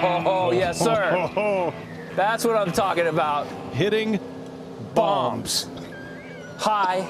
[0.00, 1.72] Oh, oh, yes, sir.
[2.16, 3.46] That's what I'm talking about.
[3.72, 4.18] Hitting
[4.94, 5.68] Bombs.
[6.56, 7.06] High,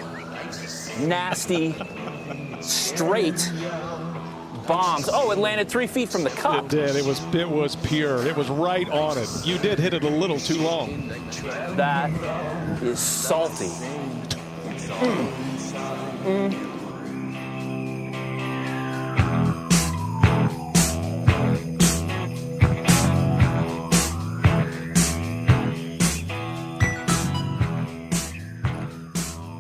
[1.01, 1.75] nasty,
[2.61, 3.51] straight
[4.67, 5.09] bombs.
[5.11, 6.67] Oh, it landed three feet from the cup.
[6.67, 6.97] It did.
[6.97, 8.27] It was it was pure.
[8.27, 9.29] It was right on it.
[9.45, 11.09] You did hit it a little too long.
[11.77, 12.11] That
[12.83, 13.69] is salty.
[14.91, 15.29] Hmm.
[16.29, 16.68] Mm.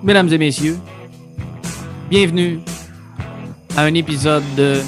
[0.08, 0.78] Mesdames et messieurs,
[2.08, 2.60] bienvenue
[3.76, 4.80] à un épisode de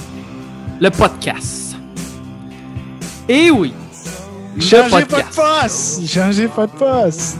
[0.80, 1.76] Le Podcast.
[3.28, 3.74] Et oui,
[4.56, 5.36] le Changez pas de podcast.
[5.36, 6.08] poste!
[6.08, 7.38] Changez pas de poste!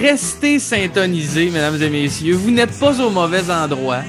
[0.00, 2.36] Restez syntonisés, mesdames et messieurs.
[2.36, 4.00] Vous n'êtes pas au mauvais endroit.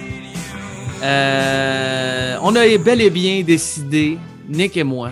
[1.03, 4.17] Euh, on a bel et bien décidé,
[4.47, 5.11] Nick et moi,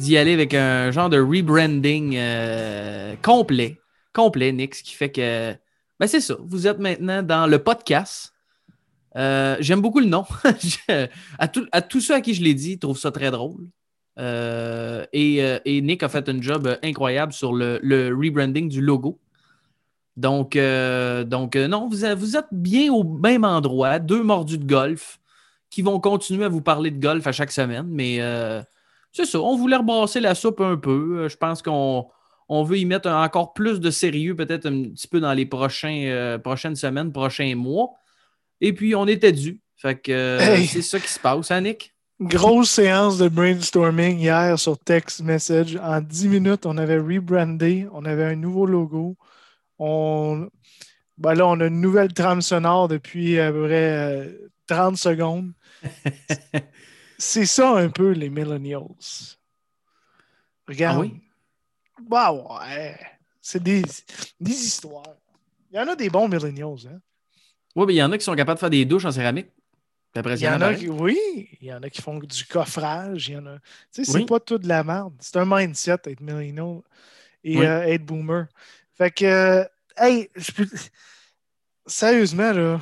[0.00, 3.78] d'y aller avec un genre de rebranding euh, complet.
[4.12, 5.54] Complet, Nick, ce qui fait que.
[6.00, 6.36] Ben, c'est ça.
[6.40, 8.32] Vous êtes maintenant dans le podcast.
[9.16, 10.24] Euh, J'aime beaucoup le nom.
[11.38, 13.68] À, tout- à tous ceux à qui je l'ai dit, ils trouvent ça très drôle.
[14.18, 17.80] Euh, et, euh, et Nick a fait un job incroyable sur le,
[18.16, 19.18] rebranding du logo.
[20.16, 25.18] Donc, donc non, vous, êtes- bien au même endroit, deux mordus de golf
[25.70, 27.86] qui vont continuer à vous parler de golf à chaque semaine.
[27.88, 28.18] Mais
[29.12, 31.28] c'est ça, on voulait rebrasser la soupe un peu.
[31.28, 32.08] Je pense qu'on
[32.48, 35.46] on veut y mettre un- encore plus de sérieux, peut-être un petit peu dans les
[35.46, 37.90] prochains, euh, prochaines semaines, prochains mois.
[38.60, 39.60] Et puis, on était dû.
[39.76, 40.66] Fait que euh, Hey.
[40.66, 41.94] c'est ça qui se passe, hein, Nick?
[42.20, 45.76] Grosse séance de brainstorming hier sur text message.
[45.82, 49.16] En 10 minutes, on avait rebrandé, on avait un nouveau logo.
[49.78, 50.48] On...
[51.18, 55.52] Ben là, on a une nouvelle trame sonore depuis à peu près euh, 30 secondes.
[57.18, 58.82] C'est ça un peu les millennials.
[60.68, 60.96] Regarde.
[60.98, 61.20] Ah oui?
[62.02, 62.96] Bah ouais.
[63.40, 63.82] C'est des,
[64.40, 65.04] des histoires.
[65.70, 67.00] Il y en a des bons millennials, hein?
[67.76, 69.48] Oui, mais il y en a qui sont capables de faire des douches en céramique.
[70.16, 71.18] Il y en a qui, oui,
[71.60, 73.28] il y en a qui font du coffrage.
[73.28, 73.58] Il y en a.
[73.58, 74.26] Tu sais, c'est Oui.
[74.26, 75.12] pas tout de la merde.
[75.18, 76.82] C'est un mindset être millennial
[77.42, 77.66] et Oui.
[77.66, 78.46] euh, être boomer.
[78.96, 79.64] Fait que, euh,
[79.96, 80.68] hey, je peux-
[81.86, 82.80] sérieusement, là,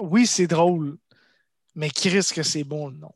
[0.00, 0.98] oui, c'est drôle,
[1.76, 3.14] mais qui risque que c'est bon le nom?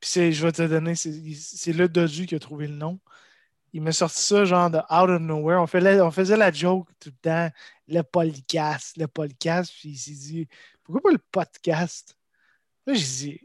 [0.00, 3.00] Puis je vais te donner, c'est c'est le Dodu qui a trouvé le nom.
[3.74, 5.58] Il m'a sorti ça genre de out of nowhere.
[5.60, 7.50] On, la- on faisait la joke tout le temps,
[7.88, 9.72] le podcast, le podcast.
[9.80, 10.48] Puis il s'est dit,
[10.84, 12.16] pourquoi pas le podcast?
[12.86, 13.40] Là, j'ai dit,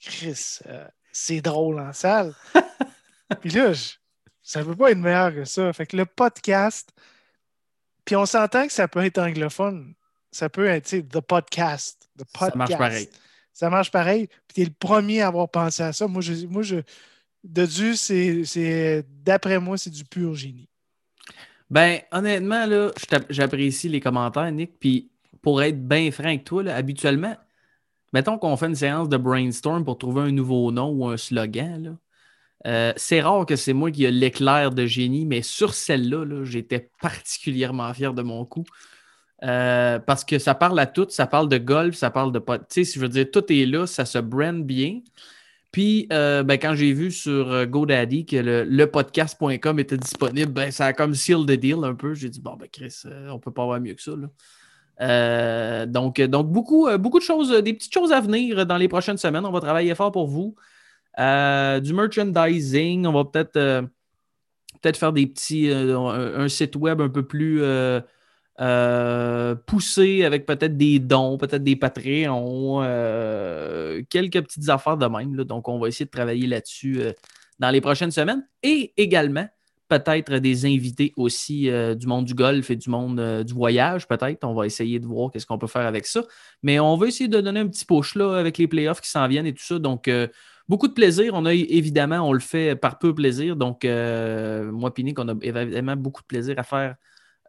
[0.00, 2.34] Chris, euh, c'est drôle en salle.
[3.40, 3.92] puis là, je-
[4.42, 5.70] ça ne peut pas être meilleur que ça.
[5.74, 6.90] Fait que le podcast,
[8.04, 9.94] puis on s'entend que ça peut être anglophone.
[10.32, 12.08] Ça peut être, tu sais, the podcast.
[12.18, 12.78] The Ça marche podcast.
[12.78, 13.10] pareil.
[13.52, 14.26] Ça marche pareil.
[14.28, 16.06] Puis tu es le premier à avoir pensé à ça.
[16.06, 16.76] Moi, je, moi, je,
[17.44, 20.68] de Dieu, c'est, d'après moi, c'est du pur génie.
[21.70, 22.92] Ben, honnêtement, là,
[23.30, 24.78] j'apprécie les commentaires, Nick.
[24.78, 25.10] Puis,
[25.42, 27.36] pour être bien franc avec toi, là, habituellement,
[28.12, 31.98] mettons qu'on fait une séance de brainstorm pour trouver un nouveau nom ou un slogan.
[32.66, 36.44] euh, c'est rare que c'est moi qui ai l'éclair de génie, mais sur celle-là, là,
[36.44, 38.64] j'étais particulièrement fier de mon coup.
[39.44, 42.40] Euh, parce que ça parle à tout, ça parle de golf, ça parle de.
[42.70, 45.00] Tu sais, je veux dire, tout est là, ça se brand bien.
[45.76, 50.70] Puis, euh, ben, quand j'ai vu sur euh, GoDaddy que le, lepodcast.com était disponible, ben,
[50.70, 52.14] ça a comme seal the deal un peu.
[52.14, 54.12] J'ai dit, bon, ben, Chris, euh, on peut pas avoir mieux que ça.
[54.12, 54.28] là.
[55.02, 59.18] Euh, donc, donc beaucoup, beaucoup de choses, des petites choses à venir dans les prochaines
[59.18, 59.44] semaines.
[59.44, 60.56] On va travailler fort pour vous.
[61.18, 63.86] Du merchandising, on va peut-être
[64.80, 67.60] peut-être faire des petits, un site web un peu plus
[68.58, 75.34] euh, poussé avec peut-être des dons, peut-être des Patreons, euh, quelques petites affaires de même.
[75.44, 77.12] Donc, on va essayer de travailler là-dessus euh,
[77.58, 79.46] dans les prochaines semaines et également
[79.88, 84.42] peut-être des invités aussi du monde du golf et du monde du voyage, peut-être.
[84.42, 86.24] On va essayer de voir qu'est-ce qu'on peut faire avec ça.
[86.64, 89.28] Mais on va essayer de donner un petit push là, avec les playoffs qui s'en
[89.28, 89.78] viennent et tout ça.
[89.78, 90.10] Donc,
[90.68, 91.34] beaucoup de plaisir.
[91.34, 93.54] On a évidemment, on le fait par peu plaisir.
[93.54, 96.96] Donc, moi, Pinique, on a évidemment beaucoup de plaisir à faire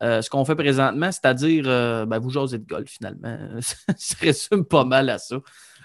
[0.04, 3.38] euh, ce qu'on fait présentement, c'est-à-dire, euh, ben, vous jasez de golf finalement.
[3.62, 5.38] ça se résume pas mal à ça.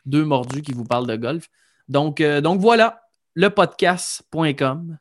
[0.05, 1.49] Deux mordus qui vous parlent de golf.
[1.89, 3.03] Donc, euh, donc voilà,
[3.35, 4.99] lepodcast.com.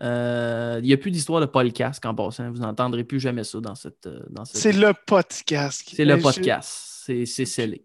[0.00, 2.50] Il n'y a plus d'histoire de podcast en passant.
[2.50, 4.08] Vous n'entendrez plus jamais ça dans cette.
[4.30, 5.82] dans cette- C'est le podcast.
[5.94, 7.02] C'est le je- podcast.
[7.06, 7.84] C'est scellé.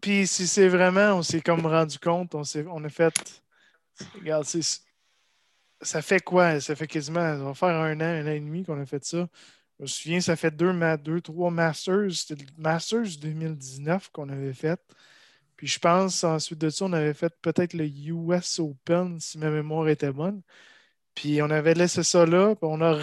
[0.00, 2.42] Puis si c'est vraiment, on s'est comme rendu compte, on,
[2.72, 3.42] on a fait.
[4.20, 4.80] Regarde, c'est-
[5.80, 6.60] ça fait quoi?
[6.60, 9.04] Ça fait quasiment, ça va faire un an, un an et demi qu'on a fait
[9.04, 9.28] ça.
[9.78, 12.10] Je me souviens, ça fait deux, deux trois Masters.
[12.12, 14.80] C'était le Masters 2019 qu'on avait fait.
[15.56, 19.50] Puis je pense, ensuite de ça, on avait fait peut-être le US Open, si ma
[19.50, 20.42] mémoire était bonne.
[21.14, 22.94] Puis on avait laissé ça là, puis on a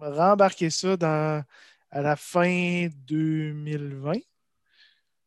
[0.00, 1.44] rembarqué ça dans,
[1.90, 4.12] à la fin 2020.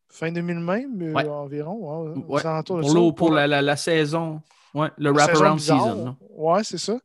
[0.08, 2.08] Fin 2020 euh, environ.
[2.08, 4.40] Hein, pour, pour la, saison.
[4.74, 6.16] Ouais, le wraparound season.
[6.30, 6.98] Ouais, c'est ça.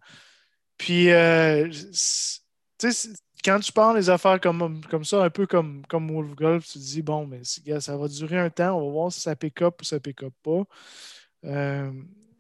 [0.78, 1.70] Puis, euh,
[3.44, 6.74] quand tu parles des affaires comme, comme ça, un peu comme, comme Wolf Golf, tu
[6.74, 9.62] te dis, bon, mais ça va durer un temps, on va voir si ça pick
[9.62, 10.64] up ou ça pick up pas.
[11.46, 11.92] Euh,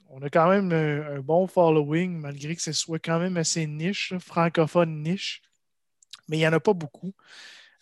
[0.09, 4.13] on a quand même un, bon following, malgré que ce soit quand même assez niche,
[4.19, 5.41] francophone niche,
[6.27, 7.13] mais il n'y en a pas beaucoup.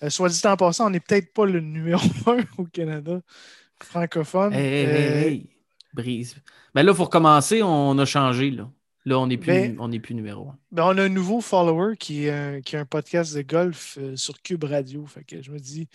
[0.03, 3.21] Euh, soit dit en passant, on n'est peut-être pas le numéro un au Canada
[3.83, 4.53] francophone.
[4.53, 5.58] Hey, hey, euh,
[5.93, 6.35] Brise.
[6.75, 8.51] Mais là, pour commencer, on a changé.
[8.51, 8.69] Là,
[9.05, 10.57] là on n'est plus, ben, plus numéro un.
[10.71, 14.41] Ben on a un nouveau follower qui, euh, qui a un podcast de golf sur
[14.41, 15.05] Cube Radio.
[15.05, 15.87] Fait que je me dis,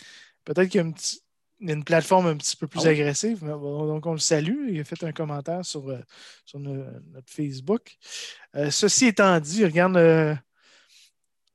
[0.44, 3.41] peut-être qu'il y a une plateforme un petit peu plus ah agressive.
[3.44, 4.70] donc, on le salue.
[4.70, 5.85] Il a fait un commentaire sur,
[6.44, 7.97] sur notre Facebook.
[8.70, 9.97] ceci étant dit, regarde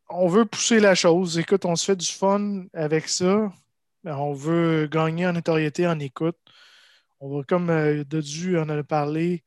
[0.09, 1.37] on veut pousser la chose.
[1.37, 3.51] Écoute, on se fait du fun avec ça.
[4.05, 6.37] On veut gagner en notoriété, en écoute.
[7.19, 9.43] On va, comme euh, Dodu en a parlé,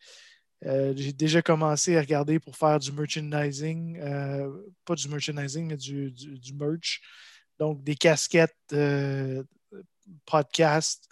[0.65, 3.99] euh, j'ai déjà commencé à regarder pour faire du merchandising.
[4.01, 4.51] Euh,
[4.85, 7.01] pas du merchandising, mais du, merch.
[7.59, 8.57] Donc, des casquettes,
[10.27, 11.09] podcasts,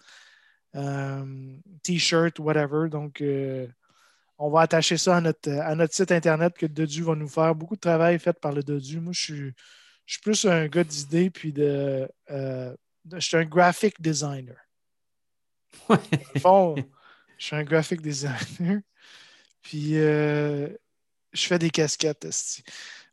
[1.83, 2.89] t-shirts, whatever.
[2.89, 3.21] Donc,
[4.37, 7.53] on va attacher ça à notre, à notre site Internet que Dodu va nous faire.
[7.53, 8.99] Beaucoup de travail fait par le Dodu.
[8.99, 9.53] Moi, je suis,
[10.05, 12.75] je suis plus un gars d'idées, puis de, euh,
[13.13, 14.57] Je suis un graphic designer.
[15.89, 15.97] Ouais.
[17.37, 18.81] Je suis un graphic designer.
[19.61, 20.67] Puis, euh,
[21.33, 22.27] je fais des casquettes.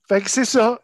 [0.08, 0.80] Fait que c'est ça.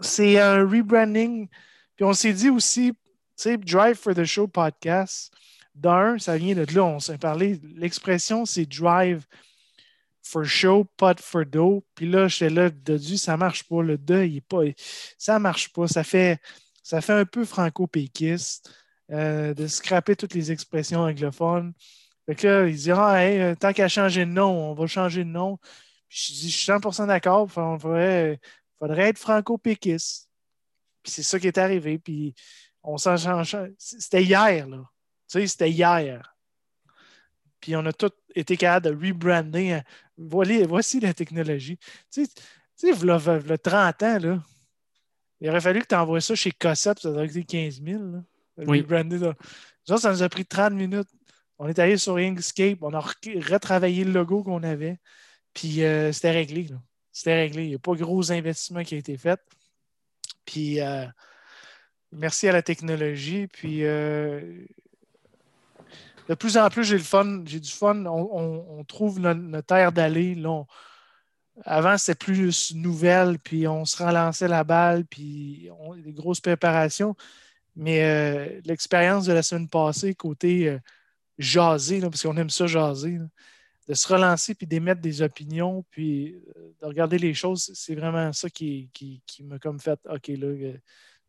[0.00, 1.48] C'est un rebranding.
[1.94, 2.98] Puis, on s'est dit aussi, tu
[3.36, 5.32] sais, Drive for the Show podcast.
[5.74, 7.60] D'un, ça vient de là, on s'est parlé.
[7.74, 9.26] L'expression, c'est drive
[10.22, 11.84] for show, pas for do.
[11.94, 13.82] Puis là, j'étais là, Dodu, ça marche pas.
[13.82, 14.62] Le deuil, il est pas.
[15.18, 15.86] Ça marche pas.
[15.86, 16.40] Ça fait,
[16.82, 18.70] ça fait un peu franco-péquiste
[19.12, 21.72] euh, de scraper toutes les expressions anglophones.
[22.26, 25.24] Fait que là, il dit ah, euh, tant qu'à changer de nom, on va changer
[25.24, 25.58] de nom.
[26.08, 27.46] Je dis Je suis 100% d'accord.
[27.48, 28.40] Il faudrait,
[28.78, 30.28] faudrait être franco-péquiste.
[31.02, 31.98] Puis c'est ça qui est arrivé.
[31.98, 32.34] Puis
[32.82, 33.56] on s'en change.
[33.78, 34.78] C'était hier, là.
[35.28, 36.36] Tu sais, c'était hier.
[37.60, 39.80] Puis on a tout été capable de rebrander
[40.16, 41.78] voici la technologie.
[42.10, 42.30] Tu sais,
[42.78, 44.42] tu sais le 30 ans, là,
[45.40, 48.02] il aurait fallu que tu envoies ça chez Cossep, ça aurait coûté 15 000.
[48.58, 48.84] Oui.
[49.86, 51.08] Ça, ça nous a pris 30 minutes.
[51.58, 54.98] On est allé sur Inkscape, on a retravaillé le logo qu'on avait,
[55.54, 56.68] puis euh, c'était réglé.
[57.12, 57.64] C'était réglé.
[57.64, 59.40] Il n'y a pas de gros investissement qui a été fait.
[60.44, 61.06] Puis euh,
[62.12, 63.46] merci à la technologie.
[63.46, 64.66] Puis euh,
[66.28, 68.04] de plus en plus, j'ai le fun, j'ai du fun.
[68.04, 70.36] On, trouve notre, terre d'aller.
[71.64, 77.16] avant, c'était plus nouvelle, puis on se relançait la balle, puis on, des grosses préparations.
[77.76, 80.78] Mais euh, l'expérience de la semaine passée, côté euh,
[81.38, 83.18] jaser, parce qu'on aime ça jaser,
[83.88, 88.32] de se relancer puis d'émettre des opinions, puis euh, de regarder les choses, c'est vraiment
[88.32, 90.72] ça qui, qui, qui m'a comme fait OK, là,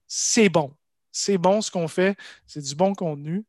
[0.07, 0.73] c'est bon.
[1.11, 3.45] C'est bon ce qu'on fait, c'est du bon contenu.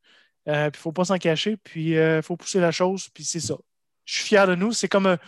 [0.48, 3.08] Euh, puis il ne faut pas s'en cacher, puis il euh, faut pousser la chose,
[3.12, 3.56] puis c'est ça.
[4.04, 4.72] Je suis fier de nous.
[4.72, 5.18] C'est comme un,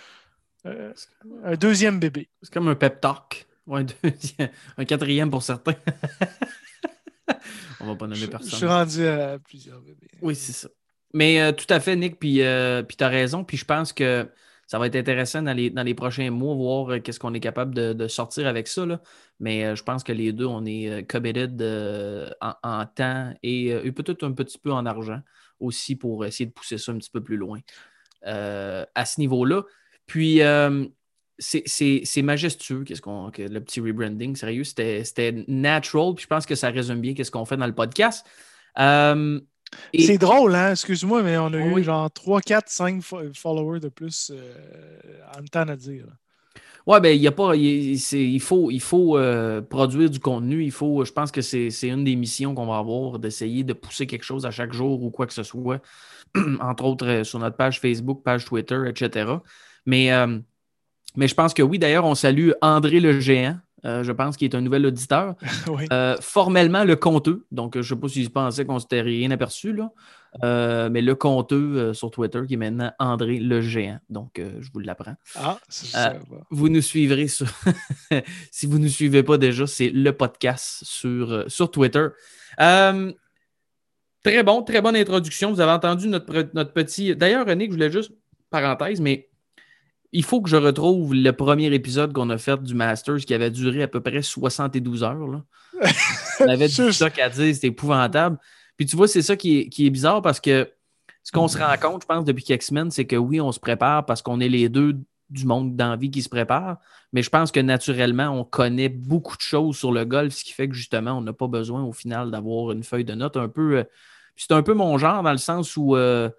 [0.64, 2.28] euh, deuxième bébé.
[2.42, 3.46] C'est comme un pep talk.
[3.66, 4.48] Ou un, deuxième,
[4.78, 5.74] un quatrième pour certains.
[7.80, 8.50] On va pas nommer personne.
[8.50, 10.08] Je suis rendu à plusieurs bébés.
[10.22, 10.68] Oui, c'est ça.
[11.12, 12.40] Mais tout à fait, Nick, puis,
[12.86, 13.44] puis tu as raison.
[13.44, 14.28] Puis je pense que
[14.70, 17.40] ça va être intéressant dans les, dans les prochains mois, voir euh, qu'est-ce qu'on est
[17.40, 18.86] capable de, sortir avec ça.
[19.40, 21.60] Mais euh, je pense que les deux, on est euh, committed
[22.40, 25.22] en, temps et, peut-être un petit peu en argent
[25.58, 27.58] aussi pour essayer de pousser ça un petit peu plus loin
[28.22, 29.64] à ce niveau-là.
[30.06, 30.40] Puis,
[31.40, 36.14] c'est majestueux, qu'est-ce qu'on, le petit rebranding, sérieux, c'était natural.
[36.14, 38.24] Puis je pense que ça résume bien qu'est-ce qu'on fait dans le podcast.
[39.94, 40.72] C'est drôle, hein?
[40.72, 43.02] Excuse-moi, mais on a eu genre 3, 4, 5
[43.34, 44.52] followers de plus euh,
[45.36, 46.06] en temps à dire.
[46.86, 47.54] Ouais, ben, il y a pas.
[47.54, 50.64] Il, faut, il faut euh, produire du contenu.
[50.64, 54.06] Il faut, je pense que c'est une des missions qu'on va avoir, d'essayer de pousser
[54.06, 55.82] quelque chose à chaque jour ou quoi que ce soit.
[56.60, 59.32] Entre autres, euh, sur notre page Facebook, page Twitter, etc.
[59.86, 60.10] Mais,
[61.16, 64.44] mais je pense que oui, d'ailleurs, on salue André le Géant euh, je pense, qui
[64.44, 65.34] est un nouvel auditeur.
[65.68, 65.86] oui.
[65.92, 67.46] Euh, formellement, le compteux.
[67.50, 69.90] Donc, je ne sais pas s'il pensait qu'on s'était rien aperçu, là.
[70.44, 73.98] Euh, mais le compteux euh, sur Twitter, qui est maintenant André le Géant.
[74.08, 75.14] Donc, euh, je vous l'apprends.
[75.34, 76.14] Ah, c'est Euh, ça.
[76.50, 77.46] Vous nous suivrez sur.
[78.52, 82.06] si vous ne nous suivez pas déjà, c'est le podcast sur, euh, sur Twitter.
[82.60, 83.12] Euh,
[84.22, 85.52] très bon, très bonne introduction.
[85.52, 87.16] Vous avez entendu notre, notre petit.
[87.16, 88.12] D'ailleurs, René, je voulais juste,
[88.50, 89.29] parenthèse, mais
[90.12, 93.50] il faut que je retrouve le premier épisode qu'on a fait du Masters qui avait
[93.50, 95.28] duré à peu près 72 heures.
[95.28, 95.44] Là.
[96.40, 98.38] On avait du stock à dire, c'était épouvantable.
[98.76, 100.70] Puis tu vois, c'est ça qui est, qui est bizarre parce que
[101.22, 103.60] ce qu'on se rend compte, je pense, depuis quelques semaines, c'est que oui, on se
[103.60, 104.96] prépare parce qu'on est les deux
[105.28, 106.78] du monde d'envie qui se prépare.
[107.12, 110.52] Mais je pense que naturellement, on connaît beaucoup de choses sur le golf, ce qui
[110.52, 113.48] fait que justement, on n'a pas besoin au final d'avoir une feuille de notes un
[113.48, 113.78] peu.
[113.78, 113.84] euh,
[114.36, 116.30] c'est un peu mon genre dans le sens où, euh,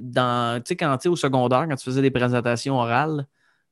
[0.00, 3.26] dans, tu sais, quand tu es au secondaire, quand tu faisais des présentations orales,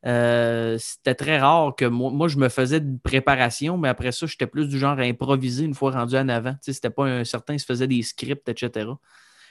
[0.04, 4.26] euh, c'était très rare que moi, moi, je me faisais une préparation, mais après ça,
[4.26, 6.52] j'étais plus du genre à improviser une fois rendu en avant.
[6.54, 8.90] Tu sais, c'était pas un certain, se faisait des scripts, etc.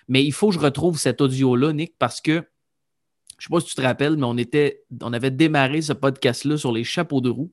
[0.07, 2.43] Mais il faut que je retrouve cet audio-là, Nick, parce que
[3.37, 6.57] je sais pas si tu te rappelles, mais on était, on avait démarré ce podcast-là
[6.57, 7.51] sur les chapeaux de roue,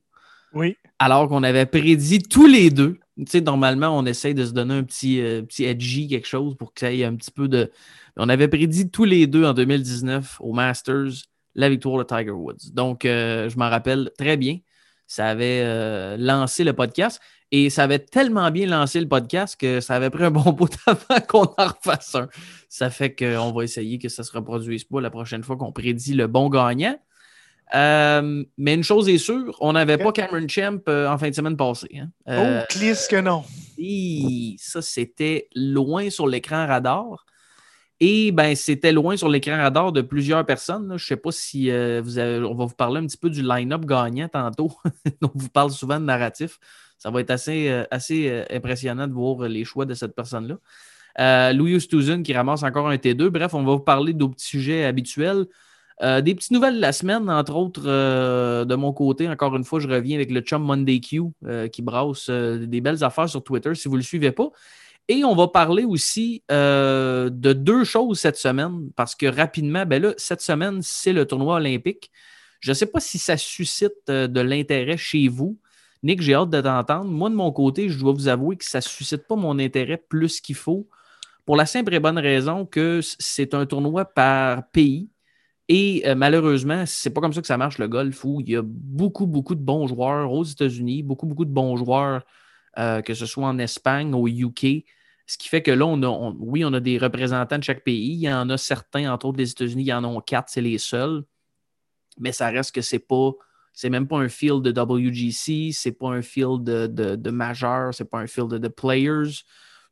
[0.52, 0.76] Oui.
[0.98, 2.98] alors qu'on avait prédit tous les deux.
[3.16, 6.56] Tu sais, normalement, on essaye de se donner un petit, euh, petit edgy, quelque chose
[6.56, 7.70] pour que ça ait un petit peu de.
[8.18, 12.72] On avait prédit tous les deux en 2019 au Masters la victoire de Tiger Woods.
[12.72, 14.58] Donc, euh, je m'en rappelle très bien.
[15.06, 17.20] Ça avait euh, lancé le podcast
[17.50, 20.70] et ça avait tellement bien lancé le podcast que ça avait pris un bon bout
[20.86, 22.28] avant qu'on en refasse un.
[22.68, 26.14] Ça fait qu'on va essayer que ça se reproduise pas la prochaine fois qu'on prédit
[26.14, 26.98] le bon gagnant.
[27.74, 31.56] Euh, mais une chose est sûre, on n'avait pas Cameron Champ en fin de semaine
[31.56, 32.00] passée.
[32.00, 32.08] hein.
[32.28, 32.74] Euh, oh,
[33.10, 33.44] que non.
[34.58, 37.26] ça, c'était loin sur l'écran radar.
[38.00, 40.86] Et ben, c'était loin sur l'écran radar de plusieurs personnes.
[40.90, 43.42] Je ne sais pas si euh, vous on va vous parler un petit peu du
[43.42, 44.70] line-up gagnant tantôt.
[45.22, 46.60] on vous parle souvent de narratif.
[46.96, 50.58] Ça va être assez, euh, assez euh, impressionnant de voir les choix de cette personne-là.
[51.52, 53.28] Louis Oosthuizen qui ramasse encore un T2.
[53.30, 55.46] Bref, on va vous parler d'autres petits sujets habituels.
[56.00, 59.28] Des petites nouvelles de la semaine, entre autres, de mon côté.
[59.28, 61.22] Encore une fois, je reviens avec le chum Monday Q
[61.72, 64.52] qui brasse des belles affaires sur Twitter si vous ne le suivez pas.
[65.08, 70.02] Et on va parler aussi euh, de deux choses cette semaine, parce que rapidement, ben
[70.02, 72.10] là, cette semaine, c'est le tournoi olympique.
[72.60, 75.58] Je ne sais pas si ça suscite euh, de l'intérêt chez vous.
[76.02, 77.10] Nick, j'ai hâte de t'entendre.
[77.10, 79.96] Moi, de mon côté, je dois vous avouer que ça ne suscite pas mon intérêt
[79.96, 80.88] plus qu'il faut,
[81.46, 85.08] pour la simple et bonne raison que c'est un tournoi par pays.
[85.68, 88.56] Et euh, malheureusement, c'est pas comme ça que ça marche le golf, où il y
[88.56, 92.24] a beaucoup, beaucoup de bons joueurs aux États-Unis, beaucoup, beaucoup de bons joueurs,
[92.78, 94.84] euh, que ce soit en Espagne, au UK.
[95.28, 98.14] Ce qui fait que là, on a, oui, on a des représentants de chaque pays.
[98.14, 100.62] Il y en a certains, entre autres les États-Unis, il y en a quatre, c'est
[100.62, 101.22] les seuls.
[102.18, 103.32] Mais ça reste que c'est pas.
[103.74, 107.94] C'est même pas un field de WGC, c'est pas un field de, de, de majeur,
[107.94, 109.44] c'est pas un field de players.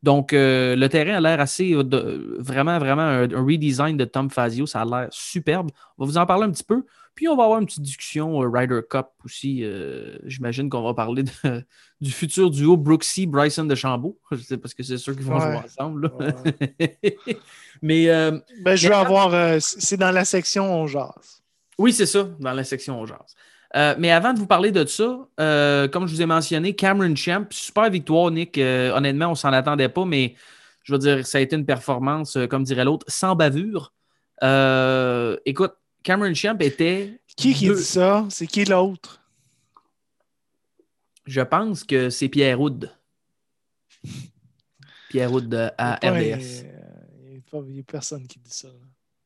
[0.03, 1.73] Donc, euh, le terrain a l'air assez.
[1.73, 4.67] euh, de- vraiment, vraiment un, un redesign de Tom Fazio.
[4.67, 5.71] Ça a l'air superbe.
[5.99, 6.85] On va vous en parler un petit peu.
[7.15, 9.61] Puis, on va avoir une petite discussion euh, Ryder Cup aussi.
[9.65, 11.31] euh, J'imagine qu'on va parler de-
[12.01, 14.19] du futur duo Brooksy-Bryson de Chambault.
[14.43, 15.41] C'est parce que c'est sûr qu'ils vont Ouais.
[15.41, 16.13] jouer ensemble.
[16.21, 16.99] Ouais.
[17.83, 18.07] Mais
[18.63, 19.61] Ben, je vais avoir.
[19.61, 21.43] c'est dans la section On jase.
[21.79, 23.35] oui, c'est ça, dans la section jazz.
[23.75, 27.15] Euh, mais avant de vous parler de ça, euh, comme je vous ai mentionné, Cameron
[27.17, 28.59] Champ, super victoire, Nick.
[28.59, 30.35] Euh, honnêtement, on s'en attendait pas, mais
[30.85, 33.93] je veux dire, ça a été une performance, comme dirait l'autre, sans bavure.
[35.45, 37.21] Écoute, Cameron Champ était.
[37.37, 38.25] Qui qui deux- dit ça?
[38.31, 39.21] C'est qui l'autre?
[41.27, 42.91] Je pense que c'est Pierre Houd.
[45.11, 46.65] Pierre Houd à Il y a pas RDS.
[47.25, 48.69] Il n'y a, a personne qui dit ça.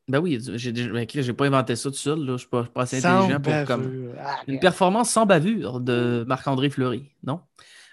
[0.07, 2.19] Ben oui, j'ai ben, j'ai pas inventé ça tout seul.
[2.19, 2.25] Là.
[2.25, 4.13] Je ne suis pas, pas assez Sans intelligent pour comme.
[4.19, 7.39] Ah, Une performance sans bavure de Marc-André Fleury, non?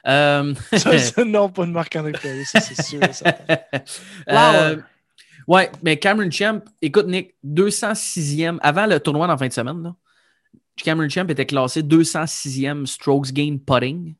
[0.07, 3.01] Euh, ça, ça, non, pas de Marc-André Fleury, ça c'est sûr.
[3.13, 3.59] certain.
[4.29, 4.77] Euh,
[5.47, 9.83] ouais, mais Cameron Champ, écoute, Nick, 206e, avant le tournoi dans la fin de semaine,
[9.83, 9.95] là,
[10.77, 14.15] Cameron Champ était classé 206e strokes gain putting.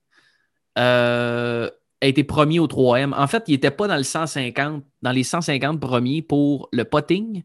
[0.79, 1.69] Euh,
[2.01, 3.13] a été premier au 3M.
[3.15, 7.43] En fait, il n'était pas dans le 150, dans les 150 premiers pour le putting,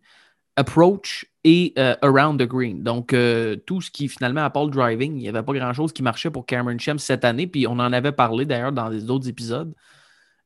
[0.55, 2.83] approach et euh, around the green.
[2.83, 5.91] Donc, euh, tout ce qui finalement, à part le driving, il n'y avait pas grand-chose
[5.91, 7.47] qui marchait pour Cameron Champ cette année.
[7.47, 9.73] Puis on en avait parlé d'ailleurs dans les autres épisodes.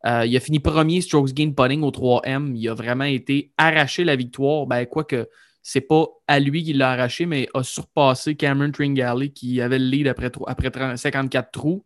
[0.06, 2.54] Euh, il a fini premier strokes gain putting au 3M.
[2.56, 4.66] Il a vraiment été arraché la victoire.
[4.66, 5.28] Ben, quoique,
[5.62, 9.86] c'est pas à lui qu'il l'a arraché, mais a surpassé Cameron Tringali qui avait le
[9.86, 11.84] lead après, tro- après 30 54 trous.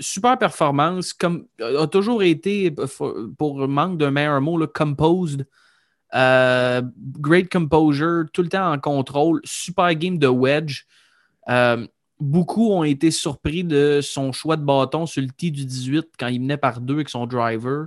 [0.00, 2.74] Super performance, comme a toujours été,
[3.38, 5.46] pour manque d'un meilleur mot, là, composed.
[6.14, 6.82] Euh,
[7.18, 10.84] great composure, tout le temps en contrôle, super game de wedge.
[11.48, 11.86] Euh,
[12.18, 16.28] beaucoup ont été surpris de son choix de bâton sur le tee du 18 quand
[16.28, 17.86] il menait par deux avec son driver.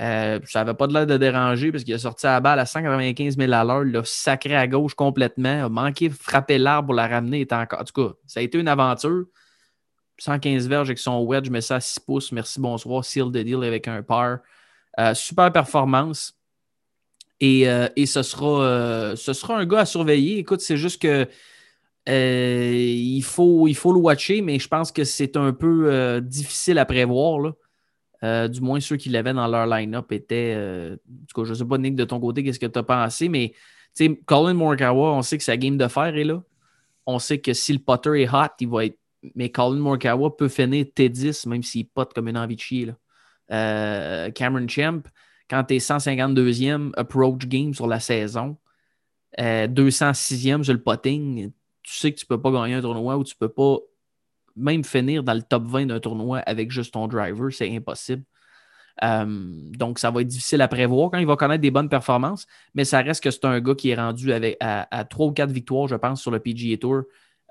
[0.00, 2.66] Euh, ça n'avait pas de l'air de déranger parce qu'il a sorti la balle à
[2.66, 7.06] 195 000 à l'heure, l'a sacré à gauche complètement, a manqué frapper l'arbre pour la
[7.06, 7.40] ramener.
[7.40, 7.80] Était encore...
[7.80, 9.26] En tout cas, ça a été une aventure.
[10.18, 12.32] 115 verges avec son wedge, mets ça à 6 pouces.
[12.32, 13.04] Merci, bonsoir.
[13.04, 14.38] Seal the deal avec un par.
[15.14, 16.34] Super performance.
[17.42, 20.38] Et, euh, et ce, sera, euh, ce sera un gars à surveiller.
[20.38, 21.26] Écoute, c'est juste que
[22.08, 26.78] euh, il, faut, il faut le watcher, mais je pense que c'est un peu difficile
[26.78, 27.54] à prévoir.
[28.22, 30.56] Du moins, ceux qui l'avaient dans leur line-up étaient.
[30.56, 30.96] en
[31.26, 33.28] tout cas, je ne sais pas, Nick, de ton côté, qu'est-ce que tu as pensé,
[33.28, 33.54] mais
[34.24, 36.40] Colin Morikawa, on sait que sa game de fer est là.
[37.06, 38.98] On sait que si le putter est hot, il va être.
[39.34, 42.86] Mais Colin Morikawa peut finir T10, même s'il pote comme une envie de chier.
[43.48, 44.30] Là.
[44.30, 45.02] Cameron Champ,
[45.52, 48.56] quand tu es 152e approach game sur la saison,
[49.38, 53.18] euh, 206e sur le potting, tu sais que tu ne peux pas gagner un tournoi
[53.18, 53.76] ou tu ne peux pas
[54.56, 58.24] même finir dans le top 20 d'un tournoi avec juste ton driver, c'est impossible.
[59.02, 62.46] Euh, donc, ça va être difficile à prévoir quand il va connaître des bonnes performances,
[62.74, 65.32] mais ça reste que c'est un gars qui est rendu avec, à, à 3 ou
[65.32, 67.02] 4 victoires, je pense, sur le PGA Tour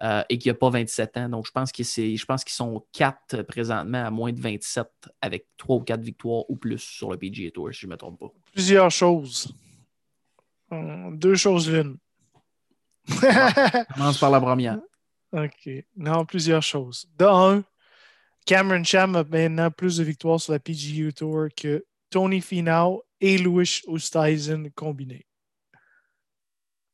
[0.04, 1.30] euh, et qui n'a pas 27 ans.
[1.30, 4.88] Donc, je pense, qu'ils sont 4 présentement à moins de 27
[5.22, 7.98] avec 3 ou 4 victoires ou plus sur le PGA Tour, si je ne me
[7.98, 8.32] trompe pas.
[8.52, 9.54] Plusieurs choses.
[10.72, 11.98] Hum, Deux choses l'une.
[13.94, 14.80] Commence par la première.
[15.34, 15.70] OK.
[15.96, 17.08] Non, plusieurs choses.
[17.18, 17.64] De un,
[18.46, 23.38] Cameron Cham a maintenant plus de victoires sur la PGA Tour que Tony Finau et
[23.38, 25.28] Louis Oosthuizen combinés.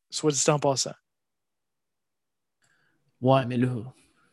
[0.10, 0.94] Soit dit en passant.
[3.22, 3.70] Ouais, mais là,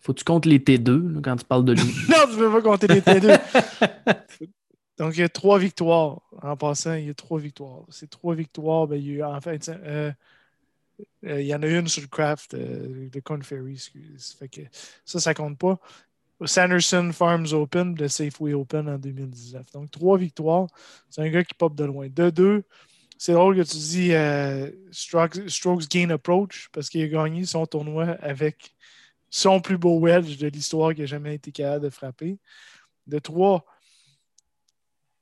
[0.05, 1.83] faut que tu comptes les T2 là, quand tu parles de lui.
[2.11, 3.41] Non, tu ne peux pas compter les T2.
[4.99, 6.21] Donc, il y a trois victoires.
[6.43, 7.85] En passant, il y a trois victoires.
[7.88, 10.12] Ces trois victoires, ben, il y a en fait, euh,
[11.25, 14.37] euh, il y en a une sur le craft euh, de Corn Ferry, excuse.
[14.38, 14.61] Fait que
[15.07, 15.81] ça, ça compte pas.
[16.45, 19.73] Sanderson Farms Open, le Safeway Open en 2019.
[19.73, 20.67] Donc, trois victoires.
[21.09, 22.09] C'est un gars qui pop de loin.
[22.09, 22.64] De deux,
[23.17, 24.12] c'est drôle que tu dis
[24.93, 28.74] strokes, strokes Gain Approach parce qu'il a gagné son tournoi avec
[29.37, 32.38] son plus beau wedge de l'histoire qui n'a jamais été capable de frapper.
[33.09, 33.64] De trois,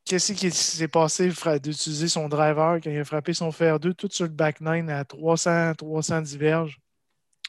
[0.04, 4.10] qu'est-ce qui s'est passé d'utiliser son driver quand il a frappé son fer 2 tout
[4.12, 6.78] sur le back 9 à 300, 310 verges?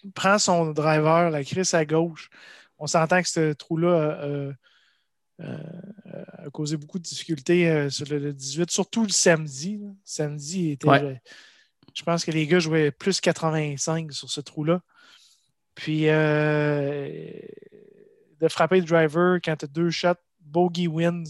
[0.06, 2.30] Il prend son driver, la crisse à gauche.
[2.80, 4.54] On s'entend que ce trou-là euh,
[5.41, 5.58] euh,
[6.45, 9.80] a causé beaucoup de difficultés euh, sur le, le 18, surtout le samedi.
[9.80, 9.89] là.
[10.06, 11.21] Samedi, était, Ouais.
[11.93, 14.82] je pense que les gars jouaient plus 85 sur ce trou-là.
[15.75, 17.39] Puis euh,
[18.39, 21.23] de frapper le driver quand tu as deux shots, bogey wins,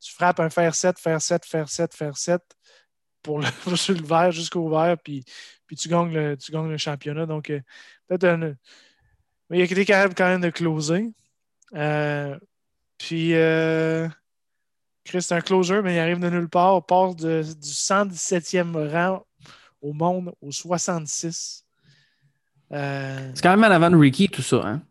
[0.00, 2.42] tu frappes un fer 7, fer 7, fer 7, fer 7
[3.22, 5.24] pour le, sur vert jusqu'au vert, puis,
[5.76, 7.26] tu, gagnes le, championnat.
[7.26, 7.60] Donc, euh,
[8.06, 8.54] peut-être un.
[9.48, 11.12] Mais il a été capable quand même de closer.
[11.74, 12.38] Euh,
[12.98, 13.32] puis,
[15.04, 19.24] Chris, c'est un closer, mais il arrive de nulle part, passe de- du 117e rang
[19.80, 21.65] au monde au 66.
[22.72, 24.56] Euh, C'est quand même en avant de Ricky, tout ça.
[24.66, 24.82] Hein?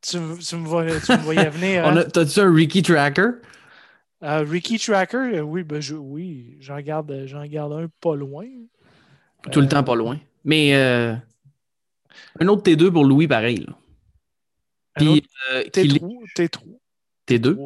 [0.00, 1.86] tu, tu me vois- tu me voyais venir.
[1.86, 2.04] Hein?
[2.12, 3.30] T'as-tu un Ricky Tracker?
[4.22, 8.46] Euh, Ricky Tracker, euh, oui, ben je, oui, j'en garde, j'en garde un pas loin.
[9.52, 10.18] Tout le Euh, temps pas loin.
[10.44, 11.14] Mais euh,
[12.40, 13.58] un autre T2 pour Louis, pareil.
[13.66, 13.74] là.
[14.96, 16.60] Puis, autre euh, qu'il est- T3, T3,
[17.28, 17.56] T2.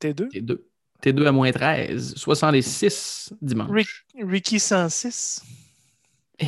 [0.00, 0.28] T2.
[0.30, 0.58] T2.
[1.02, 2.14] T2 à moins 13.
[2.16, 3.70] 66 dimanche.
[3.70, 5.42] Rick- Ricky 106
[6.40, 6.46] Eh.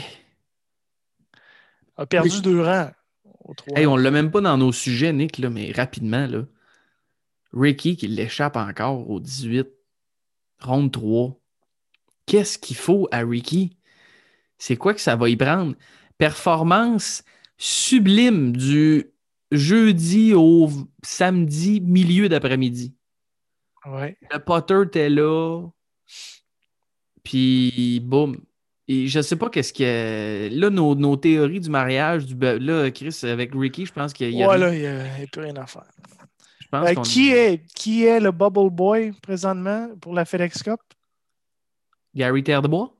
[1.96, 2.90] A perdu deux rangs
[3.44, 3.78] au 3.
[3.78, 6.26] Hey, on l'a même pas dans nos sujets, Nick, là, mais rapidement.
[6.26, 6.44] Là.
[7.52, 9.68] Ricky qui l'échappe encore au 18.
[10.60, 11.38] Ronde 3.
[12.26, 13.76] Qu'est-ce qu'il faut à Ricky?
[14.58, 15.74] C'est quoi que ça va y prendre?
[16.18, 17.24] Performance
[17.58, 19.12] sublime du
[19.50, 20.70] jeudi au
[21.02, 22.94] samedi, milieu d'après-midi.
[23.84, 24.16] Ouais.
[24.30, 25.66] Le Potter était là.
[27.24, 28.36] Puis, boum.
[28.94, 30.50] Et je sais pas qu'est-ce que.
[30.52, 34.42] Là, nos, nos théories du mariage, du là, Chris, avec Ricky, je pense qu'il y
[34.42, 34.46] a.
[34.48, 35.86] Ouais, là, il n'y a, plus rien à faire.
[36.60, 40.62] je pense Euh, qu'on- qui, est, qui est le Bubble Boy présentement pour la FedEx
[40.62, 40.78] Cup?
[42.14, 42.94] Gary Terre de Bois?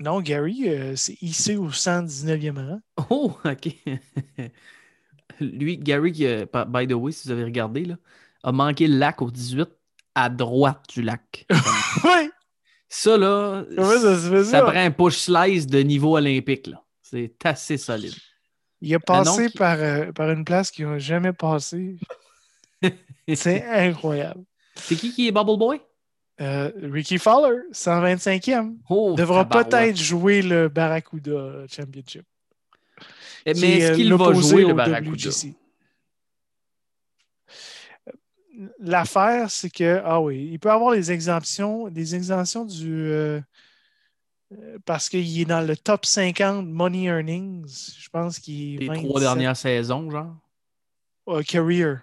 [0.00, 2.80] Non, Gary, euh, c'est hissé au 119e rang.
[3.10, 3.76] Oh, OK.
[5.40, 7.94] Lui, Gary, qui, euh, by the way, si vous avez regardé, là,
[8.42, 9.68] a manqué le lac au 18
[10.16, 11.46] à droite du lac.
[12.04, 12.30] oui!
[12.88, 14.62] Ça, là, Comment ça se fait ça ça?
[14.62, 16.66] prend un push slice de niveau olympique.
[16.68, 16.82] là.
[17.02, 18.14] C'est assez solide.
[18.80, 21.96] Il a passé par, euh, par une place qu'il n'a jamais passé.
[23.34, 24.42] C'est incroyable.
[24.76, 25.80] C'est qui qui est Bubble Boy?
[26.40, 32.22] Euh, Ricky Fowler, 125e, Oh, devra peut-être jouer le Barracuda Championship.
[33.44, 35.10] Mais qui est, est-ce euh, qu'il va jouer le Barracuda?
[35.10, 35.54] WGC.
[38.80, 42.92] L'affaire, c'est que, ah oui, il peut avoir les exemptions, des exemptions du.
[42.92, 43.40] euh,
[44.52, 47.66] euh, parce qu'il est dans le top 50 money earnings.
[47.98, 50.34] Je pense qu'il Les 27, trois dernières saisons, genre.
[51.28, 51.98] euh, career.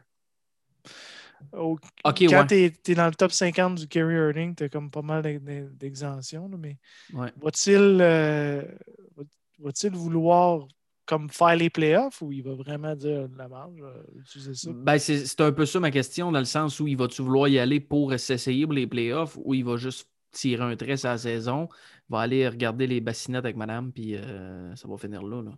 [1.54, 2.72] Au- Ok, quand ouais.
[2.84, 5.72] tu es, dans le top 50 du career earning, tu as comme pas mal d'ex-
[5.74, 6.50] d'exemptions.
[6.58, 6.78] Mais
[7.14, 7.32] Ouais.
[7.42, 8.62] va-t-il euh,
[9.16, 9.24] va-
[9.60, 10.68] va-t-il vouloir
[11.06, 14.72] comme faire les playoffs ou il va vraiment dire de la marge, euh, utiliser ça?
[14.74, 17.60] Ben, c'est un peu ça ma question, dans le sens où il va-tu vouloir y
[17.60, 21.70] aller pour s'essayer pour les playoffs ou il va juste tirer un trait la saison,
[22.10, 25.42] va aller regarder les bassinettes avec madame, puis euh, ça va finir là.
[25.42, 25.52] là.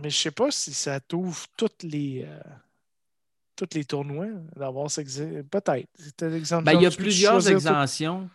[0.00, 2.40] Mais je sais pas si ça t'ouvre toutes les euh,
[3.56, 5.88] tous les tournois d'avoir Peut-être.
[6.62, 7.48] Ben, il y a plusieurs tout.
[7.48, 8.28] exemptions.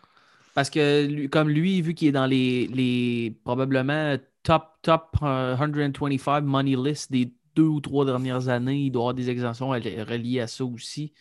[0.53, 6.41] Parce que comme lui, vu qu'il est dans les, les probablement top, top euh, 125
[6.43, 10.39] money list des deux ou trois dernières années, il doit avoir des exemptions reli- reliées
[10.41, 11.13] à ça aussi.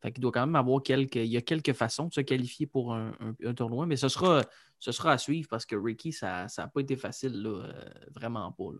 [0.00, 1.16] Fait qu'il doit quand même avoir quelques.
[1.16, 4.08] Il y a quelques façons de se qualifier pour un, un- un tournoi, mais ce
[4.08, 4.42] sera,
[4.78, 7.72] ce sera à suivre parce que Ricky, ça n'a pas été facile, là, euh,
[8.12, 8.70] vraiment pas.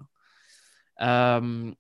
[0.98, 1.38] là.
[1.40, 1.72] Euh,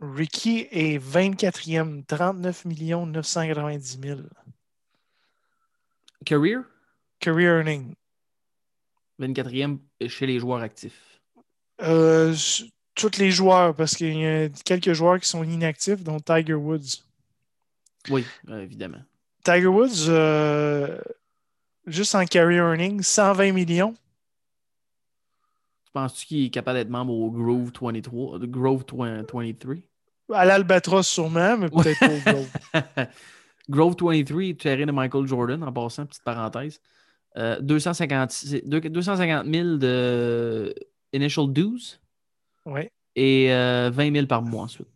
[0.00, 4.20] Ricky est 24e, 39 990 000.
[6.24, 6.62] career,
[7.18, 7.94] Career earning.
[9.18, 9.78] 24e
[10.08, 11.09] chez les joueurs actifs.
[11.82, 12.34] Euh,
[12.94, 17.02] tous les joueurs, parce qu'il y a quelques joueurs qui sont inactifs, dont Tiger Woods.
[18.10, 19.00] Oui, euh, évidemment.
[19.44, 20.98] Tiger Woods, euh,
[21.86, 23.94] juste en career earning, 120 millions.
[25.92, 29.74] Penses-tu qu'il est capable d'être membre au Grove 23, euh, Grove 20 23?
[30.32, 33.06] À l'Albatros, sûrement, mais peut-être pas au Globe.
[33.68, 36.80] Grove 23 est terrain de Michael Jordan, en passant, petite parenthèse.
[37.36, 40.74] Euh, 250, deux- 250 000 de
[41.12, 41.98] initial dues
[42.66, 42.92] Ouais.
[43.16, 44.88] et euh, 20 000 par mois ensuite.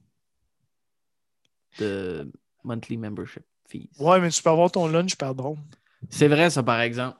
[1.79, 2.31] De
[2.62, 3.88] monthly membership fees.
[3.98, 5.59] ouais, mais tu peux avoir ton lunch par drone.
[6.11, 7.18] C'est vrai, ça, par exemple.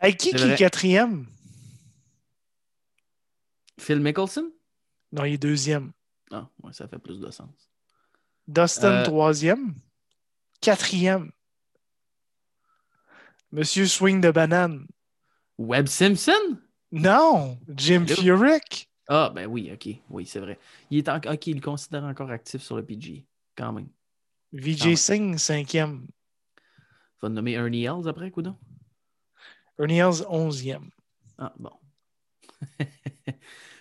[0.00, 0.56] Hey, qui, qui est vrai.
[0.56, 1.26] quatrième?
[3.78, 4.50] Phil Mickelson?
[5.12, 5.92] Non, il est deuxième.
[6.30, 7.70] Ah, ouais, ça fait plus de sens.
[8.48, 9.74] Dustin, Euh, troisième.
[10.60, 11.30] Quatrième.
[13.50, 14.86] Monsieur Swing de banane.
[15.58, 16.58] Webb Simpson?
[16.92, 18.36] Non, Jim Hello.
[18.36, 18.88] Furyk.
[19.08, 19.96] Ah, ben oui, ok.
[20.10, 20.58] Oui, c'est vrai.
[20.90, 21.16] Il est en...
[21.16, 23.26] Ok, il le considère encore actif sur le PG,
[23.56, 23.88] quand même.
[24.52, 24.96] Ouais.
[24.96, 26.06] Singh, cinquième.
[27.22, 28.56] Va nommer Ernie Els après, coudon?
[29.78, 30.90] Ernie Els, onzième.
[31.38, 31.70] Ah, bon.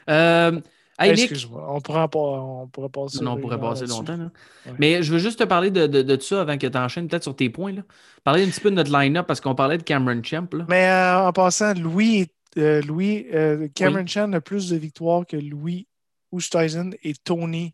[0.10, 0.60] euh,
[1.00, 3.24] hey, Nick, Excuse-moi, on pourrait, pas, on pourrait passer.
[3.24, 4.18] non, on pourrait passer longtemps.
[4.18, 4.32] là.
[4.66, 4.74] Ouais.
[4.80, 7.24] Mais je veux juste te parler de, de, de ça avant que tu enchaînes peut-être
[7.24, 7.74] sur tes points.
[7.74, 7.82] Là.
[8.24, 10.48] Parler un petit peu de notre line-up parce qu'on parlait de Cameron Champ.
[10.54, 10.66] Là.
[10.70, 15.26] Mais euh, en passant, Louis, est- euh, Louis euh, Cameron Chan a plus de victoires
[15.26, 15.88] que Louis
[16.32, 17.74] Oosthuizen et Tony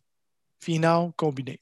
[0.59, 1.59] Finau combinés.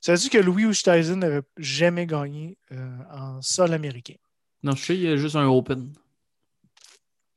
[0.00, 4.14] Ça veut dire que Louis Oosthuizen n'avait jamais gagné euh, en sol américain.
[4.62, 5.92] Non, je sais, il y a juste un Open.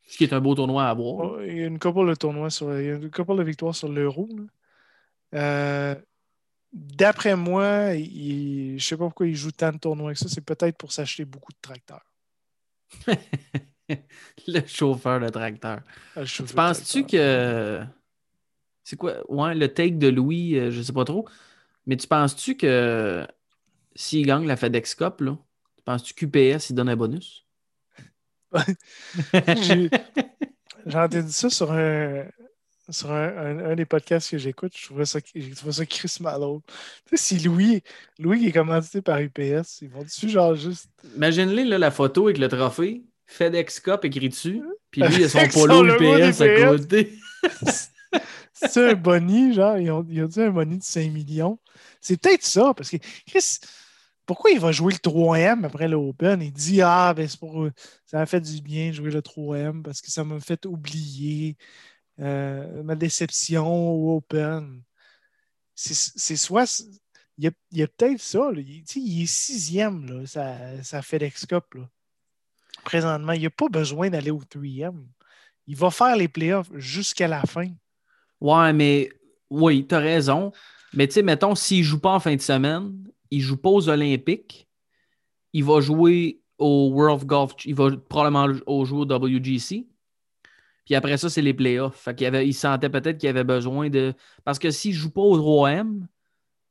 [0.08, 1.16] Ce qui est un beau tournoi à avoir.
[1.32, 3.44] Oh, il y a une couple de tournois sur, il y a une couple de
[3.44, 4.30] victoires sur l'euro.
[6.74, 10.28] D'après moi, il- je ne sais pas pourquoi il joue tant de tournois que ça.
[10.28, 12.06] C'est peut-être pour s'acheter beaucoup de tracteurs.
[14.48, 15.82] le chauffeur de tracteur.
[16.16, 17.84] Je Tu penses-tu que.
[18.84, 19.16] C'est quoi?
[19.32, 21.28] Ouais, le take de Louis, euh, je sais pas trop.
[21.88, 23.28] Mais tu penses-tu que
[23.96, 25.38] s'il gagne la FedEx Cup, là,
[25.78, 27.46] tu penses-tu qu'UPS il donne un bonus?
[30.86, 32.26] J'ai entendu ça sur un,
[32.90, 34.74] sur un, un- un des podcasts que j'écoute.
[34.78, 36.62] Je trouvais ça, j'ai trouvé ça Chris Malone.
[37.08, 37.84] Tu sais, si Louis,
[38.20, 40.90] Louis est commandité par UPS, ils vont dessus genre juste.
[41.16, 44.62] Imagine-les la photo avec le trophée, FedEx Cup écrit dessus,
[44.92, 47.14] puis lui, il a son polo UPS à côté.
[48.54, 51.60] C'est un bonnie, genre, ils ont, ils ont dit un bonnie de 5 millions.
[52.00, 53.60] C'est peut-être ça, parce que Chris,
[54.26, 56.42] pourquoi il va jouer le 3M après l'Open?
[56.42, 57.68] Il dit Ah, ben c'est pour.
[58.06, 61.58] Ça m'a fait du bien de jouer le 3M parce que ça m'a fait oublier
[62.20, 64.82] euh, ma déception au Open.
[65.76, 66.84] C'est soit.
[67.38, 68.52] Il y a, peut-être ça.
[68.52, 68.62] là.
[68.62, 71.74] Il, est sixième, là, ça, ça FedEx Cup.
[71.74, 71.90] Là.
[72.84, 74.96] Présentement, il n'a pas besoin d'aller au 3M.
[75.68, 77.68] Il va faire les playoffs jusqu'à la fin.
[78.40, 79.10] Ouais, mais
[79.50, 80.52] oui, t'as raison.
[80.94, 82.94] Mais tu sais, mettons, s'il joue pas en fin de semaine,
[83.32, 84.68] il joue pas aux Olympiques,
[85.54, 89.88] il va jouer au World Golf, il va probablement au- jouer au WGC.
[90.86, 92.08] Puis après ça, c'est les playoffs.
[92.22, 94.14] Il sentait peut-être qu'il avait besoin de.
[94.44, 96.06] Parce que s'il joue pas au 3M,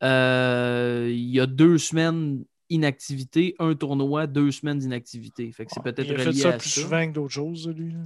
[0.02, 5.50] euh, il y a deux semaines inactivité, un tournoi, deux semaines d'inactivité.
[5.52, 6.80] Fait que c'est peut-être il a fait relié ça à plus ça.
[6.82, 7.92] souvent que d'autres choses, lui.
[7.92, 7.98] là.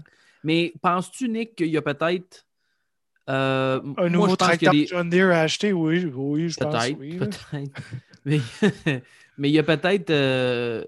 [0.45, 2.45] Mais penses-tu, Nick, qu'il y a peut-être
[3.31, 6.73] Euh, Un nouveau tracteur des- John Deere à acheter, oui, oui, je pense.
[6.75, 7.51] Peut-être, oui, peut-être.
[8.25, 8.41] Mais,
[9.39, 10.11] mais il y a peut-être.
[10.11, 10.83] euh,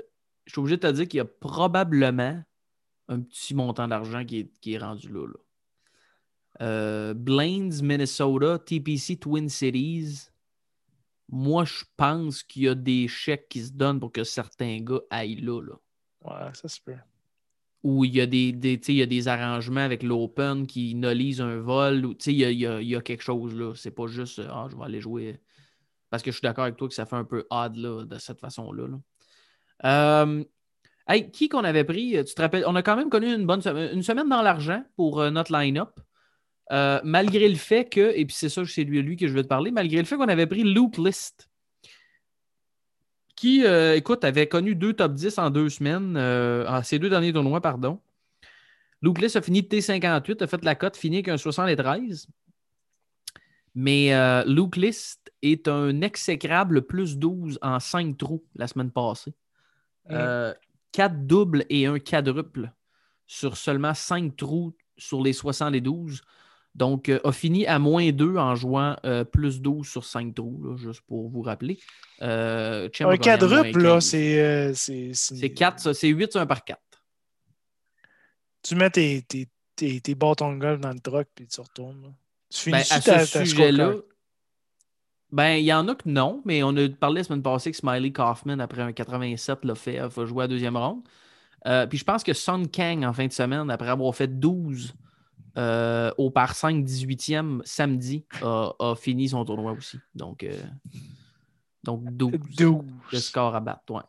[0.47, 2.43] je suis obligé de te dire qu'il y a probablement
[3.09, 5.27] un petit montant d'argent qui est, qui est rendu là.
[5.27, 5.35] là.
[6.63, 10.29] Euh, Blaines, Minnesota, TPC Twin Cities.
[11.31, 15.01] Moi, je pense qu'il y a des chèques qui se donnent pour que certains gars
[15.11, 15.61] aillent là.
[15.63, 15.75] là.
[16.25, 16.97] Ouais, ça se peut.
[17.83, 21.41] Où il y a des, des, il y a des arrangements avec l'Open qui nolisent
[21.41, 22.05] un vol.
[22.05, 23.73] ou, Il y a, il y a- il y a quelque chose là.
[23.75, 25.41] C'est pas juste Ah, je vais aller jouer.
[26.11, 28.19] Parce que je suis d'accord avec toi que ça fait un peu odd là, de
[28.19, 28.89] cette façon-là.
[28.89, 28.99] là.
[29.85, 30.45] Euh,
[31.09, 32.23] hey, qui qu'on avait pris?
[32.27, 32.65] Tu te rappelles?
[32.67, 35.53] On a quand même connu une bonne semaine, une semaine dans l'argent pour euh, notre
[35.57, 35.99] line-up.
[36.71, 39.43] Euh, malgré le fait que, et puis c'est ça, c'est lui, lui que je vais
[39.43, 41.51] te parler, malgré le fait qu'on avait pris Luke List,
[43.35, 47.09] qui, euh, écoute, avait connu deux top 10 en deux semaines, euh, en ces deux
[47.09, 47.99] derniers tournois, pardon.
[49.03, 52.29] Luke List a fini de T58, a fait la cote, fini avec un 73.
[53.75, 59.33] Mais euh, Luke List est un exécrable plus 12 en 5 trous la semaine passée.
[60.11, 60.53] Euh,
[60.93, 62.73] 4 doubles et un quadruple
[63.27, 66.21] sur seulement 5 trous sur les 72.
[66.75, 70.63] Donc, euh, a fini à moins 2 en jouant euh, plus 12 sur 5 trous,
[70.65, 71.79] là, juste pour vous rappeler.
[72.23, 74.05] Euh, Un quadruple, là, 15.
[74.05, 74.41] c'est.
[74.41, 76.81] euh, c'est C'est 4, ça, c'est 8 sur un par 4.
[78.63, 82.03] Tu mets tes, tes, tes, tes bâtons de golf dans le truck puis tu retournes.
[82.03, 82.09] là.
[82.51, 83.95] Tu finis Ben, à ta, ce sujet-là,
[85.33, 87.77] ben, il y en a que non, mais on a parlé la semaine passée que
[87.77, 91.03] Smiley Kaufman, après un 87, l'a fait, il va jouer à la deuxième ronde.
[91.89, 94.95] Puis je pense que Sun Kang, en fin de semaine, après avoir fait 12
[95.57, 99.99] euh, au par 5 18e samedi, a, a fini son tournoi aussi.
[100.15, 100.53] Donc, euh,
[101.83, 102.33] donc 12.
[102.57, 102.85] 12.
[103.13, 104.03] Le score à battre, ouais.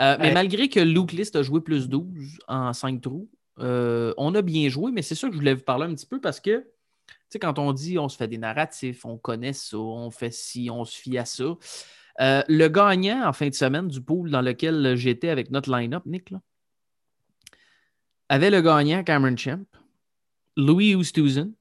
[0.00, 3.28] Euh, mais malgré que Luke List a joué plus 12 en 5 trous,
[3.58, 6.20] on a bien joué, mais c'est ça que je voulais vous parler un petit peu
[6.20, 9.78] parce que, tu sais, quand on dit on se fait des narratifs, on connaît ça,
[9.78, 11.56] on fait ci, on se fie à ça.
[12.18, 16.30] Le gagnant en fin de semaine du pool dans lequel j'étais avec notre line-up, Nick,
[16.30, 16.40] là,
[18.28, 19.64] avait le gagnant Cameron Champ,
[20.56, 21.52] Louis Oosthuizen,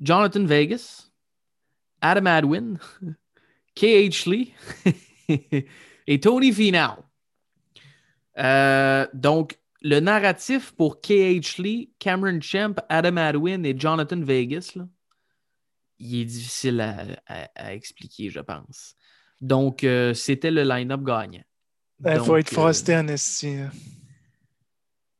[0.00, 1.10] Jonathan Vegas,
[2.00, 2.78] Adam Adwin,
[3.76, 4.28] K.H.
[4.30, 4.52] Lee
[6.06, 7.04] et Tony Finau.
[8.38, 11.60] Euh, donc, le narratif pour K.H.
[11.62, 14.86] Lee, Cameron Champ, Adam Adwin et Jonathan Vegas, là,
[15.98, 18.94] il est difficile à, à- à expliquer, je pense.
[19.40, 21.42] Donc, euh, c'était le line-up gagnant.
[22.04, 23.58] Il faut Donc, être euh, frosté en esti.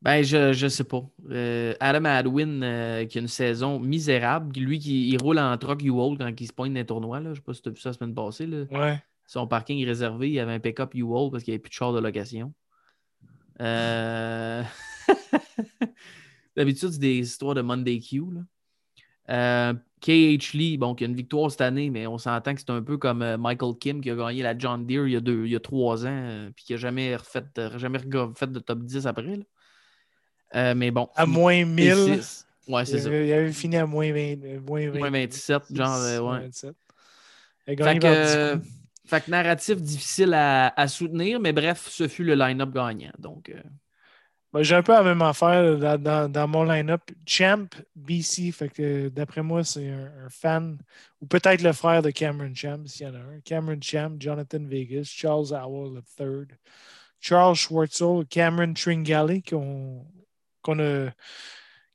[0.03, 1.09] Ben, je, je sais pas.
[1.31, 5.81] Euh, Adam Adwin, euh, qui a une saison misérable, lui qui il roule en truck
[5.85, 7.21] U-Haul quand il se pointe dans les tournois.
[7.21, 7.31] Là.
[7.31, 8.47] Je sais pas si tu as vu ça la semaine passée.
[8.47, 8.65] Là.
[8.73, 9.01] Ouais.
[9.29, 11.75] Son parking est réservé, il avait un pick-up U-Haul parce qu'il n'y avait plus de
[11.75, 12.53] char de location.
[13.61, 14.65] Euh,
[16.57, 18.23] D'habitude, c'est des histoires de Monday Q.
[18.33, 19.75] Là.
[20.01, 22.83] KH Lee, bon, qui a une victoire cette année, mais on s'entend que c'est un
[22.83, 25.53] peu comme Michael Kim qui a gagné la John Deere il y a, deux, il
[25.53, 27.45] y a trois ans, puis qui n'a jamais refait,
[27.77, 29.37] jamais refait de top 10 après.
[29.37, 29.45] là.
[30.55, 31.09] Euh, mais bon.
[31.15, 31.89] À moins 1000.
[31.89, 32.47] Et six.
[32.69, 33.09] Ouais, Il c'est ça.
[33.09, 34.45] avait, il avait fini à moins 20.
[34.45, 36.41] euh, Moins, 20, Moins 27, genre, euh, ouais.
[36.41, 36.77] 27.
[37.67, 38.67] Il a Fait que, par 10 euh, points.
[39.07, 43.13] fait que narratif difficile à, à soutenir, mais bref, ce fut le line-up gagnant.
[43.19, 43.53] Donc,
[44.53, 47.03] Ben, J'ai un peu la même affaire dans, dans- dans mon line-up.
[47.27, 50.79] Champ, BC, fait que d'après moi, c'est un, un fan,
[51.21, 53.41] ou peut-être le frère de Cameron Champ, s'il y en a un.
[53.45, 56.47] Cameron Champ, Jonathan Vegas, Charles Howell III,
[57.21, 60.05] Charles Schwartzel, Cameron Tringali, qu'on
[60.63, 61.11] qu'on a,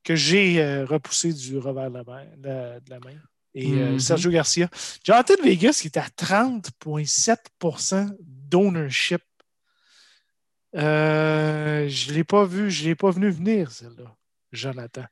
[0.03, 2.25] que j'ai euh, repoussé du revers de la main.
[2.37, 3.17] de- de la main.
[3.53, 3.99] Et euh, Mhm.
[3.99, 4.69] Sergio Garcia.
[5.03, 9.21] Jonathan Vegas qui est à 30,7% d'ownership
[10.75, 14.15] euh, je ne l'ai pas vu, je ne l'ai pas venu venir, celle-là,
[14.51, 15.05] Jonathan.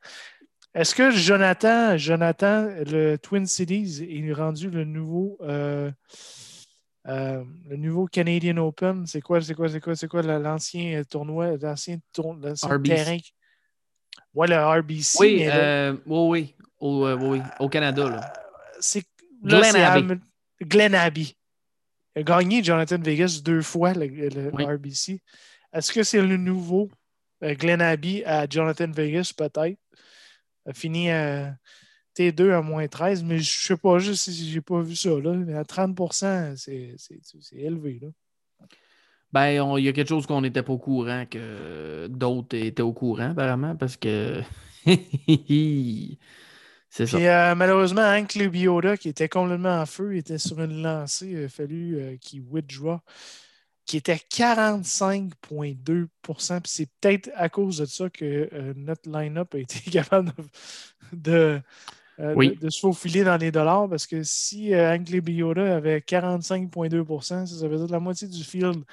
[0.73, 5.89] Est-ce que Jonathan, Jonathan, le Twin Cities est rendu le nouveau euh,
[7.07, 9.07] euh, le nouveau Canadian Open?
[9.07, 12.37] C'est quoi, c'est quoi, c'est quoi, c'est quoi la- l'ancien tournoi, l'ancien, tour-
[12.83, 13.17] terrain?
[14.33, 15.17] Ouais, le RBC.
[15.19, 18.09] oui, là, euh, oui, oui, au, euh, oui, oui, au Canada.
[18.09, 18.33] Là.
[18.79, 19.03] c'est
[19.43, 20.17] là, Glen c'est Abbey.
[20.61, 21.27] Glen Abbey.
[22.15, 24.63] Il a gagné Jonathan Vegas deux fois le, le Oui.
[24.65, 25.21] RBC.
[25.73, 26.89] Est-ce que c'est le nouveau
[27.43, 29.77] euh, Glen Abbey à Jonathan Vegas, peut-être?
[30.67, 31.55] A fini à
[32.17, 35.09] T2 à moins 13, mais je sais pas, sais si j'ai pas vu ça.
[35.09, 35.33] Là.
[35.33, 35.95] Mais à 30
[36.57, 37.99] c'est c'est- c'est élevé.
[38.01, 38.07] Là.
[39.35, 42.93] Ben, il y a quelque chose qu'on n'était pas au courant que d'autres étaient au
[42.93, 44.41] courant, apparemment, parce que.
[46.89, 47.17] C'est ça.
[47.17, 51.49] Euh, malheureusement, Hank Lebioda, qui était complètement en feu, était sur une lancée, il a
[51.49, 52.99] fallu euh, qu'il withdraw,
[53.85, 59.57] qui était 45,2 Puis c'est peut-être à cause de ça que euh, notre line-up a
[59.57, 60.31] été capable
[61.11, 61.59] de,
[62.19, 62.55] euh, Oui.
[62.55, 67.45] de, de se faufiler dans les dollars parce que si euh, Biota avait 45,2 ça,
[67.45, 68.83] ça veut dire que la moitié du field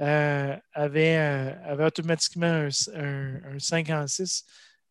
[0.00, 4.44] euh, avait, euh, avait automatiquement un, un, un 5 en 6,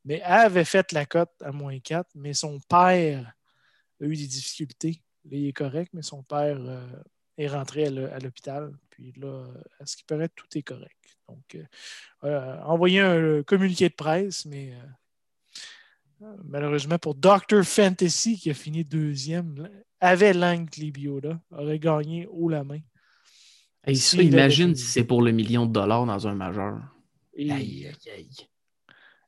[0.05, 3.33] mais avait fait la cote à moins 4, mais son père
[4.01, 5.01] a eu des difficultés.
[5.25, 6.57] Là, il est correct, mais son père
[7.37, 8.71] est rentré à l'hô- à l'hôpital.
[8.89, 9.45] Puis là,
[9.79, 10.97] à ce qui paraît, tout est correct.
[11.27, 11.57] Donc,
[12.21, 14.73] envoyé un communiqué de presse, mais
[16.45, 17.63] malheureusement pour Dr.
[17.63, 22.79] Fantasy, qui a fini deuxième, avait Langley Biota, aurait gagné haut la main.
[23.95, 26.79] Ça, il imagine si c'est pour le million de dollars dans un majeur.
[27.35, 28.29] Et- Aïe, aïe, aïe.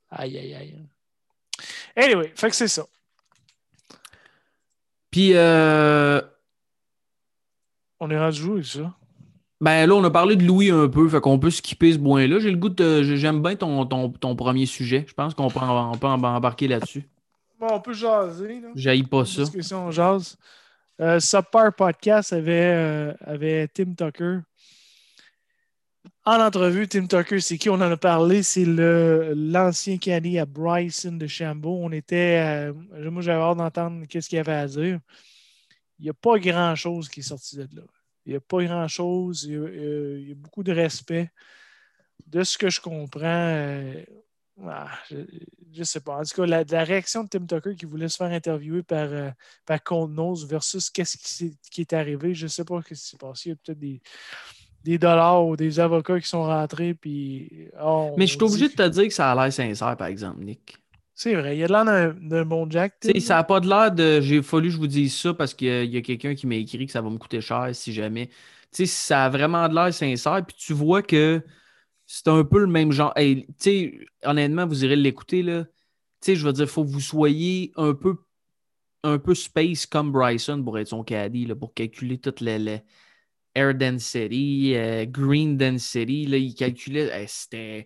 [0.09, 0.85] Aïe, aïe, aïe.
[1.95, 2.85] Anyway, fait que c'est ça.
[5.11, 6.21] Puis, euh,
[7.99, 8.93] On est rendu où avec ça?
[9.61, 12.39] Ben là, on a parlé de Louis un peu, fait qu'on peut skipper ce point-là.
[12.39, 13.03] J'ai le goût de.
[13.03, 15.05] J'aime bien ton, ton, ton premier sujet.
[15.07, 17.07] Je pense qu'on peut, en- on peut en- embarquer là-dessus.
[17.59, 18.61] Bon, on peut jaser.
[18.75, 19.43] J'haïs pas ça.
[19.43, 20.37] Discussion, on jase.
[21.01, 24.39] Euh, Subpar Podcast avait, euh, avait Tim Tucker.
[26.25, 27.69] En entrevue, Tim Tucker, c'est qui?
[27.69, 28.43] On en a parlé.
[28.43, 31.79] C'est l'ancien caddy à Bryson de Chambault.
[31.83, 32.71] On était.
[32.71, 34.99] euh, moi, j'avais hâte d'entendre qu'est-ce qu'il y avait à dire.
[35.99, 37.83] Il n'y a pas grand-chose qui est sorti de là.
[38.25, 39.43] Il n'y a pas grand-chose.
[39.43, 39.69] Il, y a-
[40.17, 41.29] il y a beaucoup de respect.
[42.27, 44.03] De ce que je comprends, euh,
[44.63, 45.17] ah, je
[45.79, 46.17] ne sais pas.
[46.17, 49.07] En tout cas, la, la réaction de Tim Tucker qui voulait se faire interviewer par,
[49.11, 49.29] euh,
[49.65, 53.17] par Cold Nose versus qu'est-ce qui, est arrivé, je ne sais pas ce qui s'est
[53.17, 53.49] passé.
[53.49, 54.01] Il y a peut-être des,
[54.83, 56.93] des dollars ou des avocats qui sont rentrés.
[56.93, 60.07] Puis, oh, Mais je suis obligé de te dire que ça a l'air sincère, par
[60.07, 60.77] exemple, Nick.
[61.15, 62.95] C'est vrai, il y a de l'air d'un- bon Jack.
[63.21, 64.19] Ça n'a pas de l'air de.
[64.21, 66.85] J'ai fallu que je vous dise ça parce qu'il y a- quelqu'un qui m'a écrit
[66.85, 68.27] que ça va me coûter cher si jamais.
[68.71, 70.45] Tu sais, ça a vraiment de l'air sincère.
[70.45, 71.41] Puis tu vois que
[72.07, 73.13] c'est un peu le même genre.
[73.15, 75.65] Hey, tu sais, honnêtement, vous irez l'écouter, là.
[76.21, 78.17] Tu sais, je veux dire, il faut que vous soyez un peu,
[79.03, 82.79] un peu space comme Bryson pour être son caddie, là, pour calculer toute la, la
[83.55, 86.27] air density, euh, green density.
[86.27, 87.09] Là, il calculait.
[87.11, 87.85] hey, C'était.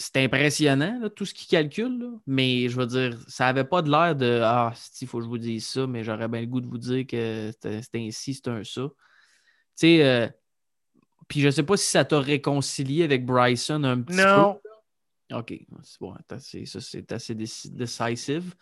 [0.00, 2.06] C'est impressionnant, là, tout ce qu'il calcule, là.
[2.24, 5.28] mais je veux dire, ça n'avait pas de l'air de Ah, il faut que je
[5.28, 8.34] vous dise ça, mais j'aurais bien le goût de vous dire que c'était c'était ainsi,
[8.34, 8.82] c'est un ça.
[8.82, 8.92] Tu
[9.74, 10.28] sais, euh,
[11.26, 14.60] puis je sais pas si ça t'a réconcilié avec Bryson un petit Non.
[15.30, 15.36] peu.
[15.36, 18.54] OK, c'est bon, c'est assez- ça c'est assez déci- decisive.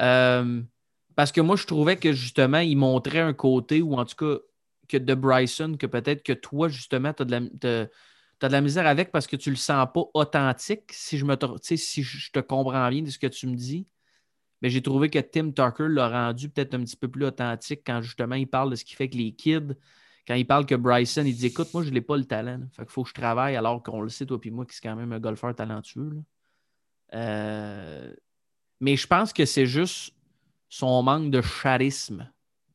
[0.00, 0.62] Euh,
[1.16, 4.38] parce que moi, je trouvais que justement, il montrait un côté, ou en tout cas,
[4.86, 7.86] que de Bryson, que peut-être que toi, justement, tu as de la.
[8.38, 11.24] T'as- t'as de la misère avec parce que tu le sens pas authentique, si je
[11.24, 13.86] me tu si je te comprends bien de ce que tu me dis.
[14.62, 18.02] Mais j'ai trouvé que Tim Tucker l'a rendu peut-être un petit peu plus authentique quand
[18.02, 19.74] justement il parle de ce qui fait que les kids,
[20.26, 22.60] quand il parle que Bryson, il dit Écoute, moi, je n'ai pas le talent.
[22.76, 24.96] qu'il faut que je travaille alors qu'on le sait, toi puis moi, qui est quand
[24.96, 26.12] même un golfeur talentueux.
[27.14, 28.12] Euh,
[28.80, 30.14] Mais je pense que c'est juste
[30.68, 32.30] son manque de charisme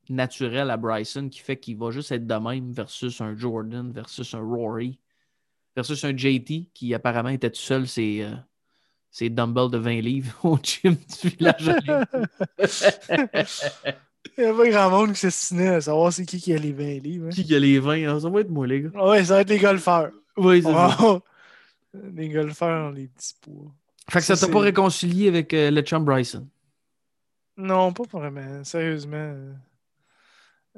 [0.09, 4.33] naturel à Bryson qui fait qu'il va juste être de même versus un Jordan, versus
[4.35, 4.99] un Rory,
[5.75, 8.31] versus un JT qui apparemment était tout seul ses, euh,
[9.11, 11.69] ses dumbbells de 20 livres au gym du village.
[14.37, 16.71] Il n'y a pas grand monde qui s'estimait à savoir c'est qui qui a les
[16.71, 17.25] 20 livres.
[17.27, 17.29] hein.
[17.29, 18.19] qui qui a les 20 hein?
[18.19, 18.89] Ça va être moi, les gars.
[19.03, 20.11] Ouais, ça va être les golfeurs.
[20.37, 20.97] Oui, c'est ça.
[21.01, 21.21] Oh,
[22.15, 23.71] les golfeurs ont les petits poids.
[24.09, 26.47] Fait que ça Ça, t'a pas réconcilié avec euh, le chum Bryson?
[27.57, 28.63] Non, pas vraiment.
[28.63, 29.17] Sérieusement.
[29.17, 29.53] euh,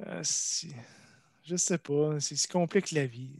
[0.07, 0.73] euh, si-
[1.45, 2.19] je sais pas.
[2.19, 3.31] C'est ce qui complique la vie.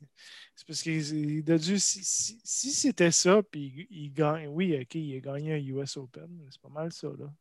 [0.56, 4.48] C'est parce que de Dieu, si, si- si c'était ça, puis il, gagne.
[4.48, 6.48] Oui, ok, il a gagné un US Open.
[6.50, 7.32] C'est pas mal ça, là.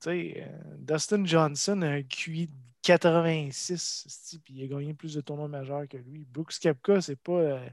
[0.00, 4.94] Tu sais, euh, Dustin Johnson a un QI de 86, esti, puis il a gagné
[4.94, 6.24] plus de tournois majeurs que lui.
[6.24, 7.32] Brooks Koepka, c'est pas.
[7.32, 7.70] euh,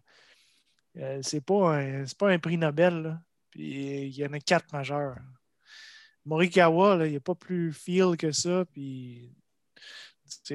[0.97, 3.19] euh, c'est pas, un- pas un prix Nobel.
[3.49, 5.17] Puis il y en a quatre majeurs.
[6.25, 8.65] Morikawa, là, il n'est pas plus feel que ça.
[8.71, 9.35] Puis,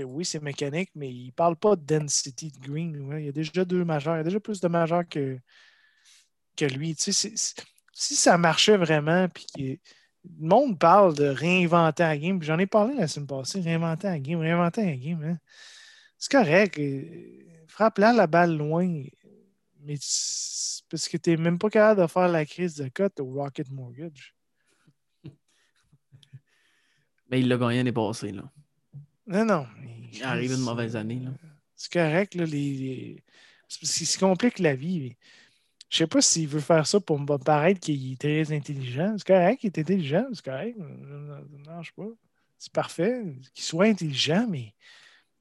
[0.05, 3.11] oui, c'est mécanique, mais il ne parle pas de density de green.
[3.19, 4.15] Il y a déjà deux majeurs.
[4.17, 5.39] Il y a déjà plus de majeurs que,
[6.57, 6.95] que lui.
[6.99, 9.81] Si ça marchait vraiment, puis
[10.25, 14.19] le monde parle de réinventer la game, j'en ai parlé la semaine passée, réinventer la
[14.19, 15.23] game, réinventer la game.
[15.25, 15.39] hein.
[16.19, 16.79] C'est correct.
[16.79, 19.05] euh, Frappe-la la balle loin.
[19.81, 19.97] Mais
[20.91, 23.71] parce que tu n'es même pas capable de faire la crise de cote au Rocket
[23.71, 24.35] Mortgage.
[27.31, 28.33] Mais il l'a gagné l'année passée.
[28.33, 28.51] Là.
[29.29, 29.67] Non, non.
[30.13, 31.21] Il est arrivé une mauvaise année.
[31.23, 31.31] Là.
[31.77, 33.23] C'est correct, là, les,
[33.69, 35.17] qu'il se complique la vie.
[35.91, 39.15] Je sais pas s'il veut faire ça pour me paraître qu'il est très intelligent.
[39.17, 40.77] C'est correct, il est intelligent, c'est correct.
[40.79, 42.09] Non, je sais pas.
[42.59, 43.23] C'est parfait
[43.55, 44.75] qu'il soit intelligent, mais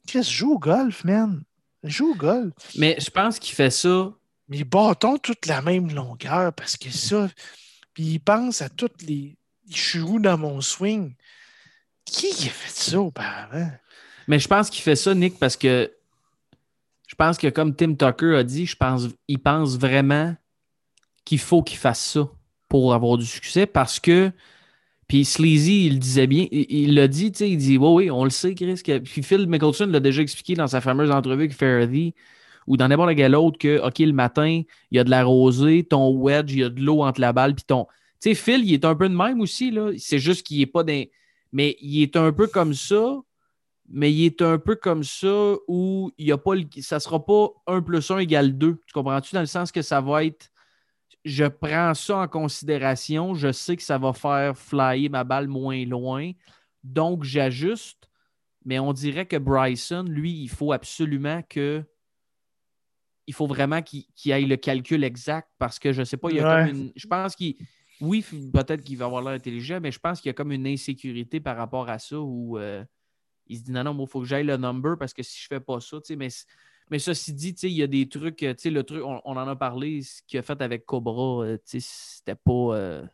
[0.07, 1.43] Chris, joue au golf, man.
[1.83, 2.53] Joue au golf.
[2.77, 4.13] Mais je pense qu'il fait ça.
[4.47, 7.29] Mais bâtons toute la même longueur parce que ça.
[7.93, 9.38] Puis il pense à toutes les.
[9.69, 11.13] je suis où dans mon swing?
[12.12, 13.70] Qui a fait ça auparavant?
[14.28, 15.91] Mais je pense qu'il fait ça, Nick, parce que
[17.08, 20.36] je pense que comme Tim Tucker a dit, je pense il pense vraiment
[21.26, 22.30] qu'il faut qu'il fasse ça
[22.68, 24.32] pour avoir du succès parce que
[25.08, 28.26] puis Sleazy, il disait bien, il l'a dit, tu sais, il dit, oui, oui, on
[28.26, 28.82] le sait, Chris.
[28.84, 32.14] Puis Phil Mickelson l'a déjà expliqué dans sa fameuse entrevue avec Faraday
[32.68, 35.86] ou dans n'importe quel autre que, OK, le matin, il y a de la rosée,
[35.86, 37.86] ton wedge, il y a de l'eau entre la balle, puis ton.
[38.22, 39.91] Tu sais, Phil, il est un peu de même aussi, là.
[39.97, 41.10] C'est juste qu'il n'est pas des.
[41.51, 43.21] Mais il est un peu comme ça,
[43.89, 47.25] mais il est un peu comme ça où il y a pas ça ne sera
[47.25, 48.81] pas 1 plus 1 égale 2.
[48.85, 49.33] Tu comprends-tu?
[49.33, 50.51] Dans le sens que ça va être
[51.27, 55.85] je prends ça en considération, je sais que ça va faire flyer ma balle moins
[55.85, 56.31] loin,
[56.83, 58.09] donc j'ajuste.
[58.65, 61.83] Mais on dirait que Bryson, lui, il faut absolument que.
[63.29, 66.37] Il faut vraiment qu'il aille le calcul exact parce que je ne sais pas, il
[66.37, 66.91] y a comme une.
[66.95, 67.55] Je pense qu'il.
[68.01, 68.23] Oui,
[68.53, 71.39] peut-être qu'il va avoir l'air intelligent, mais je pense qu'il y a comme une insécurité
[71.39, 72.83] par rapport à ça où euh,
[73.47, 75.47] il se dit non, non, il faut que j'aille le number parce que si je
[75.51, 76.29] ne fais pas ça, tu sais, mais
[76.89, 80.01] mais ceci dit, il y a des trucs, le truc, on, on, en a parlé,
[80.01, 82.51] ce qu'il a fait avec Cobra, euh, c'était pas.
[82.51, 83.05] Euh,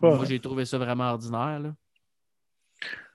[0.00, 0.14] pas.
[0.14, 1.58] Moi, j'ai trouvé ça vraiment ordinaire.
[1.58, 1.74] Là.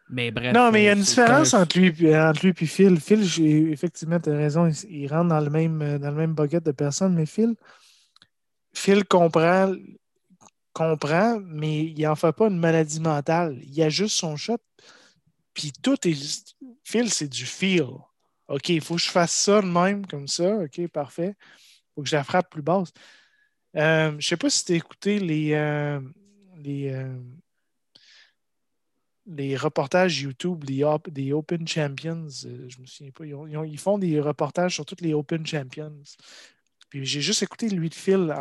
[0.10, 0.54] Mais bref.
[0.54, 3.00] Non, mais il y a une différence entre lui, entre lui et Phil.
[3.00, 6.72] Phil, effectivement, tu as raison, il, rentre dans le même, dans le même bucket de
[6.72, 7.56] personnes, mais Phil,
[8.74, 9.74] Phil comprend,
[10.74, 13.60] comprend, mais il n'en fait pas une maladie mentale.
[13.64, 14.58] Il a juste son shot.
[15.54, 16.56] Puis tout est.
[16.84, 17.88] Phil, c'est du feel.
[18.48, 20.58] OK, il faut que je fasse ça de même, comme ça.
[20.58, 21.36] OK, parfait.
[21.40, 22.92] Il faut que je la frappe plus basse.
[23.76, 26.00] Euh, je ne sais pas si tu as écouté les, euh,
[26.68, 27.20] euh,
[29.26, 32.28] les, reportages YouTube des, Open Champions.
[32.30, 33.26] je me souviens pas.
[33.26, 36.04] Ils, font des reportages sur toutes les Open Champions.
[36.94, 38.32] Puis j'ai juste écouté lui de fil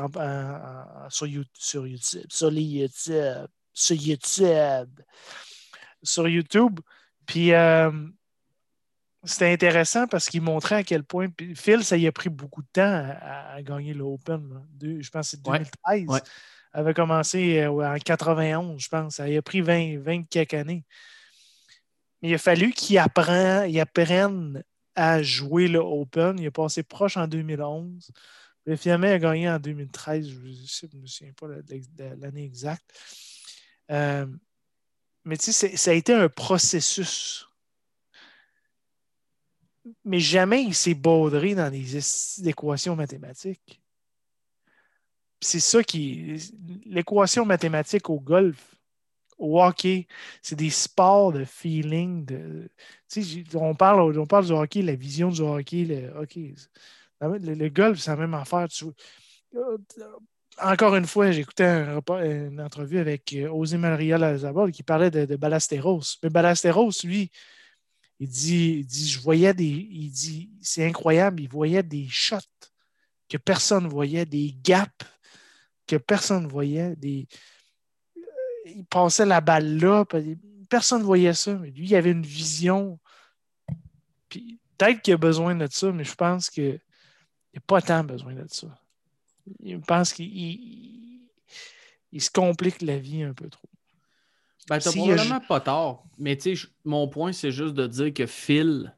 [1.08, 5.00] sur, YouTube, sur YouTube, sur les YouTube, sur YouTube,
[6.02, 6.80] sur YouTube.
[7.24, 7.52] Puis
[9.24, 11.28] c'était intéressant parce qu'il montrait à quel point.
[11.54, 14.62] Phil, ça y a pris beaucoup de temps à, gagner l'Open.
[14.82, 16.08] Je pense que c'est 2013.
[16.08, 16.20] Ouais,
[16.74, 19.14] avait commencé euh, en 91, je pense.
[19.14, 20.84] Ça y a pris 20, 20 quelques années.
[22.20, 24.62] Mais il a fallu qu'il apprenne,
[24.94, 26.38] à jouer le Open.
[26.38, 28.12] Il a passé proche en 2011.
[28.64, 30.28] Le finalement, il a gagné en 2013.
[30.28, 30.36] Je
[30.94, 32.84] ne me souviens pas de l'année exacte.
[33.90, 34.26] Euh,
[35.24, 37.46] mais tu sais, ça a été un processus
[40.04, 43.80] mais jamais il s'est baudré dans des équations mathématiques.
[45.40, 46.36] C'est ça qui.
[46.86, 48.76] L'équation mathématique au golf,
[49.38, 50.06] au hockey,
[50.40, 52.24] c'est des sports de feeling.
[52.24, 52.70] De,
[53.54, 55.84] on, parle, on parle du hockey, la vision du hockey.
[55.84, 56.54] Le, hockey,
[57.28, 58.66] le, golf, c'est la même affaire.
[59.54, 59.78] Euh,
[60.60, 65.24] encore une fois, j'écoutais un, une entrevue avec euh, Osé Maria Lazabal qui parlait de,
[65.24, 66.18] de Ballesteros.
[66.22, 67.30] Mais Ballesteros, lui,
[68.20, 69.64] il dit, dit je voyais des.
[69.64, 72.36] Il dit, c'est incroyable, il voyait des shots
[73.28, 74.90] que personne ne voyait, des gaps
[75.86, 77.26] que personne ne voyait, des.
[78.66, 80.04] Il passait la balle là,
[80.70, 83.00] personne ne voyait ça, mais lui, il avait une vision.
[84.28, 86.48] Peut-être qu'il a besoin de ça, mais je pense
[87.52, 88.66] qu'il n'a pas tant besoin de ça.
[89.64, 91.20] Je pense qu'il
[92.12, 93.68] il se complique la vie un peu trop.
[94.68, 96.04] Ben, t'as probablement pas tort.
[96.18, 98.94] Mais tu sais, mon point, c'est juste de dire que Phil,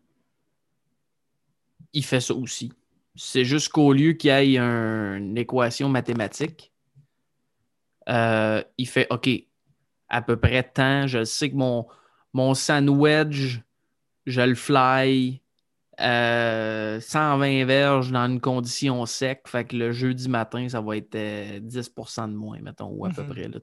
[1.92, 2.72] il fait ça aussi.
[3.16, 6.72] C'est juste qu'au lieu qu'il y ait une équation mathématique,
[8.08, 9.30] euh, il fait OK,
[10.08, 11.86] à peu près tant, je sais que mon,
[12.32, 13.60] mon sandwich,
[14.26, 15.40] je le fly
[15.98, 19.42] 120 euh, verges dans une condition sec.
[19.46, 23.10] Fait que le jeudi matin, ça va être 10% euh, de moins, mettons, ou à
[23.10, 23.28] peu mm-hmm.
[23.28, 23.48] près.
[23.48, 23.58] Là,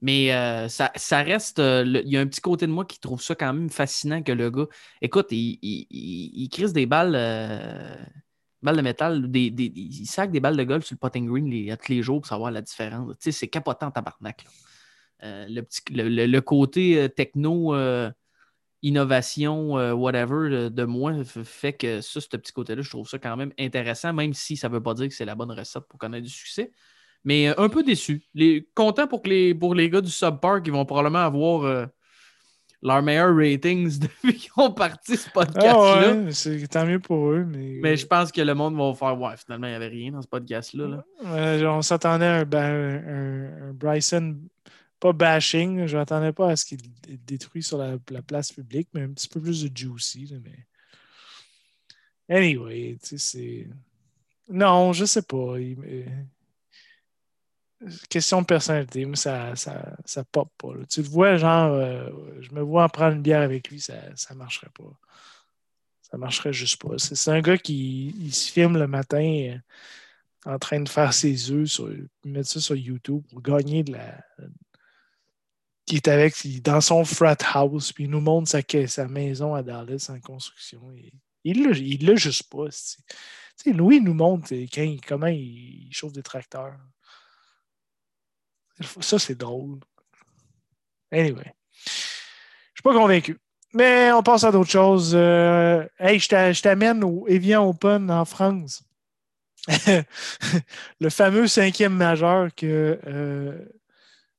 [0.00, 0.90] mais euh, ça,
[1.22, 1.58] reste.
[1.58, 4.22] Euh, il y a un petit côté de moi qui trouve ça quand même fascinant
[4.22, 4.66] que le gars.
[5.02, 7.12] Écoute, il, il, crisse des balles,
[8.62, 11.76] balles de métal, des, il sac des balles de golf sur le potting green les,
[11.76, 13.10] tous les jours pour savoir la différence.
[13.18, 14.44] Tu sais, c'est capotant tabarnak.
[15.22, 17.74] le, petit, le, côté techno,
[18.82, 23.52] innovation, whatever de moi fait que ça, ce petit côté-là, je trouve ça quand même
[23.58, 26.24] intéressant, même si ça ne veut pas dire que c'est la bonne recette pour connaître
[26.24, 26.70] du succès.
[27.24, 28.22] Mais euh, un peu déçu.
[28.34, 31.86] Les, content pour, que les, pour les gars du Subpark, ils vont probablement avoir euh,
[32.82, 36.14] leurs meilleurs ratings depuis qu'ils ont parti ce podcast-là.
[36.26, 37.44] Ah c'est tant mieux pour eux.
[37.44, 40.12] Mais, mais je pense que le monde va faire Ouais, finalement, il n'y avait rien
[40.12, 41.04] dans ce podcast-là.
[41.22, 44.36] on s'attendait à un, Bryson,
[45.00, 45.86] pas bashing.
[45.86, 46.80] Je n'attendais pas à ce qu'il
[47.26, 50.32] détruise sur la, place publique, mais un petit peu plus de juicy.
[50.42, 50.66] mais...
[52.28, 53.68] Anyway, tu sais, c'est.
[54.48, 55.56] Non, je sais pas.
[58.08, 60.74] question de personnalité, moi, ça, ça, ça pop pas.
[60.90, 63.94] Tu le vois, genre, euh, je me vois en prendre une bière avec lui, ça
[64.30, 64.98] ne marcherait pas.
[66.02, 66.96] Ça marcherait juste pas.
[66.98, 69.58] C'est un gars qui se filme le matin euh,
[70.46, 71.90] en train de faire ses œufs, sur,
[72.24, 74.24] mettre ça sur YouTube pour gagner de la.
[75.88, 80.10] Qui est avec dans son frat house, puis il nous montre sa, maison à Dallas
[80.10, 80.82] en construction.
[81.44, 82.66] Il l'a il l'a juste pas.
[83.64, 84.54] Louis nous montre
[85.06, 86.76] comment il chauffe des tracteurs.
[89.00, 89.80] Ça, c'est drôle.
[91.10, 91.54] Anyway.
[91.86, 93.38] Je suis pas convaincu.
[93.72, 95.12] Mais on passe à d'autres choses.
[95.14, 98.82] Euh, hey, je t'amène au Evian Open en France.
[101.00, 103.58] le fameux cinquième majeur que euh,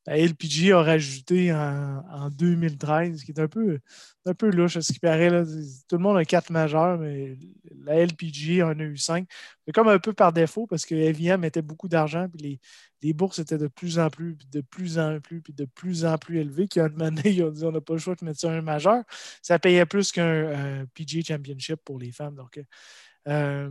[0.10, 3.78] la LPG a rajouté en, en 2013, qui est un peu,
[4.26, 5.30] un peu louche à ce qui paraît.
[5.30, 5.43] là.
[5.45, 7.38] Tout le monde a quatre majeurs, mais
[7.84, 9.28] la LPG en a eu cinq.
[9.66, 12.60] C'est comme un peu par défaut parce que Evian mettait beaucoup d'argent, puis les,
[13.03, 16.18] les bourses étaient de plus en plus, de plus en plus, puis de plus en
[16.18, 16.68] plus élevées.
[16.68, 18.51] Qu'à un moment donné, ils ont dit on n'a pas le choix de mettre ça
[18.51, 19.03] un majeur.
[19.43, 22.34] Ça payait plus qu'un euh, PGA Championship pour les femmes.
[22.34, 22.60] Donc,
[23.28, 23.70] euh,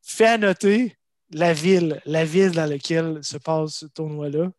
[0.00, 0.96] fait à noter
[1.30, 4.52] la ville, la ville dans laquelle se passe ce tournoi-là.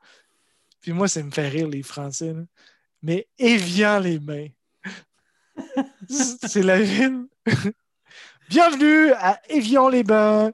[0.85, 2.31] Puis moi, ça me fait rire, les Français.
[2.31, 2.43] là.
[3.01, 4.49] Mais Évian les mains.
[6.45, 7.25] C'est la ville.
[8.49, 10.51] Bienvenue à Évian-les-Bains.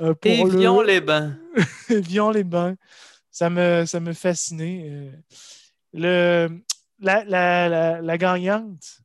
[0.00, 1.38] euh, pour le- Évion les bains.
[1.88, 2.74] Évian les bains.
[3.30, 4.88] Ça me, ça me fascinait.
[4.90, 5.12] Euh,
[5.92, 6.60] le,
[6.98, 9.02] la, la, la, la gagnante,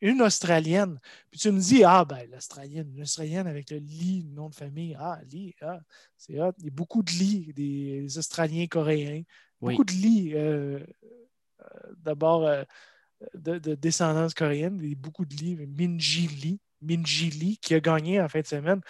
[0.00, 0.98] une Australienne.
[1.30, 4.54] Puis tu me dis, ah, ben, l'Australienne, une Australienne avec le Lee, le nom de
[4.56, 4.96] famille.
[4.98, 5.78] Ah, Lee, ah,
[6.16, 6.54] c'est hot.
[6.58, 9.22] Il y a beaucoup de Lee, des Australiens coréens.
[9.62, 10.32] Beaucoup de Lee.
[10.34, 10.80] euh,
[11.62, 12.64] euh, D'abord, euh,
[13.34, 15.56] de, de descendance coréenne, beaucoup de Lee.
[15.66, 18.80] Minji Lee, Minji Lee, qui a gagné en fin de semaine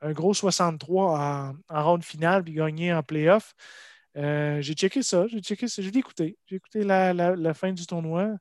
[0.00, 3.54] un gros 63 en, en ronde finale, puis gagné en playoff.
[4.14, 6.38] J'ai checké ça, j'ai checké ça, j'ai écouté.
[6.46, 8.36] J'ai écouté la, la- la fin du tournoi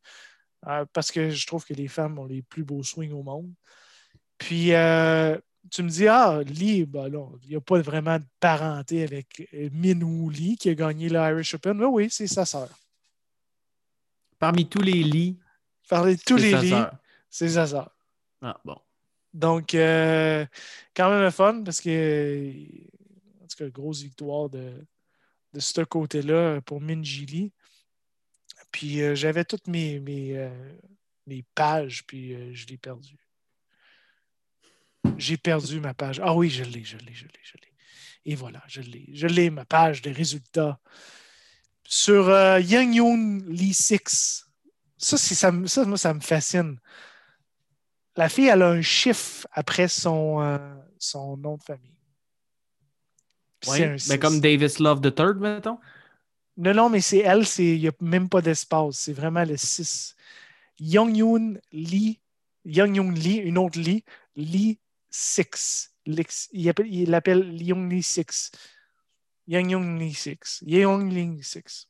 [0.94, 3.52] parce que je trouve que les femmes ont les plus beaux swings au monde.
[4.38, 5.38] Puis euh,
[5.70, 7.08] tu me dis, ah, Lee, ben
[7.44, 11.10] il n'y a pas vraiment de parenté avec euh, Min Woo Lee qui a gagné
[11.10, 11.78] l'Irish Open.
[11.78, 12.70] Mais oui, c'est sa sœur.
[14.40, 15.38] Parmi tous les lits,
[15.90, 16.74] Parler de tous les Lee,
[17.32, 17.90] c'est sa sœur.
[18.44, 18.78] Ah, bon.
[19.34, 20.46] Donc, euh,
[20.96, 22.52] quand même fun parce que,
[23.44, 24.86] en tout cas, grosse victoire de,
[25.54, 27.52] de ce côté-là pour Minji Lee.
[28.72, 30.74] Puis euh, j'avais toutes mes, mes, euh,
[31.26, 33.18] mes pages, puis je l'ai perdu.
[35.18, 36.20] J'ai perdu ma page.
[36.24, 37.74] Ah oui, je l'ai, je l'ai, je l'ai, je l'ai.
[38.26, 39.10] Et voilà, je l'ai.
[39.14, 40.80] Je l'ai, ma page des résultats.
[41.84, 44.46] Sur euh, Yang Yoon Lee 6.
[44.98, 46.78] Ça, ça, ça, moi, ça me fascine.
[48.16, 50.58] La fille, elle a un chiffre après son, euh,
[50.98, 51.96] son nom de famille.
[53.68, 54.20] Oui, c'est un six.
[54.20, 55.80] comme Davis Love the Third, mettons?
[56.58, 58.98] Non, non, mais c'est elle, c'est- il n'y a même pas d'espace.
[58.98, 60.16] C'est vraiment le 6.
[60.80, 62.20] Young Yoon Lee,
[62.66, 64.04] Young Yoon Lee, une autre Lee,
[64.36, 64.80] Lee
[65.10, 65.92] 6.
[66.06, 68.52] Lex- Il appelle- il l'appelle Young Lee 6.
[69.48, 70.60] Young Yoon Lee 6.
[70.66, 71.88] Young Lee 6.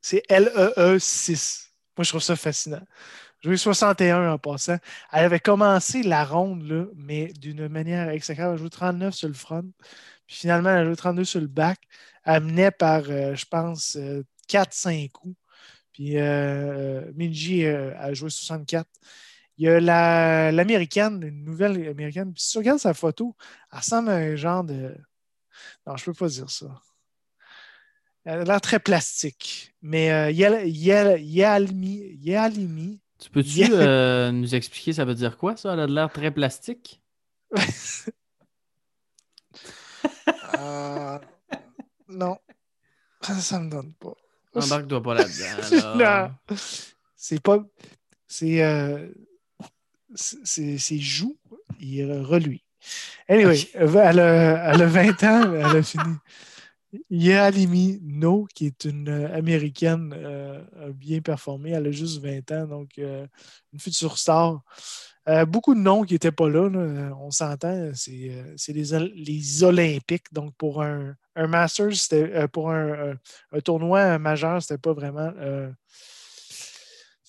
[0.00, 1.70] C'est L-E-E 6.
[1.96, 2.82] Moi, je trouve ça fascinant.
[3.42, 4.78] Joué 61 en passant.
[5.12, 8.50] Elle avait commencé la ronde, mais d'une manière exécrable.
[8.50, 9.64] Elle a joué 39 sur le front.
[10.26, 11.78] Puis finalement, elle a joué 32 sur le back.
[12.24, 13.96] Elle menait par, euh, je pense,
[14.48, 15.36] 4-5 coups.
[15.92, 18.88] Puis euh, Minji euh, a joué 64.
[19.60, 22.32] Il y a la- l'américaine, une nouvelle américaine.
[22.32, 23.36] Puis si tu regardes sa photo,
[23.70, 24.96] elle ressemble à un genre de.
[25.86, 26.80] Non, je peux pas dire ça.
[28.24, 29.74] Elle a l'air très plastique.
[29.82, 31.28] Mais euh, Yalimi,
[33.18, 35.74] Tu peux-tu euh, nous expliquer ça veut dire quoi, ça?
[35.74, 37.02] Elle a de l'air très plastique?
[40.58, 41.18] euh,
[42.08, 42.38] non,
[43.20, 44.14] ça ne me donne pas.
[44.54, 45.96] Embarque-toi pas là-dedans.
[45.98, 46.28] là.
[46.48, 46.56] Non.
[47.14, 47.62] C'est pas.
[48.26, 48.62] C'est.
[48.64, 49.08] euh,
[50.14, 51.36] c'est c'est joue,
[51.80, 52.64] il reluit.
[53.28, 56.14] Anyway, elle, a, elle a 20 ans, elle a fini.
[57.08, 60.60] Yalimi No, qui est une euh, américaine, euh,
[60.92, 61.70] bien performé.
[61.70, 63.26] Elle a juste 20 ans, donc euh,
[63.72, 64.62] une future star.
[65.28, 68.32] Euh, beaucoup de noms qui n'étaient pas là, là, on s'entend, c'est
[68.68, 70.32] les, les Olympiques.
[70.32, 73.16] Donc, pour un, un Masters, c'était pour un, un-
[73.52, 75.30] un tournoi majeur, c'était pas vraiment.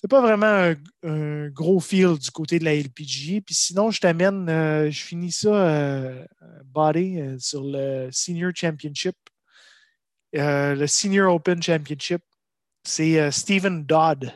[0.02, 0.74] C'est pas vraiment
[1.04, 3.40] un, gros feel du côté de la LPG.
[3.40, 6.26] Puis sinon, je t'amène, euh, je finis ça euh,
[6.64, 9.14] body euh, sur le Senior Championship.
[10.32, 12.20] Le Senior Open Championship.
[12.82, 14.32] C'est Stephen Dodd.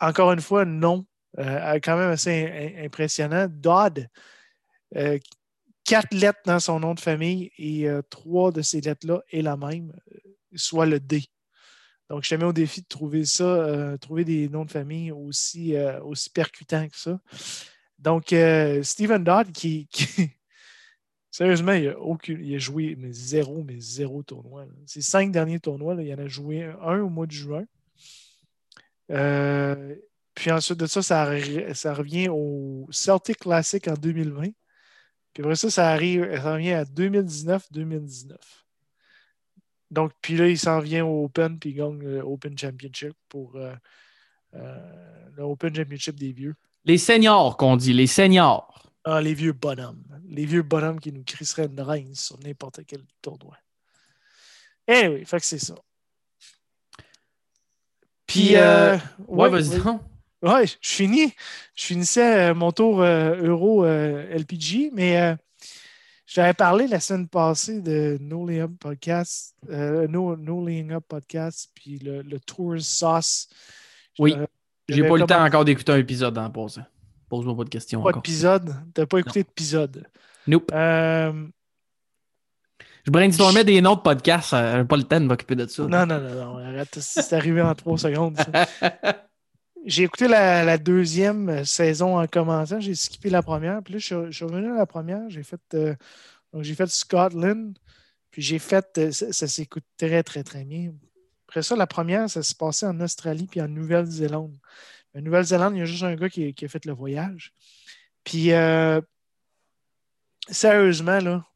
[0.00, 1.06] Encore une fois, non.
[1.36, 3.46] Quand même assez im- impressionnant.
[3.48, 4.08] Dodd,
[5.84, 9.92] quatre lettres dans son nom de famille et trois de ces lettres-là est la même,
[10.56, 11.24] soit le D.
[12.10, 15.10] Donc, je te mets au défi de trouver ça, euh, trouver des noms de famille
[15.10, 17.18] aussi, euh, aussi percutants que ça.
[17.98, 19.88] Donc, euh, Stephen Dodd, qui,
[21.30, 21.96] sérieusement, il a,
[22.28, 24.66] il a joué mais zéro, mais zéro tournoi.
[24.86, 27.64] Ces cinq derniers tournois, là, il en a joué un au mois de juin.
[30.34, 31.30] Puis ensuite de ça, ça,
[31.74, 34.48] ça revient au Celtic Classic en 2020.
[35.32, 38.63] Puis après ça, ça, arrive, ça revient à 2019-2019.
[39.94, 43.54] Donc, puis là, il s'en vient au Open, puis il gagne le Open Championship pour
[43.56, 43.74] euh,
[44.54, 46.54] euh, le Open Championship des vieux.
[46.84, 48.82] Les seniors qu'on dit, les seniors.
[49.04, 50.04] Ah, les vieux bonhommes.
[50.28, 53.56] Les vieux bonhommes qui nous crisseraient une reine sur n'importe quel tournoi.
[54.88, 55.74] Eh oui, fait que c'est ça.
[58.26, 58.96] Puis, euh,
[59.28, 59.84] Ouais, ouais, vas-y ouais.
[59.84, 60.00] donc.
[60.42, 61.32] Ouais, je finis.
[61.74, 65.36] Je finissais euh, mon tour euh, Euro euh, LPG, mais euh,
[66.34, 71.04] j'avais parlé la semaine passée de No Laying Up Podcast, euh, no, no Laying Up
[71.08, 73.48] Podcast, puis le, le Tour Sauce.
[74.18, 74.34] Oui.
[74.36, 74.46] Euh,
[74.88, 76.82] J'ai pas eu le temps encore d'écouter un épisode en passant.
[77.28, 78.22] Pose-moi pas de questions Pas encore.
[78.22, 78.74] d'épisode?
[78.92, 80.06] T'as pas écouté d'épisode?
[80.46, 80.70] Nope.
[80.74, 81.46] Euh,
[83.06, 84.52] Je brainstormais des noms de podcasts.
[84.54, 85.82] euh, J'ai pas le temps de m'occuper de ça.
[85.84, 86.98] non, non, non, non, arrête.
[87.00, 88.36] C'est arrivé en trois secondes.
[88.36, 88.66] ça.
[89.86, 92.80] J'ai écouté la, deuxième saison en commençant.
[92.80, 93.82] J'ai skippé la première.
[93.82, 95.28] Puis là, je, suis- revenu à la première.
[95.28, 95.94] J'ai fait, euh,
[96.52, 97.76] donc j'ai fait Scotland.
[98.30, 98.86] Puis j'ai fait.
[98.98, 100.94] euh, ça s'écoute très, très, très bien.
[101.48, 104.56] Après ça, la première, ça s'est passé en Australie puis en Nouvelle-Zélande.
[105.14, 107.52] En Nouvelle-Zélande, il y a juste un gars qui, a fait le voyage.
[108.24, 109.00] Puis, euh,
[110.50, 111.46] sérieusement, là,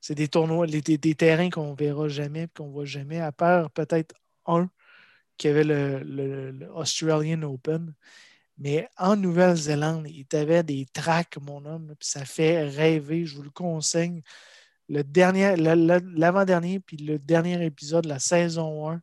[0.00, 4.14] c'est des tournois, les- des, terrains qu'on verra jamais, qu'on voit jamais, à part peut-être
[4.46, 4.68] un
[5.36, 6.68] qui avait le,
[7.44, 7.94] Open.
[8.56, 13.26] Mais en Nouvelle-Zélande, il t'avait des tracks, mon homme, puis ça fait rêver.
[13.26, 14.22] Je vous le conseille.
[14.88, 19.00] Le dernier, l'avant-dernier, puis le dernier épisode, la saison 1,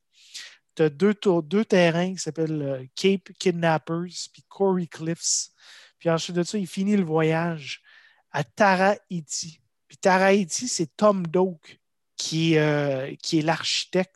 [0.75, 5.49] tu as deux, tours, deux terrains qui s'appellent Cape Kidnappers puis Corey Cliffs.
[5.99, 7.81] Puis ensuite de ça, il finit le voyage
[8.31, 9.59] à Tara-Iti.
[9.87, 11.79] Puis Tara-Iti, c'est Tom Doak
[12.15, 14.15] qui, euh, qui est l'architecte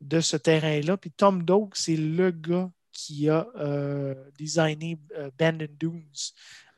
[0.00, 0.96] de ce terrain-là.
[0.96, 6.04] Puis Tom Doak, c'est le gars qui a euh, designé euh, Bandon Dunes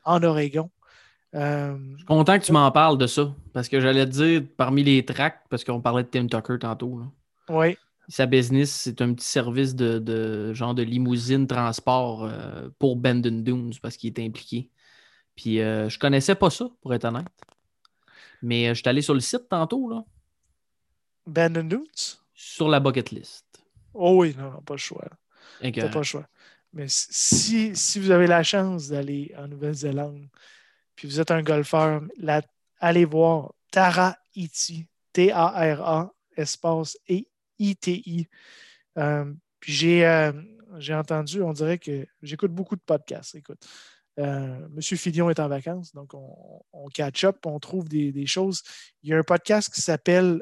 [0.03, 0.69] en Oregon.
[1.35, 3.33] Euh, Content que tu m'en parles de ça.
[3.53, 7.01] Parce que j'allais te dire, parmi les tracks, parce qu'on parlait de Tim Tucker tantôt,
[7.49, 7.77] oui,
[8.09, 13.41] sa business, c'est un petit service de, de genre de limousine transport euh, pour Bandon
[13.43, 14.71] Dunes parce qu'il est impliqué.
[15.35, 17.27] Puis euh, je connaissais pas ça, pour être honnête.
[18.41, 20.03] Mais je suis allé sur le site tantôt, là,
[21.27, 22.18] Bandon Dunes?
[22.41, 23.45] Sur la bucket list.
[23.93, 25.05] Oh oui, non, non, pas le choix.
[25.81, 26.25] T'as pas le choix.
[26.71, 30.25] Mais si, si vous avez la chance d'aller en Nouvelle-Zélande,
[30.95, 32.41] puis vous êtes un golfeur, la-
[32.79, 37.27] allez voir Tara Iti, T-A-R-A, espace et
[37.57, 38.27] I-T-I.
[38.97, 40.31] Euh, puis j'ai euh,
[40.77, 43.35] j'ai entendu, on dirait que j'écoute beaucoup de podcasts.
[43.35, 43.67] Écoute,
[44.19, 48.27] euh, Monsieur Filion est en vacances, donc on, on catch up, on trouve des, des
[48.27, 48.61] choses.
[49.03, 50.41] Il y a un podcast qui s'appelle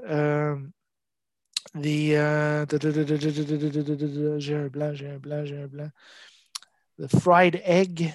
[1.76, 2.66] euh,
[4.40, 5.90] j'ai un blanc, j'ai un blanc, j'ai un blanc.
[7.00, 8.14] The Fried Egg.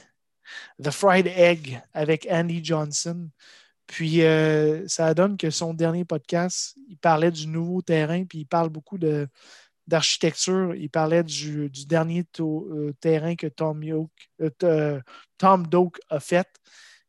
[0.82, 3.28] The Fried Egg avec Andy Johnson.
[3.86, 8.46] Puis euh, ça donne que son dernier podcast, il parlait du nouveau terrain, puis il
[8.46, 9.28] parle beaucoup de,
[9.86, 10.74] d'architecture.
[10.74, 15.00] Il parlait du, du dernier euh, terrain que Tom, Yoke, euh, euh,
[15.40, 16.48] Doak a fait.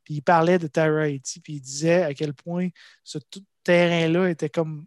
[0.04, 2.68] Puis il parlait de Tyra Haiti, puis il disait à quel point
[3.04, 3.20] ce
[3.64, 4.86] terrain-là était comme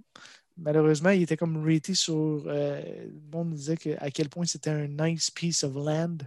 [0.57, 2.45] malheureusement, il était comme raté sur.
[2.47, 6.19] euh, le monde disait à quel point c'était un nice piece of land.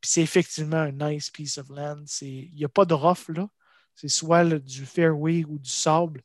[0.00, 2.04] Puis c'est effectivement un nice piece of land.
[2.20, 3.48] Il n'y a pas de rough là.
[3.94, 6.22] C'est soit du fairway ou du sable.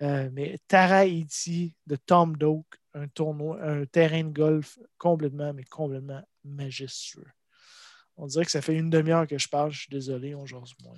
[0.00, 5.64] Euh, mais Tara Haiti de Tom Doak, un tournoi, un terrain de golf complètement, mais
[5.64, 7.28] complètement majestueux.
[8.16, 9.70] On dirait que ça fait une demi-heure que je parle.
[9.70, 10.96] Je suis désolé, on jase moins.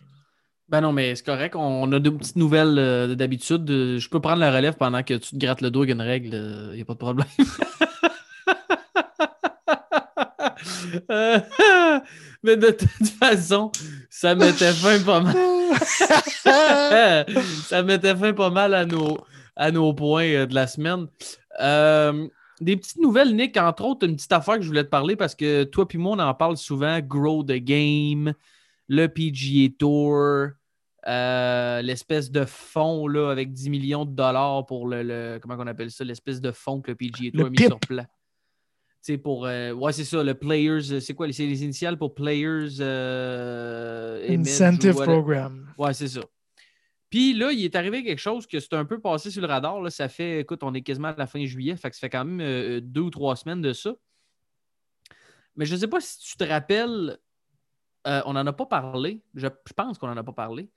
[0.68, 1.54] Ben non, mais c'est correct.
[1.56, 3.70] On a deux petites nouvelles euh, d'habitude.
[3.70, 6.00] Euh, Je peux prendre la relève pendant que tu te grattes le dos avec une
[6.00, 6.70] règle.
[6.70, 7.26] Il n'y a pas de problème.
[11.10, 11.38] Euh,
[12.42, 13.70] mais de toute façon,
[14.10, 15.36] ça mettait fin pas mal.
[17.66, 19.18] ça mettait fin pas mal à nos,
[19.56, 21.06] à nos points euh, de la semaine.
[21.60, 22.26] Euh,
[22.60, 25.34] des petites nouvelles, Nick, entre autres, une petite affaire que je voulais te parler parce
[25.34, 27.00] que toi puis moi, on en parle souvent.
[27.00, 28.32] Grow the game,
[28.88, 30.50] le PGA Tour,
[31.06, 35.66] euh, l'espèce de fonds là, avec 10 millions de dollars pour le, le- comment on
[35.66, 37.66] appelle ça, l'espèce de fonds que le PGA Tour Le a mis PIP.
[37.68, 38.06] sur place.
[39.00, 39.44] C'est pour.
[39.46, 40.90] euh, ouais, c'est ça, le Players.
[40.92, 41.30] euh, C'est quoi?
[41.30, 42.80] C'est les initiales pour Players.
[42.80, 45.12] euh, Incentive whatever.
[45.12, 45.68] Program.
[45.76, 46.22] Ouais, c'est ça.
[47.10, 49.80] Puis là, il est arrivé quelque chose que c'est un peu passé sur le radar.
[49.82, 49.90] Là.
[49.90, 52.24] Ça fait, écoute, on est quasiment à la fin juillet, fait que ça fait quand
[52.24, 53.94] même euh, deux ou trois semaines de ça.
[55.54, 57.18] Mais je ne sais pas si tu te rappelles,
[58.06, 60.68] euh, on n'en a pas parlé, je, je pense qu'on n'en a pas parlé,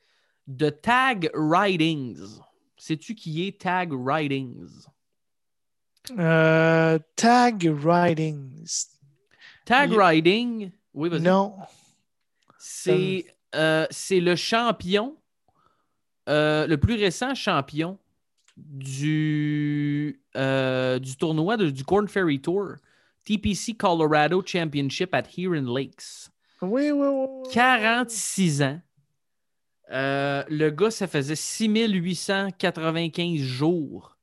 [0.47, 2.39] de Tag Writings.
[2.77, 4.85] Sais-tu qui est Tag Writings?
[6.17, 8.85] Euh, tag Writings.
[9.65, 11.21] Tag Il- Writing, oui, vas-y.
[11.21, 11.55] Non.
[12.57, 13.25] C'est
[13.55, 15.17] euh, le champion,
[16.27, 17.97] le plus récent champion
[18.55, 22.75] du, du tournoi de- du Corn Ferry Tour,
[23.25, 26.29] TPC Colorado Championship at Huron Lakes.
[26.61, 27.25] Oui, oui, oui.
[27.45, 27.53] oui.
[27.53, 28.81] 46 ans.
[29.91, 34.17] Euh, le gars, ça faisait 6895 jours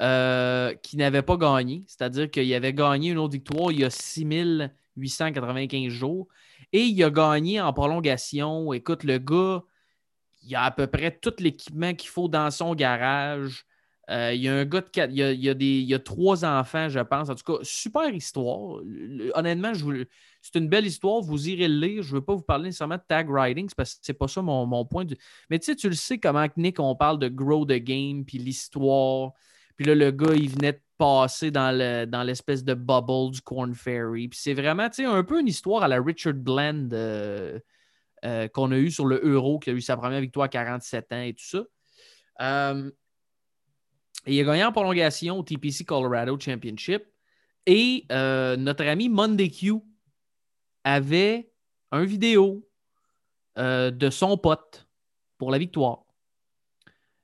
[0.00, 1.84] euh, qu'il n'avait pas gagné.
[1.86, 6.28] C'est-à-dire qu'il avait gagné une autre victoire il y a 6895 jours.
[6.72, 8.72] Et il a gagné en prolongation.
[8.72, 9.62] Écoute, le gars,
[10.42, 13.66] il a à peu près tout l'équipement qu'il faut dans son garage.
[14.10, 16.88] Euh, il y a un gars de quatre, il y a, y a trois enfants,
[16.88, 17.28] je pense.
[17.28, 18.80] En tout cas, super histoire.
[19.34, 19.72] Honnêtement,
[20.40, 21.20] c'est une belle histoire.
[21.20, 22.02] Vous irez le lire.
[22.02, 24.40] Je ne veux pas vous parler nécessairement de tag writing parce que c'est pas ça
[24.40, 25.04] mon, mon point.
[25.04, 25.16] de-
[25.50, 28.38] Mais tu sais, tu le sais comment, Nick, on parle de grow the game, puis
[28.38, 29.32] l'histoire.
[29.76, 33.42] Puis là, le gars, il venait de passer dans, le, dans l'espèce de bubble du
[33.42, 34.28] Corn Ferry.
[34.28, 37.58] Puis c'est vraiment, tu sais, un peu une histoire à la Richard Blend euh,
[38.24, 41.12] euh, qu'on a eu sur le Euro, qui a eu sa première victoire à 47
[41.12, 41.62] ans et tout ça.
[44.26, 47.04] Et il a gagné en prolongation au TPC Colorado Championship.
[47.66, 49.74] Et euh, notre ami Monday Q
[50.84, 51.50] avait
[51.90, 52.66] un vidéo
[53.58, 54.88] euh, de son pote
[55.36, 56.04] pour la victoire.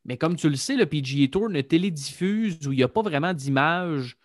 [0.04, 3.02] Mais comme tu le sais, le PGA Tour ne télédiffuse où il n'y a pas
[3.02, 4.18] vraiment d'image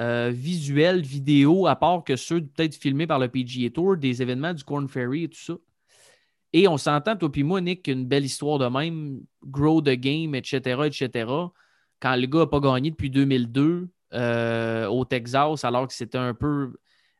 [0.00, 4.54] euh, visuelle, vidéo, à part que ceux peut-être filmés par le PGA Tour, des événements
[4.54, 5.54] du Corn Ferry et tout ça.
[6.52, 10.34] Et on s'entend, toi puis moi, Nick, qu'une belle histoire de même, grow the game,
[10.34, 11.26] etc., etc.,
[12.00, 16.34] quand le gars n'a pas gagné depuis 2002 euh, au Texas, alors que c'était un
[16.34, 16.72] peu.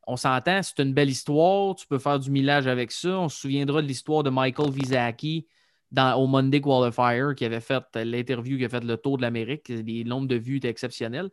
[0.07, 1.75] On s'entend, c'est une belle histoire.
[1.75, 3.11] Tu peux faire du millage avec ça.
[3.19, 5.47] On se souviendra de l'histoire de Michael Vizaki
[5.91, 9.69] dans, au Monday Qualifier qui avait fait l'interview, qui a fait le tour de l'Amérique.
[9.69, 11.31] Les nombres de vues étaient exceptionnels.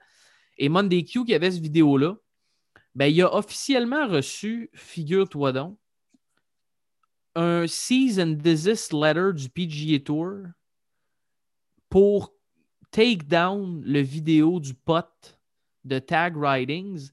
[0.57, 2.15] Et Monday Q, qui avait cette vidéo-là,
[2.95, 5.77] ben, il a officiellement reçu, figure-toi donc,
[7.35, 10.47] un cease and desist letter du PGA Tour
[11.89, 12.34] pour
[12.95, 15.37] take down le vidéo du pote
[15.83, 17.09] de Tag Writings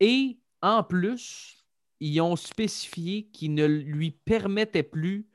[0.00, 1.66] et en plus,
[2.00, 5.28] ils ont spécifié qu'ils ne lui permettaient plus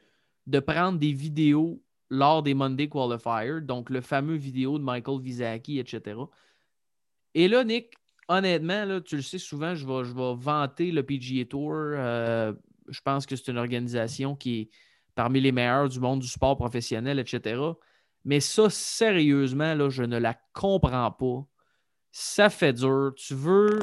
[0.48, 1.80] de prendre des vidéos
[2.10, 6.20] lors des Monday Qualifiers, donc le fameux vidéo de Michael Vizaki, etc.
[7.36, 7.94] Et là, Nick,
[8.28, 11.72] honnêtement, là, tu le sais souvent, je vais, je vanter le PGA Tour.
[11.76, 12.52] Euh,
[12.90, 14.70] je pense que c'est une organisation qui est
[15.14, 17.62] parmi les meilleures du monde du sport professionnel, etc.
[18.26, 21.46] Mais ça, sérieusement, là, je ne la comprends pas.
[22.12, 23.14] Ça fait dur.
[23.18, 23.80] Tu veux,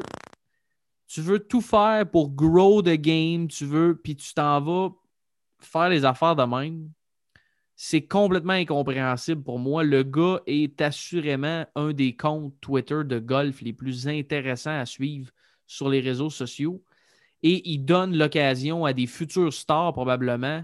[1.09, 4.91] tu veux tout faire pour grow the game, tu veux, puis tu t'en vas
[5.59, 6.91] faire les affaires de même.
[7.77, 9.83] C'est complètement incompréhensible pour moi.
[9.85, 15.31] Le gars est assurément un des comptes Twitter de golf les plus intéressants à suivre
[15.67, 16.85] sur les réseaux sociaux.
[17.43, 20.63] Et il donne l'occasion à des futurs stars, probablement,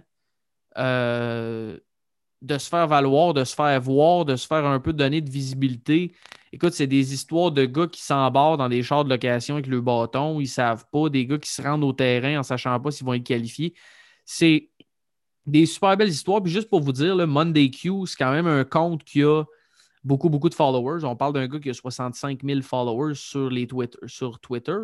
[0.76, 1.78] euh,
[2.42, 5.30] de se faire valoir, de se faire voir, de se faire un peu donner de
[5.30, 6.12] visibilité.
[6.52, 9.80] Écoute, c'est des histoires de gars qui s'embarquent dans des chars de location avec le
[9.80, 12.90] bâton, ils ne savent pas, des gars qui se rendent au terrain en sachant pas
[12.90, 13.74] s'ils vont être qualifiés.
[14.24, 14.70] C'est
[15.46, 16.42] des super belles histoires.
[16.42, 19.44] Puis juste pour vous dire, le Monday Q, c'est quand même un compte qui a
[20.04, 21.04] beaucoup, beaucoup de followers.
[21.04, 24.78] On parle d'un gars qui a 65 000 followers sur, Twitter, sur Twitter.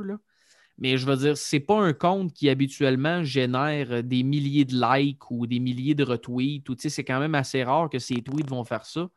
[0.79, 5.31] Mais je veux dire, c'est pas un compte qui habituellement génère des milliers de likes
[5.31, 6.65] ou des milliers de retweets.
[6.79, 9.09] C'est quand même assez rare que ces tweets vont faire ça.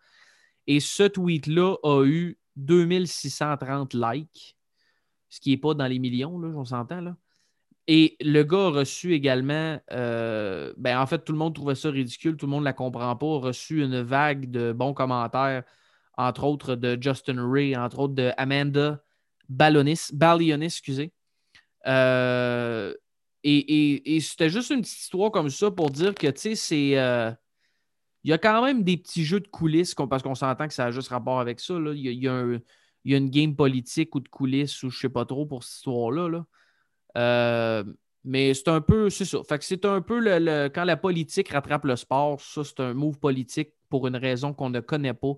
[0.68, 4.58] Et ce tweet-là a eu 2630 likes,
[5.30, 7.02] ce qui n'est pas dans les millions, là, on s'entend.
[7.02, 7.16] là.
[7.88, 11.92] Et le gars a reçu également, euh, ben en fait, tout le monde trouvait ça
[11.92, 15.64] ridicule, tout le monde ne la comprend pas, a reçu une vague de bons commentaires,
[16.18, 19.04] entre autres de Justin Ray, entre autres de Amanda
[19.50, 21.14] Ballonis, Ballionis, excusez.
[21.88, 22.94] Euh,
[23.44, 26.98] et, c'était juste une petite histoire comme ça pour dire que, tu sais, c'est.
[26.98, 27.32] euh,
[28.24, 30.86] il y a quand même des petits jeux de coulisses, parce qu'on s'entend que ça
[30.86, 31.76] a juste rapport avec ça.
[31.76, 35.64] Il, y a, une game politique ou de coulisses ou je sais pas trop pour
[35.64, 36.30] cette histoire-là.
[36.30, 36.46] là.
[37.18, 37.84] Euh,
[38.24, 39.40] mais c'est un peu, c'est ça.
[39.48, 40.20] Que c'est un peu
[40.74, 44.72] quand la politique rattrape le sport, ça, c'est un move politique pour une raison qu'on
[44.72, 45.34] ne connaît pas,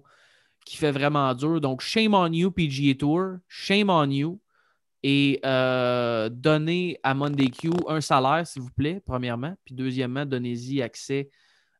[0.66, 1.60] qui fait vraiment dur.
[1.60, 3.39] Donc, shame on you, PGA Tour.
[3.50, 4.39] Shame on you.
[5.04, 9.56] Et euh, donnez à Monday Q un salaire, s'il vous plaît, premièrement.
[9.66, 11.30] Puis deuxièmement, donnez-y accès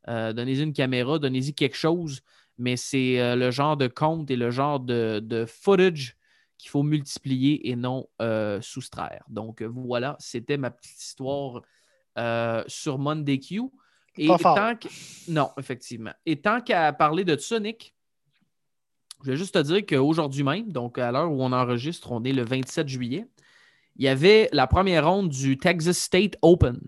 [0.10, 2.22] Euh, donnez-y une caméra, donnez-y quelque chose,
[2.58, 6.16] mais c'est euh, le genre de compte et le genre de, de footage
[6.58, 8.08] qu'il faut multiplier et non
[8.62, 9.26] soustraire.
[9.28, 11.62] Donc voilà, c'était ma petite histoire
[12.68, 13.64] sur Monday Q.
[14.18, 14.88] Et tant que...
[15.28, 16.14] Non, effectivement.
[16.26, 17.94] Et tant qu'à parler de ça, Nick,
[19.24, 22.34] je vais juste te dire qu'aujourd'hui même, donc à l'heure où on enregistre, on est
[22.34, 23.28] le 27 juillet,
[23.96, 26.80] il y avait la première ronde du Texas State Open.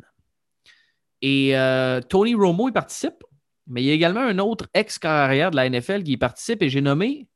[1.22, 3.24] Et euh, Tony Romo y participe,
[3.68, 6.70] mais il y a également un autre ex-carrière de la NFL qui y participe et
[6.70, 7.28] j'ai nommé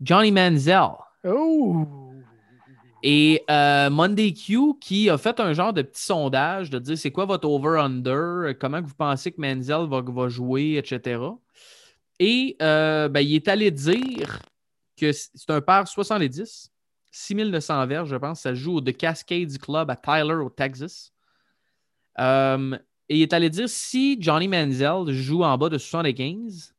[0.00, 0.90] Johnny Manziel.
[1.24, 1.86] Oh!
[3.04, 7.10] Et euh, Monday Q qui a fait un genre de petit sondage de dire c'est
[7.10, 11.20] quoi votre over-under, comment vous pensez que Manziel va, va jouer, etc.
[12.24, 14.38] Et euh, ben, il est allé dire
[14.96, 16.70] que c'est un paire 70,
[17.10, 18.42] 6900 verges, je pense.
[18.42, 21.12] Ça joue au The Cascades Club à Tyler, au Texas.
[22.20, 26.72] Euh, et il est allé dire si Johnny Manziel joue en bas de 75,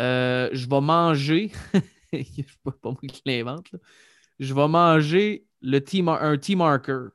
[0.00, 1.50] euh, je vais manger.
[2.12, 3.72] c'est pas, pas moi qui l'invente.
[3.72, 3.78] là.
[4.38, 7.06] Je vais manger le un T-marker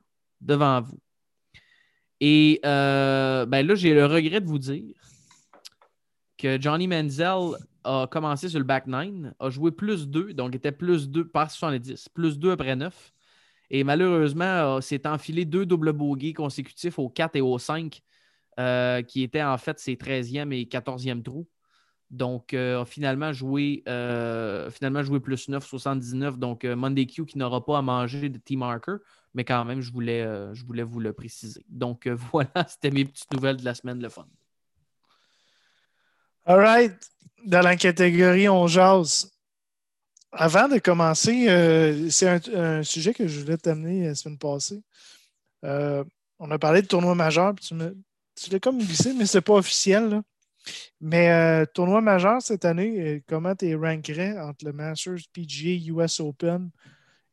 [0.42, 1.00] devant vous.
[2.20, 4.96] Et ben là, j'ai le regret de vous dire
[6.60, 11.10] Johnny Manziel a commencé sur le back 9, a joué plus 2, donc était plus
[11.10, 13.14] 2 par 70, plus 2 après 9.
[13.70, 18.02] Et malheureusement, euh, s'est enfilé deux doubles bogeys consécutifs au 4 et au 5,
[18.60, 21.48] euh, qui étaient en fait ses 13e et 14e trous.
[22.12, 26.38] Donc, euh, finalement joué, euh, finalement joué plus 9, 79.
[26.38, 28.98] Donc, Monday Q qui n'aura pas à manger de T-marker,
[29.34, 30.24] mais quand même, je voulais,
[30.54, 31.66] je voulais vous le préciser.
[31.68, 34.28] Donc, voilà, c'était mes petites nouvelles de la semaine, le fun.
[36.46, 36.94] All right.
[37.46, 39.32] Dans la catégorie On jase.
[40.32, 44.82] Avant de commencer, euh, c'est un, sujet que je voulais t'amener la semaine passée.
[45.64, 46.04] Euh,
[46.40, 47.96] on a parlé de tournoi majeur, puis tu, me,
[48.52, 50.22] l'as comme glissé, mais c'est pas officiel.
[51.02, 56.20] Mais euh, tournoi majeur cette année, euh, comment tu rankerais entre le Masters PGA US
[56.20, 56.70] Open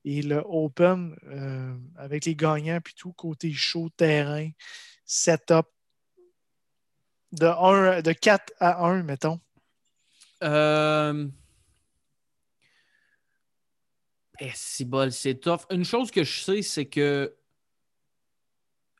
[0.05, 4.49] et le Open euh, avec les gagnants puis tout, côté chaud, terrain,
[5.05, 5.67] setup,
[7.33, 9.41] de, 1, de 4 à 1, mettons.
[10.43, 11.29] Euh...
[14.41, 15.67] Eh, si bol, c'est tough.
[15.71, 17.35] Une chose que je sais, c'est que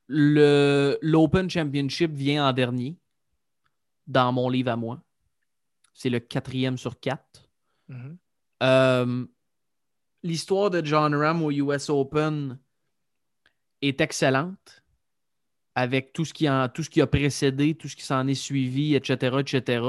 [0.07, 2.97] le l'Open Championship vient en dernier
[4.07, 5.03] dans mon livre à moi.
[5.95, 7.49] C'est le quatrième sur quatre.
[7.89, 8.19] Mhm.
[8.63, 9.27] Euh,
[10.23, 12.59] L'histoire de John Ram au US Open
[13.81, 14.80] est excellente
[15.81, 18.35] avec tout ce qui, en, tout ce qui a précédé, tout ce qui s'en est
[18.35, 19.83] suivi, etc., etc.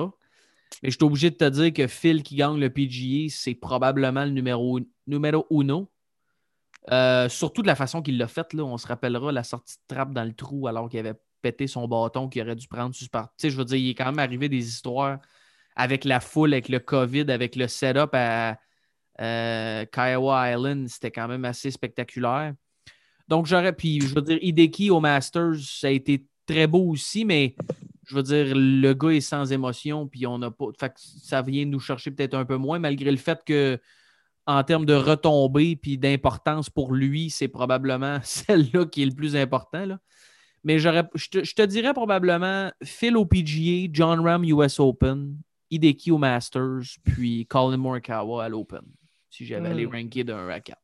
[0.82, 4.24] Mais je suis obligé de te dire que Phil qui gagne le PGA, c'est probablement
[4.24, 5.92] le numéro, numéro uno.
[6.92, 8.54] Euh, surtout de la façon qu'il l'a fait.
[8.54, 11.68] Là, on se rappellera la sortie de trappe dans le trou alors qu'il avait pété
[11.68, 14.20] son bâton qu'il aurait dû prendre sur sais, je veux dire, il est quand même
[14.20, 15.20] arrivé des histoires
[15.76, 18.58] avec la foule, avec le COVID, avec le setup à
[19.20, 20.88] euh, Kiowa Island.
[20.88, 22.54] C'était quand même assez spectaculaire.
[23.28, 23.74] Donc, j'aurais.
[23.74, 27.56] Puis, je veux dire, Hideki au Masters, ça a été très beau aussi, mais
[28.06, 30.66] je veux dire, le gars est sans émotion, puis on n'a pas.
[30.80, 33.80] Fait que ça vient nous chercher peut-être un peu moins, malgré le fait que,
[34.48, 39.36] en termes de retombées puis d'importance pour lui, c'est probablement celle-là qui est le plus
[39.36, 39.86] important.
[39.86, 40.00] Là.
[40.64, 45.38] Mais j'aurais, je, te, je te dirais probablement Phil au PGA, John Ram US Open,
[45.70, 48.82] Hideki au Masters, puis Colin Morikawa à l'Open,
[49.30, 49.78] si j'avais Hmm.
[49.78, 50.78] les rankés d'un à 4.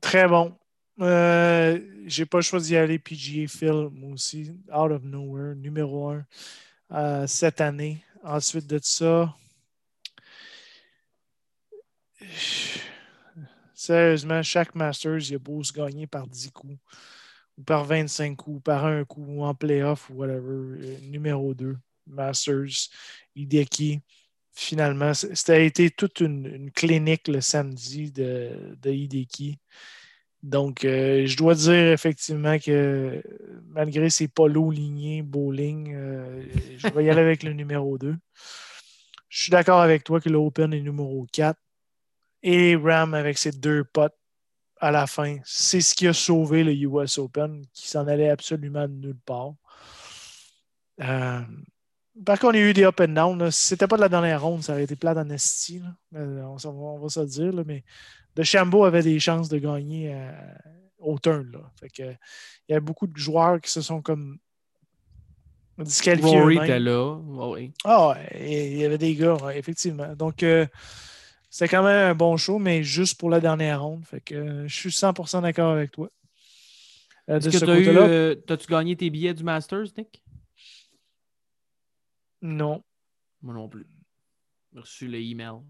[0.00, 0.56] Très bon.
[1.00, 4.52] Euh, J'ai pas d'y aller PGA Phil, moi aussi.
[4.72, 6.24] Out of nowhere, numéro un
[6.92, 8.02] euh, cette année.
[8.22, 9.34] Ensuite de ça,
[13.74, 16.78] sérieusement, chaque Masters, il a beau se gagner par 10 coups,
[17.58, 20.78] ou par 25 coups, par un coup, ou en playoff, ou whatever.
[20.80, 21.76] Euh, numéro 2,
[22.06, 22.88] Masters,
[23.34, 24.00] Hideki.
[24.54, 29.58] Finalement, c'était a été toute une, une clinique le samedi de, de Hideki.
[30.44, 33.22] Donc, euh, je dois dire effectivement que
[33.68, 36.44] malgré ses polos lignés, bowling, euh,
[36.76, 38.14] je vais y aller avec le numéro 2.
[39.28, 41.58] Je suis d'accord avec toi que l'Open est numéro 4.
[42.42, 44.14] Et Ram avec ses deux potes
[44.80, 48.86] à la fin, c'est ce qui a sauvé le US Open, qui s'en allait absolument
[48.86, 49.54] de nulle part.
[51.00, 51.40] Euh,
[52.24, 53.38] par contre, y a eu des up and down.
[53.38, 53.50] là.
[53.50, 55.82] Si c'était pas de la dernière ronde, ça aurait été plat en esti.
[56.12, 57.82] On, va- on va se le dire, là, mais
[58.36, 60.32] de Chambeau avait des chances de gagner euh,
[60.98, 61.50] au turn.
[61.52, 61.70] Là.
[61.80, 62.02] Fait que,
[62.68, 64.38] il y a beaucoup de joueurs qui se sont comme
[65.78, 66.40] disqualifiés.
[66.40, 67.18] Rory était là.
[67.84, 70.14] Ah, ouais, il y avait des gars, ouais, effectivement.
[70.14, 70.66] Donc, euh,
[71.50, 74.04] c'était quand même un bon show, mais juste pour la dernière ronde.
[74.04, 76.10] Fait que euh, je suis 100% d'accord avec toi.
[77.30, 77.88] euh, de Est-ce ce que tu as eu.
[77.96, 80.23] euh, T'as-tu gagné tes billets du Masters, Nick?
[82.44, 82.84] Non.
[83.42, 83.86] Moi non plus.
[84.72, 85.60] J'ai reçu le email.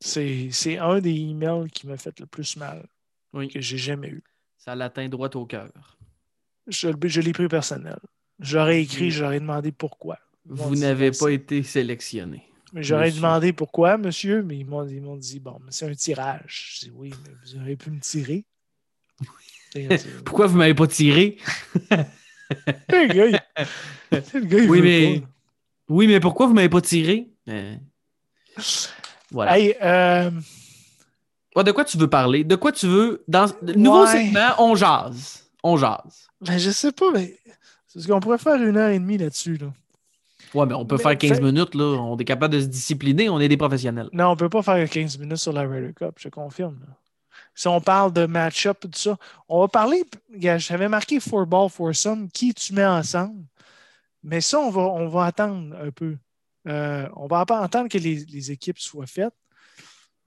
[0.00, 2.86] C'est un des emails qui m'a fait le plus mal
[3.32, 3.48] Oui.
[3.48, 4.22] que j'ai jamais eu.
[4.56, 5.70] Ça l'atteint droit au cœur.
[6.68, 7.98] Je, je l'ai pris personnel.
[8.38, 10.18] J'aurais écrit, j'aurais demandé pourquoi.
[10.46, 12.44] Ils Vous dit, n'avez pas été sélectionné.
[12.74, 16.74] J'aurais demandé pourquoi, monsieur, mais ils m'ont m'ont dit bon, mais c'est un tirage.
[16.80, 18.44] Je dis oui, mais vous auriez pu me tirer.
[20.24, 21.38] Pourquoi vous m'avez pas tiré?
[21.90, 23.40] le gars, il-
[24.12, 25.20] le gars, il Oui, mais.
[25.20, 25.26] pas.
[25.88, 27.28] Oui, mais pourquoi vous m'avez pas tiré?
[27.48, 27.76] Euh,
[29.30, 29.58] Voilà.
[29.58, 30.30] Hey, euh,
[31.54, 32.44] Ouais, de quoi tu veux parler?
[32.44, 33.24] De quoi tu veux?
[33.28, 34.12] Dans le nouveau Ouais.
[34.26, 35.44] segment, on jase.
[35.62, 36.28] On jase.
[36.40, 37.36] ben, je sais pas, mais
[37.86, 39.56] c'est ce qu'on pourrait faire une heure et demie là-dessus.
[39.56, 39.72] Là.
[40.54, 41.84] Ouais, mais on peut Mais faire 15 fait- minutes, là.
[41.84, 44.08] On est capable de se discipliner, on est des professionnels.
[44.12, 46.78] Non, on peut pas faire 15 minutes sur la Ryder Cup, je te confirme.
[46.80, 46.94] là.
[47.54, 49.16] Si on parle de match-up et tout ça,
[49.48, 50.04] on va parler.
[50.58, 51.90] J'avais marqué four ball, four
[52.34, 53.42] qui tu mets ensemble?
[54.26, 56.18] Mais ça, on va, on va attendre un peu.
[56.66, 59.32] Euh, on va pas attendre que les, les équipes soient faites.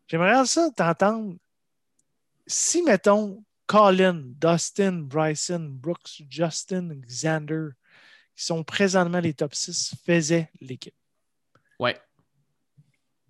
[0.07, 1.35] J'aimerais ça t'entendre.
[2.47, 7.71] Si, mettons, Colin, Dustin, Bryson, Brooks, Justin, Xander,
[8.35, 10.95] qui sont présentement les top 6, faisaient l'équipe
[11.77, 11.99] Ouais.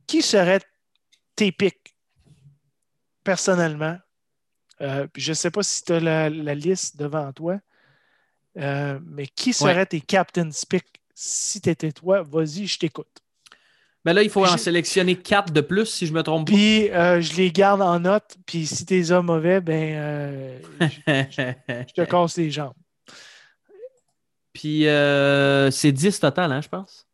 [0.05, 0.61] qui seraient
[1.36, 1.95] tes pics
[3.24, 3.97] personnellement?
[4.82, 7.59] Euh, puis je ne sais pas si tu as la, la liste devant toi,
[8.57, 10.85] euh, mais qui seraient tes captain's picks?
[11.13, 12.23] Si tu étais toi?
[12.23, 13.07] Vas-y, je t'écoute.
[14.05, 16.89] Ben là, il faut Puis en sélectionner 4 de plus, si je me trompe Puis
[16.91, 21.85] euh, je les garde en note, puis si tu es mauvais, ben euh, je, pas.
[21.87, 22.73] je te casse les jambes.
[24.53, 27.07] Puis euh, c'est 10 total, hein, je pense.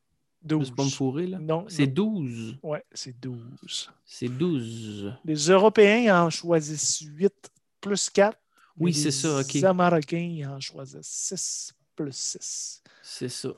[0.43, 0.69] Je 12.
[0.69, 1.39] vais pas me fourrer, là.
[1.39, 1.93] Non, C'est non.
[1.93, 2.57] 12.
[2.61, 3.91] Ouais, c'est 12.
[4.05, 5.13] C'est 12.
[5.25, 7.33] Les Européens en choisissent 8
[7.81, 8.38] plus 4.
[8.78, 9.53] Oui, c'est ça, OK.
[9.53, 12.84] Les Américains en choisissent 6 plus 6.
[13.01, 13.49] C'est ça.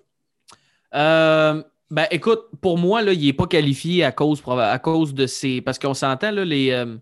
[0.94, 5.26] Euh, ben, écoute, pour moi, là, il n'est pas qualifié à cause, à cause de
[5.26, 5.62] ces.
[5.62, 6.98] Parce qu'on s'entend, là, les, euh,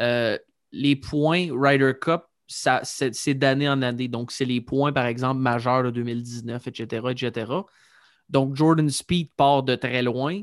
[0.00, 0.38] euh,
[0.72, 4.08] les points Ryder Cup, ça, c'est, d'année en année.
[4.08, 7.52] Donc, c'est les points, par exemple, majeurs de 2019, etc., etc.
[8.28, 10.42] Donc, Jordan Speed part de très loin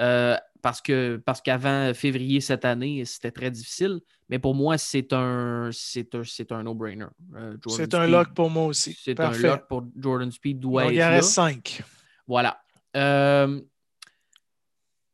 [0.00, 4.00] euh, parce, que, parce qu'avant février cette année, c'était très difficile.
[4.28, 7.06] Mais pour moi, c'est un, c'est un, c'est un no-brainer.
[7.34, 8.96] Euh, C'est un lock pour moi aussi.
[9.02, 11.82] C'est un lock pour Jordan Speed doit Donc, être il en reste 5.
[12.26, 12.62] Voilà.
[12.96, 13.60] Euh,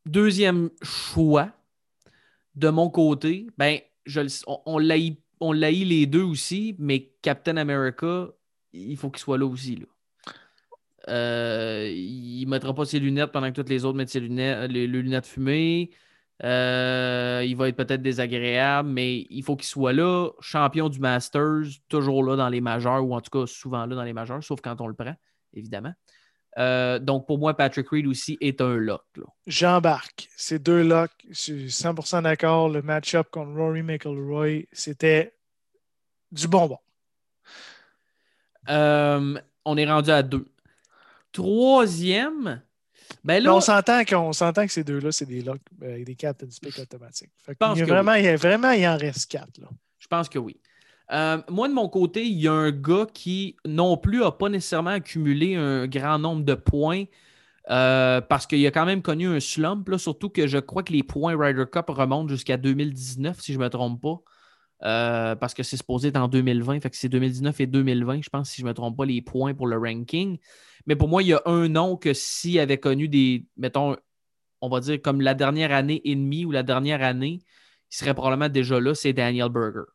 [0.05, 1.51] deuxième choix,
[2.55, 8.27] de mon côté, ben, je, on, on l'haït les deux aussi, mais Captain America,
[8.73, 9.75] il faut qu'il soit là aussi.
[9.75, 9.85] Là.
[11.07, 14.69] Euh, il ne mettra pas ses lunettes pendant que toutes les autres mettent ses lunettes,
[14.71, 15.91] les, les lunettes fumées.
[16.43, 21.65] Euh, il va être peut-être désagréable, mais il faut qu'il soit là, champion du Masters,
[21.89, 24.61] toujours là dans les majeurs, ou en tout cas souvent là dans les majeurs, sauf
[24.61, 25.15] quand on le prend,
[25.53, 25.93] évidemment.
[26.59, 29.03] Euh, donc pour moi, Patrick Reed aussi est un lock.
[29.45, 30.27] J'embarque.
[30.35, 31.11] C'est deux locks.
[31.29, 32.69] Je suis 100% d'accord.
[32.69, 35.35] Le match-up contre Rory McIlroy, c'était
[36.31, 36.79] du bonbon.
[38.69, 40.47] Euh, on est rendu à deux.
[41.37, 42.63] Troisième,
[43.23, 46.47] ben là, on s'entend qu'on s'entend que ces deux-là, c'est des locks euh, des captain
[46.47, 47.29] pick automatiques.
[47.45, 49.29] Fait que pense il y a que vraiment, il y a vraiment, il en reste
[49.29, 49.59] quatre.
[49.59, 49.67] Là.
[49.99, 50.59] Je pense que oui.
[51.11, 54.49] Euh, moi, de mon côté, il y a un gars qui non plus n'a pas
[54.49, 57.03] nécessairement accumulé un grand nombre de points
[57.69, 60.91] euh, parce qu'il a quand même connu un slump, là, surtout que je crois que
[60.91, 64.21] les points Ryder Cup remontent jusqu'à 2019, si je ne me trompe pas.
[64.83, 68.29] Euh, parce que c'est supposé être en 2020, fait que c'est 2019 et 2020, je
[68.29, 70.37] pense, si je ne me trompe pas, les points pour le ranking.
[70.85, 73.95] Mais pour moi, il y a un nom que s'il avait connu des, mettons,
[74.61, 77.39] on va dire comme la dernière année et demie ou la dernière année,
[77.91, 79.89] il serait probablement déjà là, c'est Daniel Berger.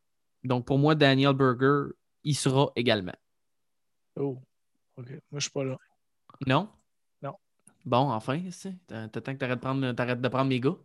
[0.44, 1.92] Donc pour moi, Daniel Berger,
[2.24, 3.14] il sera également.
[4.16, 4.38] Oh,
[4.96, 5.08] OK.
[5.08, 5.76] Moi, je suis pas là.
[6.46, 6.68] Non?
[7.22, 7.34] Non.
[7.84, 10.76] Bon, enfin, temps que t'arrêtes de prendre, t'arrêtes de prendre mes gars.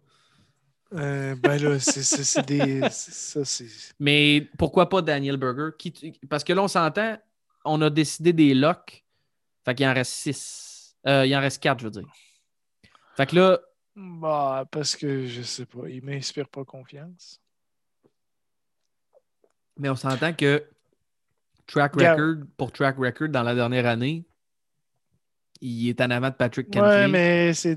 [0.93, 2.81] Euh, ben là, c'est- des.
[2.89, 3.41] Ça.
[3.99, 5.69] Mais pourquoi pas Daniel Berger?
[5.77, 7.17] Qui tu- Parce que là, on s'entend,
[7.65, 9.03] on a décidé des locks.
[9.65, 10.95] Fait qu'il en reste six.
[11.05, 12.07] Euh, il en reste quatre, je veux dire.
[13.17, 13.59] Fait que là,
[13.95, 15.89] Bah, parce que je sais pas.
[15.89, 17.41] Il m'inspire pas confiance.
[19.79, 20.63] mais on s'entend que
[21.67, 24.25] track record pour track record dans la dernière année,
[25.61, 27.07] il est en avant de Patrick Ouais, Cantley.
[27.09, 27.75] mais c'est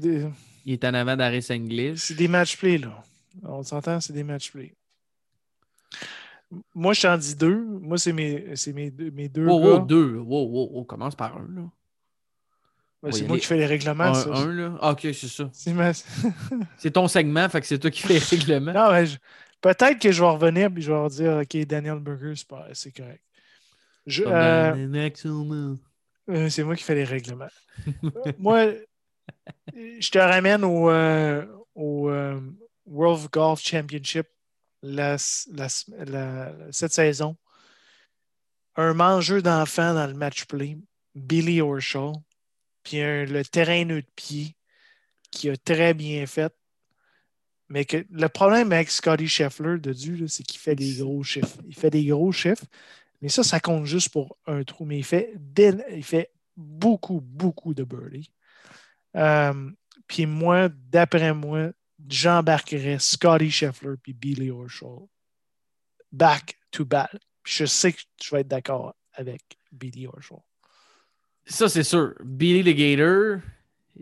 [0.66, 2.00] Il est en avant d'Harris English.
[2.00, 3.02] c'est des match play, là.
[3.42, 4.74] On s'entend, c'est des match play.
[6.74, 7.62] Moi, je t'en dis deux.
[7.64, 8.44] Moi, c'est mes,
[8.74, 9.46] mes, deux- mes deux.
[9.46, 9.68] Wow, gars.
[9.68, 10.16] wow, deux.
[10.16, 10.84] Wow, wow, wow.
[10.84, 11.62] Commence par un, là.
[13.02, 14.04] Ben, c'est moi les- qui fais les règlements.
[14.04, 14.30] Un, ça.
[14.34, 14.78] un, là.
[14.82, 15.48] Ah, ok, c'est ça.
[15.52, 15.92] C'est ma-
[16.92, 18.72] ton segment, fait que c'est toi qui fais les règlements.
[18.72, 19.16] non, je-
[19.60, 22.34] peut-être que je vais revenir et je vais leur dire OK, Daniel Burger,
[22.74, 23.22] c'est correct.
[24.06, 25.76] Je- euh.
[26.28, 27.48] Euh, c'est moi qui fais les règlements.
[28.38, 28.66] Moi,
[29.74, 32.40] je te ramène au, euh, euh,
[32.86, 34.26] World Golf Championship
[36.72, 37.36] cette saison.
[38.76, 40.78] Un mangeur d'enfants dans le match play,
[41.14, 42.12] Billy Horschel,
[42.82, 44.56] puis le terrain de pied
[45.30, 46.52] qui a très bien fait.
[47.68, 51.58] Mais que le problème avec Scotty Scheffler de Dieu, c'est qu'il fait des gros chiffres.
[51.68, 52.64] Il fait des gros chiffres,
[53.22, 54.84] mais ça, ça compte juste pour un trou.
[54.84, 55.34] Mais il fait,
[55.90, 58.30] il fait beaucoup, beaucoup de birdie.
[59.16, 59.70] Euh,
[60.06, 61.70] puis moi, d'après moi,
[62.08, 65.06] j'embarquerais Scotty Scheffler puis Billy Horschel
[66.12, 67.10] back to back.
[67.44, 69.42] Je sais que tu vas être d'accord avec
[69.72, 70.38] Billy Horschel.
[71.46, 72.14] Ça, c'est sûr.
[72.22, 73.40] Billy the Gator,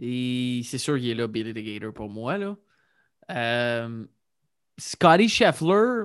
[0.01, 2.37] et c'est sûr qu'il est là, Billy the Gator, pour moi.
[2.37, 2.57] Là.
[3.31, 4.05] Euh,
[4.77, 6.05] Scotty Scheffler,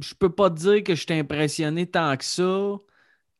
[0.00, 2.76] je peux pas dire que je t'ai impressionné tant que ça.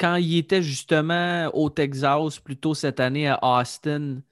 [0.01, 4.23] Quand il était justement au Texas, plutôt cette année à Austin,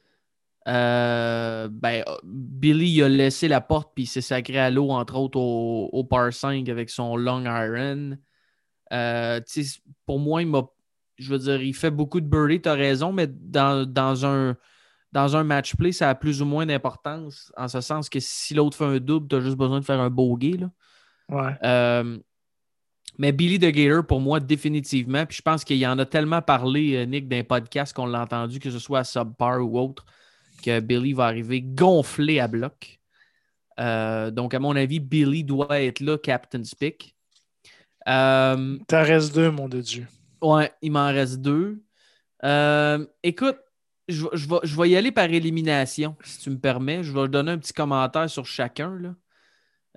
[0.66, 5.16] euh, ben, Billy il a laissé la porte puis il s'est sacré à l'eau, entre
[5.16, 8.16] autres au, au par 5 avec son long iron.
[8.92, 9.40] Euh,
[10.06, 10.62] pour moi, il m'a.
[11.16, 14.56] Je veux dire, il fait beaucoup de birdie, tu as raison, mais dans, dans un,
[15.12, 18.54] dans un match play, ça a plus ou moins d'importance, en ce sens que si
[18.54, 20.56] l'autre fait un double, tu as juste besoin de faire un bogey.
[20.56, 20.70] Là.
[21.28, 21.54] Ouais.
[21.64, 22.18] Euh,
[23.18, 25.26] mais Billy the Gator, pour moi, définitivement.
[25.26, 28.22] Puis je pense qu'il y en a tellement parlé, euh, Nick, d'un podcast qu'on l'a
[28.22, 30.06] entendu, que ce soit à Subpar ou autre,
[30.64, 32.98] que Billy va arriver gonflé à bloc.
[33.80, 37.14] Euh, donc, à mon avis, Billy doit être là, Captain's Pick.
[38.08, 40.06] Euh, T'en restes deux, mon de Dieu.
[40.40, 41.82] Ouais, il m'en reste deux.
[42.44, 43.58] Euh, écoute,
[44.08, 47.02] je, vais- je vais, je vais y aller par élimination, si tu me permets.
[47.02, 48.96] Je vais donner un petit commentaire sur chacun.
[48.98, 49.14] Là.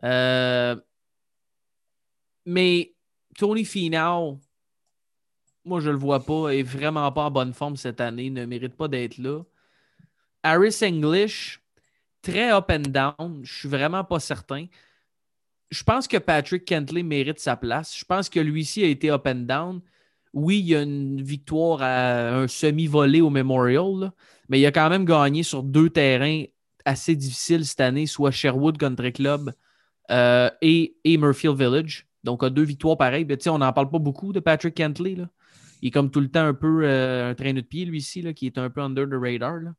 [0.04, 0.76] Euh,
[2.46, 2.91] mais
[3.38, 4.40] Tony Finau,
[5.64, 8.76] moi, je le vois pas, est vraiment pas en bonne forme cette année, ne mérite
[8.76, 9.44] pas d'être là.
[10.44, 11.62] Harris English,
[12.22, 13.42] très up and down.
[13.44, 14.66] Je suis vraiment pas certain.
[15.70, 17.98] Je pense que Patrick Kentley mérite sa place.
[17.98, 19.82] Je pense que lui-ci a été up and down.
[20.34, 24.12] Oui, il y a une victoire à un semi-volé au Memorial,
[24.50, 26.46] mais il a quand même gagné sur deux terrains
[26.86, 29.54] assez difficiles cette année, soit Sherwood Country Club
[30.10, 32.08] euh, et, et Village.
[32.24, 33.26] Donc, a deux victoires pareilles.
[33.26, 35.16] Mais, sais, on n'en parle pas beaucoup de Patrick Kentley.
[35.16, 35.30] là.
[35.82, 38.34] Il est comme tout le temps un peu euh, un traîneau de pied, lui-ci, là,
[38.34, 39.58] qui est un peu under the radar.
[39.58, 39.74] là.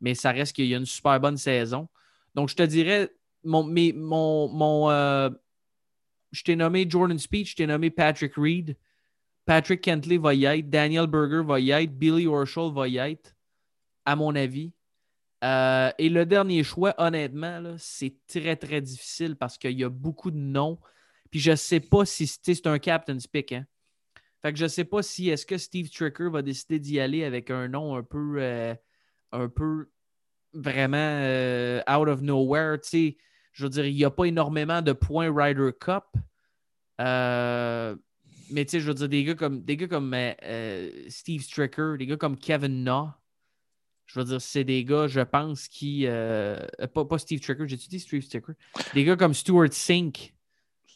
[0.00, 1.88] Mais ça reste qu'il y a une super bonne saison.
[2.34, 3.10] Donc, je te dirais,
[3.44, 5.30] mon, mon, mon, euh,
[6.32, 8.76] je t'ai nommé Jordan Speech, je t'ai nommé Patrick Reed.
[9.46, 13.36] Patrick Kentley va y être, Daniel Berger va y être, Billy Horschel va y être,
[14.04, 14.72] à mon avis.
[15.44, 20.30] Euh, et le dernier choix, honnêtement, c'est très, très difficile parce qu'il y a beaucoup
[20.30, 20.78] de noms.
[21.34, 23.50] Puis je ne sais pas si c'est un captain's pick.
[23.50, 23.66] Hein?
[24.40, 27.24] Fait que je ne sais pas si est-ce que Steve Tricker va décider d'y aller
[27.24, 28.72] avec un nom un peu, euh,
[29.32, 29.90] un peu
[30.52, 32.78] vraiment euh, out of nowhere.
[32.84, 36.04] Je veux dire, il n'y a pas énormément de points Ryder Cup.
[37.00, 37.96] Euh,
[38.50, 40.14] mais je veux dire, des gars comme, des gars comme
[41.08, 43.20] Steve Stricker, des gars comme Kevin Na,
[44.06, 46.06] je veux dire, c'est des gars, je pense, qui.
[46.06, 48.52] pas, pas Steve Stricker, j'ai dit Steve Stricker?
[48.94, 50.32] Des gars comme Stuart Sink,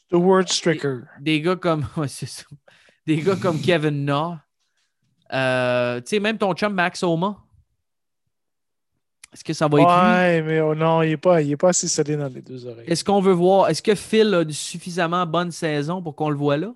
[0.09, 1.02] Stuart Stricker.
[1.20, 1.86] des gars comme.
[1.96, 2.44] ouais, c'est ça.
[3.06, 4.44] Des gars comme Kevin Na.
[5.32, 7.44] Euh, tu sais, même ton chum Max Oma.
[9.32, 10.11] Est-ce que ça va être lui?
[10.11, 12.66] Ouais, mais oh non, il n'est pas, il est pas assez solide dans les deux
[12.66, 12.86] oreilles.
[12.88, 13.68] Est-ce qu'on veut voir?
[13.68, 16.74] Est-ce que Phil a une suffisamment bonne saison pour qu'on le voit là?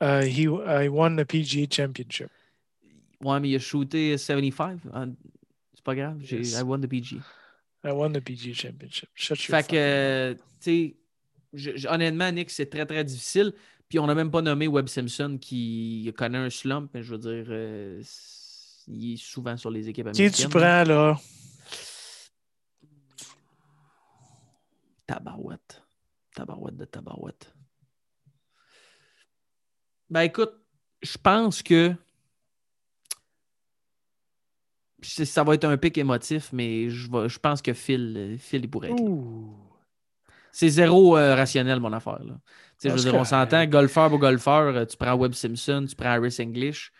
[0.00, 2.30] Uh, he, I won the PGA Championship.
[3.22, 4.80] Ouais, mais il a shooté 75.
[4.92, 5.04] Ah,
[5.74, 6.16] C'est pas grave.
[6.22, 6.58] Yes.
[6.58, 7.20] I won the PG.
[7.84, 9.10] I won the PGA Championship.
[9.14, 10.96] Shut your Fait que, tu sais,
[11.54, 13.52] je- je- honnêtement, Nick, c'est très, très difficile.
[13.88, 17.18] Puis on n'a même pas nommé Webb Simpson qui connaît un slump, mais je veux
[17.18, 18.02] dire, euh,
[18.88, 20.44] il est souvent sur les équipes Qui américaines.
[20.46, 21.18] tu prends là?
[25.06, 25.82] Tabarouette.
[26.34, 27.54] Tabarouette de tabarouette.
[30.10, 30.52] Ben écoute,
[31.02, 31.94] je pense que
[35.02, 39.00] ça va être un pic émotif, mais je, pense que Phil, Phil il pourrait être
[39.00, 39.73] là.
[40.54, 42.20] C'est zéro euh, rationnel, mon affaire.
[42.24, 42.34] Là.
[42.80, 46.10] Je veux dire, on s'entend, golfeur pour golfeur, euh, tu prends Webb Simpson, tu prends
[46.10, 46.92] Harris English,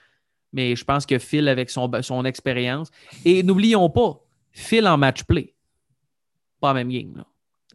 [0.53, 2.91] mais je pense que Phil, avec son, son expérience,
[3.25, 4.21] et n'oublions pas,
[4.51, 5.55] Phil en match play,
[6.61, 7.17] pas la même game.
[7.17, 7.25] Là.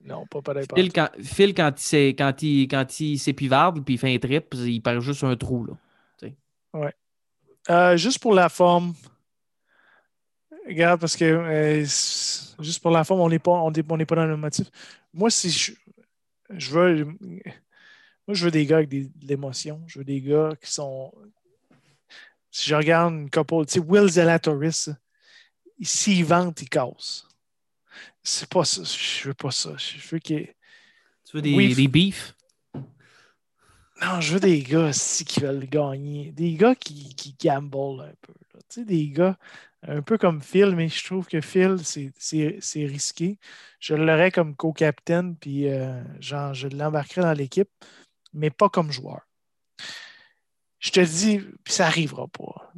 [0.03, 0.65] Non, pas pareil.
[0.76, 4.53] Phil, quand, Phil, quand il quand il, quand il s'épivarde puis il fait un trip,
[4.56, 5.65] il perd juste un trou.
[5.65, 6.89] Là.
[7.69, 8.93] Euh, juste pour la forme.
[10.70, 11.80] Regarde, parce que euh,
[12.60, 14.68] juste pour la forme, on n'est pas, on est- on pas dans le motif.
[15.14, 15.72] Moi, si je,
[16.52, 17.06] je veux.
[17.06, 17.14] Moi,
[18.28, 19.82] Moi, je veux des gars avec des- de l'émotion.
[19.88, 21.12] Je veux des gars qui sont.
[22.52, 24.90] Si je regarde une couple, tu sais, Will Zalatoris,
[25.82, 27.26] s'il vente, il casse.
[28.22, 28.84] C'est pas ça.
[28.84, 29.76] Je veux pas ça.
[29.78, 30.46] Je veux qu'il.
[31.26, 31.74] Tu veux des, Oui.
[31.74, 32.36] des beefs?
[34.02, 36.32] Non, je veux des gars aussi qui veulent gagner.
[36.32, 38.34] Des gars qui, qui gamblent un peu.
[38.54, 38.60] là.
[38.70, 39.38] Tu sais, des gars
[39.84, 43.38] un peu comme Phil, mais je trouve que Phil, c'est- risqué.
[43.80, 47.69] Je l'aurais comme co-capitaine, puis euh, genre, je l'embarquerais dans l'équipe,
[48.34, 49.22] mais pas comme joueur.
[50.80, 52.73] Je te dis, puis ça n'arrivera pas.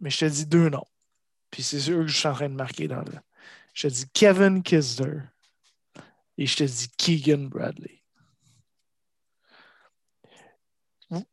[0.00, 0.86] Mais je te dis deux noms.
[1.50, 3.12] Puis c'est sûr que je suis en train de marquer dans le.
[3.74, 5.20] Je te dis Kevin Kisler
[6.38, 8.02] et je te dis Keegan Bradley.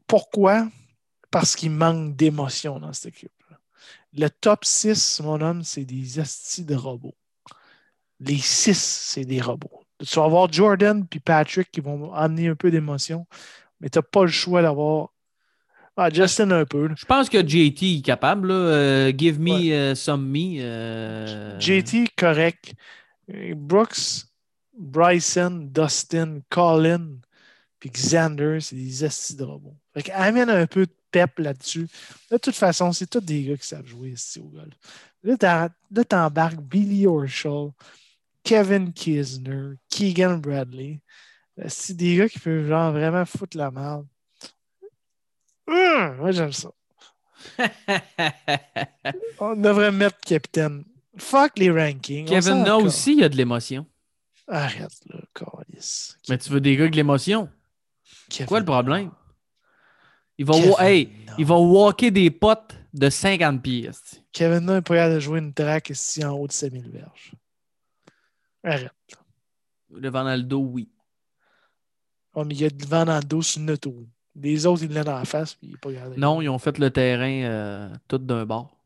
[0.08, 0.70] Pourquoi?
[1.32, 3.39] Parce qu'il manque d'émotion dans cette équipe-là.
[4.18, 7.16] Le top 6, mon homme, c'est des astis de robots.
[8.20, 9.84] Les 6, c'est des robots.
[10.06, 13.28] Tu vas avoir Jordan puis Patrick qui vont amener un peu d'émotion,
[13.80, 15.10] mais tu n'as pas le choix d'avoir.
[15.98, 16.88] Ah, Justin un peu.
[16.88, 16.96] là.
[16.98, 18.48] Je pense que JT est capable.
[18.48, 18.54] là.
[18.54, 19.74] Euh, give me Ouais.
[19.74, 20.62] euh, some me.
[20.62, 22.74] euh, JT, correct.
[23.28, 24.26] Brooks,
[24.78, 27.18] Bryson, Dustin, Colin,
[27.80, 29.76] puis Xander, c'est des astis de robots.
[29.94, 31.88] Fait amène un peu de pep là-dessus.
[32.32, 34.74] De toute façon, c'est tous des gars qui savent jouer ici au golf.
[35.24, 35.70] Là,
[36.08, 37.72] t'embarques Billy Horschel,
[38.44, 41.02] Kevin Kisner, Keegan Bradley.
[41.60, 44.08] Euh, C'est des gars qui peuvent genre vraiment foutre la merde.
[45.68, 46.70] Hum, moi, j'aime ça.
[49.40, 50.84] On devrait mettre capitaine.
[51.18, 52.26] Fuck les rankings.
[52.26, 53.86] Kevin Na aussi, il y a de l'émotion.
[54.48, 56.18] Arrête, là, calice.
[56.28, 57.50] Mais tu veux des gars avec de l'émotion?
[58.30, 59.12] Kevin Quoi le problème?
[60.46, 63.90] Kevin wa- hey, ils vont walker des potes de 50 pieds.
[64.32, 67.32] Kevin Na est pas capable de jouer une track ici en haut de 5000 verges.
[68.64, 68.92] Arrête.
[69.94, 70.90] Le vent dans le dos, oui.
[72.34, 73.96] Oh, mais il y a du vent dans le dos sur une auto.
[74.36, 76.78] Les autres, ils l'ont dans la face, puis il pas de- Non, ils ont fait
[76.78, 78.78] le terrain euh, tout d'un bord.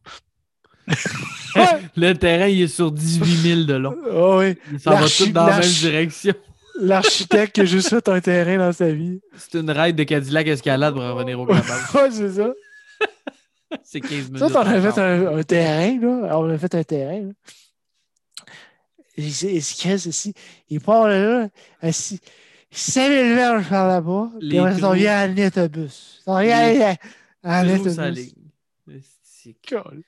[1.95, 3.95] Le terrain, il est sur 18 000 de long.
[4.11, 4.57] Ah oui.
[4.71, 6.33] Il s'en va tout dans la même direction.
[6.79, 9.21] L'architecte qui a juste fait un terrain dans sa vie.
[9.37, 11.65] C'est une ride de Cadillac Escalade pour revenir au Clubhouse.
[11.93, 12.51] Ouais, c'est ça.
[13.83, 14.37] C'est 15 minutes.
[14.37, 16.37] Ça, on a fait un, un terrain, là.
[16.39, 17.31] On a fait un terrain, là.
[19.15, 20.33] C'est qu'est-ce ici?
[20.69, 21.47] Il part là,
[21.81, 22.19] assis.
[22.71, 24.31] 5000 verges par là-bas.
[24.39, 24.93] Puis après, trous.
[24.93, 26.21] vient en autobus.
[26.25, 26.95] Ça vient
[27.43, 27.95] en Trou autobus.
[27.95, 28.31] sa ligne.
[29.21, 30.03] C'est Cool.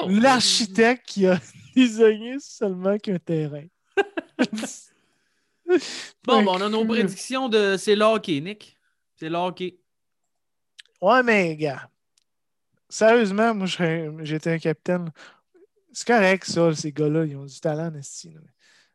[0.00, 0.20] cool.
[0.20, 1.38] L'architecte qui a
[1.76, 3.64] désigné seulement qu'un terrain.
[6.24, 7.76] Bon, bon, on a nos prédictions de.
[7.76, 8.76] C'est le hockey, Nick.
[9.16, 9.76] C'est le hockey.
[11.00, 11.88] Ouais, mais gars,
[12.88, 13.66] sérieusement, moi,
[14.22, 15.10] j'étais un capitaine.
[15.92, 18.00] C'est correct, ça, ces gars-là, ils ont du talent, là.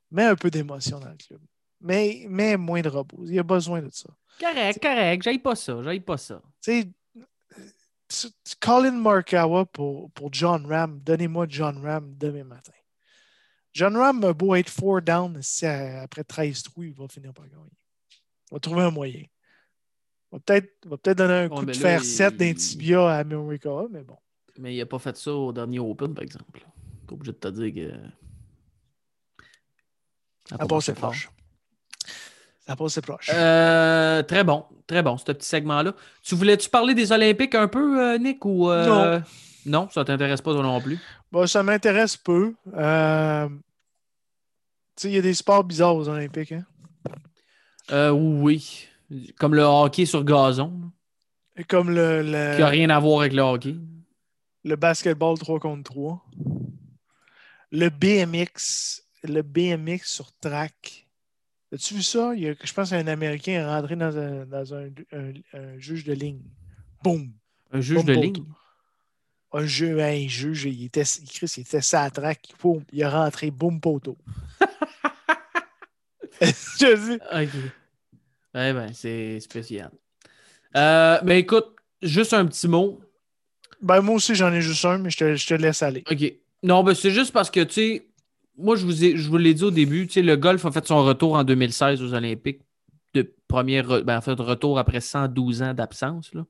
[0.09, 1.41] Mets un peu d'émotion dans le club.
[1.81, 3.25] Mais, mais moins de robots.
[3.25, 4.09] Il y a besoin de ça.
[4.39, 5.23] Correct, correct.
[5.23, 5.83] J'aille pas ça.
[5.83, 6.41] J'aille pas ça.
[6.61, 6.93] Tu
[8.09, 8.29] sais,
[8.59, 10.99] Colin Markawa pour, pour John Ram.
[11.03, 12.71] Donnez-moi John Ram demain matin.
[13.77, 17.31] John Ram a beau être four down, si à- après 13 trous, il va finir
[17.31, 17.61] par gagner.
[18.49, 19.19] Il va trouver un moyen.
[19.21, 19.27] Il
[20.31, 23.17] va peut-être va peut-être donner un coup de là, fer il- 7 d'un tibia à
[23.19, 24.17] America, mais bon.
[24.57, 26.65] Mais il a pas fait ça au dernier Open, par exemple.
[27.05, 27.91] Pas obligé de te dire que.
[30.49, 31.29] Passe marché c'est proche.
[32.65, 33.29] Ça passe c'est proche.
[33.31, 35.93] Euh, très bon, très bon, ce petit segment-là.
[36.23, 39.23] Tu voulais-tu parler des Olympiques un peu, euh, Nick, ou euh, Non.
[39.65, 40.97] Non, ça t'intéresse pas toi non plus?
[41.31, 42.55] Bon, ça m'intéresse peu.
[44.97, 46.51] Tu sais, il y a des sports bizarres aux Olympiques.
[46.51, 46.65] Hein?
[47.91, 48.87] Euh, oui,
[49.39, 50.91] comme le hockey sur gazon,
[51.55, 53.75] Et Comme le, le, qui a rien à voir avec le hockey.
[54.63, 56.25] le basketball 3 contre 3.
[57.71, 59.03] Le BMX.
[59.23, 61.07] Le BMX sur track.
[61.73, 62.33] As-tu vu ça?
[62.35, 65.77] Il y a- je pense qu'un Américain est rentré dans un, dans un, un- un
[65.79, 66.41] juge de ligne.
[67.03, 67.31] Boum!
[67.71, 68.33] Un juge de ligne?
[68.33, 68.47] tout.
[69.53, 72.53] Un jeu, un juge, il était, Chris, il était ça à track.
[72.61, 72.83] Boum!
[72.93, 74.17] Il est rentré, boum, poteau.
[76.79, 77.61] Je dis, Ok.
[78.53, 79.91] Ben, c'est spécial.
[80.75, 81.67] Euh, mais écoute,
[82.01, 82.99] juste un petit mot.
[83.81, 86.03] Ben, moi aussi, j'en ai juste un, mais je te, je te laisse aller.
[86.09, 86.33] OK.
[86.63, 88.07] Non, ben c'est juste parce que, tu sais,
[88.57, 90.71] moi, je vous, ai, je vous l'ai dit au début, tu sais, le golf a
[90.71, 92.61] fait son retour en 2016 aux Olympiques,
[93.13, 96.33] de première, re- ben, en fait, retour après 112 ans d'absence.
[96.33, 96.45] là.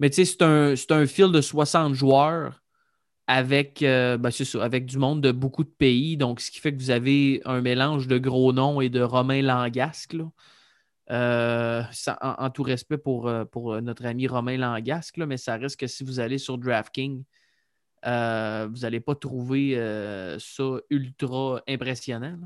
[0.00, 2.60] Mais tu sais, c'est un, c'est un fil de 60 joueurs
[3.28, 4.30] avec, euh, ben,
[4.62, 6.16] avec du monde de beaucoup de pays.
[6.16, 9.42] Donc, ce qui fait que vous avez un mélange de gros noms et de Romain
[9.42, 10.14] Langasque.
[10.14, 10.24] là.
[11.10, 11.82] Euh,
[12.20, 15.86] en, tout respect pour, euh, pour notre ami Romain Langasque, là, mais ça reste que
[15.86, 17.22] si vous allez sur DraftKings,
[18.02, 19.74] vous n'allez pas trouver
[20.38, 22.38] ça ultra impressionnant.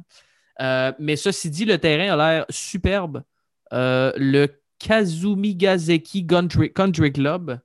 [0.99, 3.23] mais ceci dit, le terrain a l'air superbe.
[3.71, 4.47] Le
[4.81, 7.61] Kazumigazeki Country, Country Club,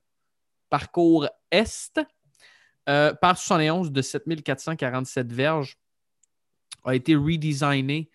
[0.70, 2.00] parcours Est,
[2.88, 5.78] euh, par 71 de 7447 verges,
[6.84, 8.10] a été redesigné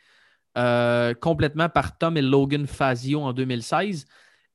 [0.57, 4.05] euh, complètement par Tom et Logan Fazio en 2016.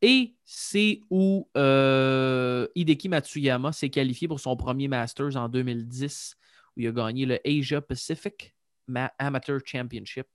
[0.00, 6.36] Et c'est où euh, Hideki Matsuyama s'est qualifié pour son premier Masters en 2010,
[6.76, 8.54] où il a gagné le Asia Pacific
[8.86, 10.26] Ma- Amateur Championship.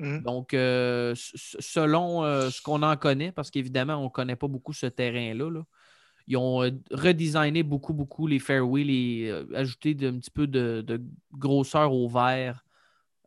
[0.00, 0.22] Mhm.
[0.22, 4.86] Donc, euh, selon ce qu'on en connaît, parce qu'évidemment, on ne connaît pas beaucoup ce
[4.86, 5.62] terrain-là, là,
[6.26, 11.00] ils ont euh, redesigné beaucoup, beaucoup les fairways, les, euh, ajouté un petit peu de,
[11.32, 12.64] grosseur au vert.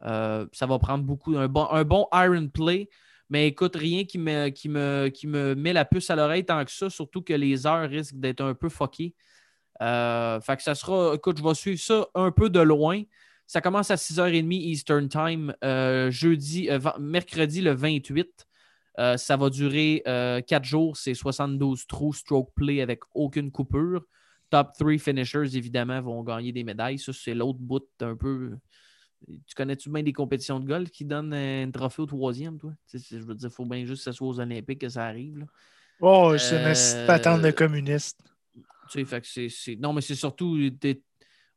[0.04, 2.90] Euh, ça va prendre beaucoup, un bon, iron play.
[3.30, 6.64] Mais écoute, rien qui me, qui, me, qui me met la puce à l'oreille tant
[6.64, 9.16] que ça, surtout que les heures risquent d'être un peu fuckées.
[9.82, 13.04] Euh, fait que ça sera, écoute, je vais suivre ça un peu de loin.
[13.46, 15.54] Ça commence à 6h30 Eastern Time,
[16.10, 16.70] jeudi,
[17.00, 18.48] mercredi le 28.
[19.00, 20.98] Euh, ça va durer 4 jours.
[20.98, 24.04] C'est 72 trous, stroke play avec aucune coupure.
[24.50, 26.98] Top 3 finishers, évidemment, vont gagner des médailles.
[27.00, 28.52] Ça, c'est l'autre bout un peu.
[29.28, 32.72] Tu connais-tu bien des compétitions de golf qui donnent un trophée au troisième, toi?
[32.94, 35.40] Je veux dire, il faut bien juste que ce soit aux Olympiques que ça arrive.
[35.40, 35.46] là.
[36.00, 38.20] Oh, c'est une Euh, petite patente de communiste.
[38.56, 40.58] Tu sais, fait que c'est, Non, mais c'est surtout.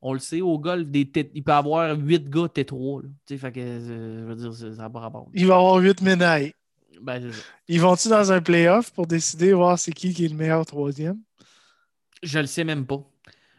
[0.02, 3.02] On le sait, au golf, des il peut y avoir 8 gars T3.
[3.02, 3.08] là.
[3.26, 5.28] Tu sais, fait que, euh, je veux dire, ça n'a pas rapport.
[5.34, 6.54] Il va y avoir huit médailles.
[7.00, 7.44] Ben, c'est ça.
[7.68, 11.18] Ils vont-tu dans un playoff pour décider voir c'est qui qui est le meilleur troisième?
[12.22, 13.02] Je le sais même pas.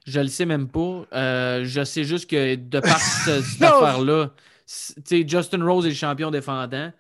[0.06, 1.06] Je le sais même pas.
[1.14, 4.34] Euh, je sais juste que de par ce- cette affaire-là,
[4.68, 6.92] Justin Rose est le champion défendant.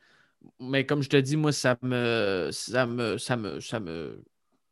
[0.59, 4.23] Mais comme je te dis, moi, ça me ça me ça me ça me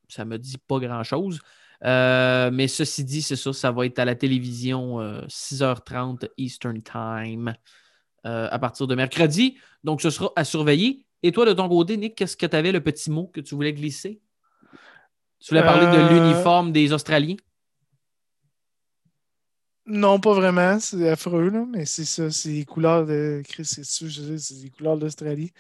[0.08, 1.40] ça me dit pas grand-chose.
[1.86, 6.82] Euh, mais ceci dit, c'est ça, ça va être à la télévision euh, 6h30 Eastern
[6.82, 7.54] Time
[8.26, 9.58] euh, à partir de mercredi.
[9.84, 11.06] Donc, ce sera à surveiller.
[11.24, 13.56] Et toi, de ton côté, Nick, qu'est-ce que tu avais le petit mot que tu
[13.56, 14.22] voulais glisser?
[15.40, 17.36] Tu voulais parler de Euh, l'uniforme des Australiens?
[19.86, 20.80] Non, pas vraiment.
[20.80, 22.30] C'est affreux, là, mais c'est ça.
[22.30, 23.42] C'est les couleurs de.
[23.48, 25.52] Chris, c'est ça, je sais, c'est les couleurs d'Australie.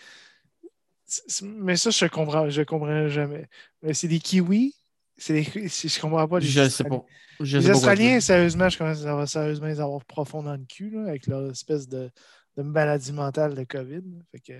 [1.43, 3.47] Mais ça, je comprends, je comprends jamais.
[3.81, 4.75] Mais c'est des kiwis?
[5.17, 5.43] C'est des...
[5.67, 6.39] Je comprends pas.
[6.39, 6.89] les Je sais Australiens.
[6.89, 7.03] pas.
[7.39, 10.65] Je Les sais Australiens, sérieusement, je commence à avoir sérieusement les avoir profond dans le
[10.65, 12.11] cul, là, avec leur espèce de,
[12.57, 13.95] de maladie mentale de COVID.
[13.97, 14.19] là.
[14.31, 14.53] Fait que,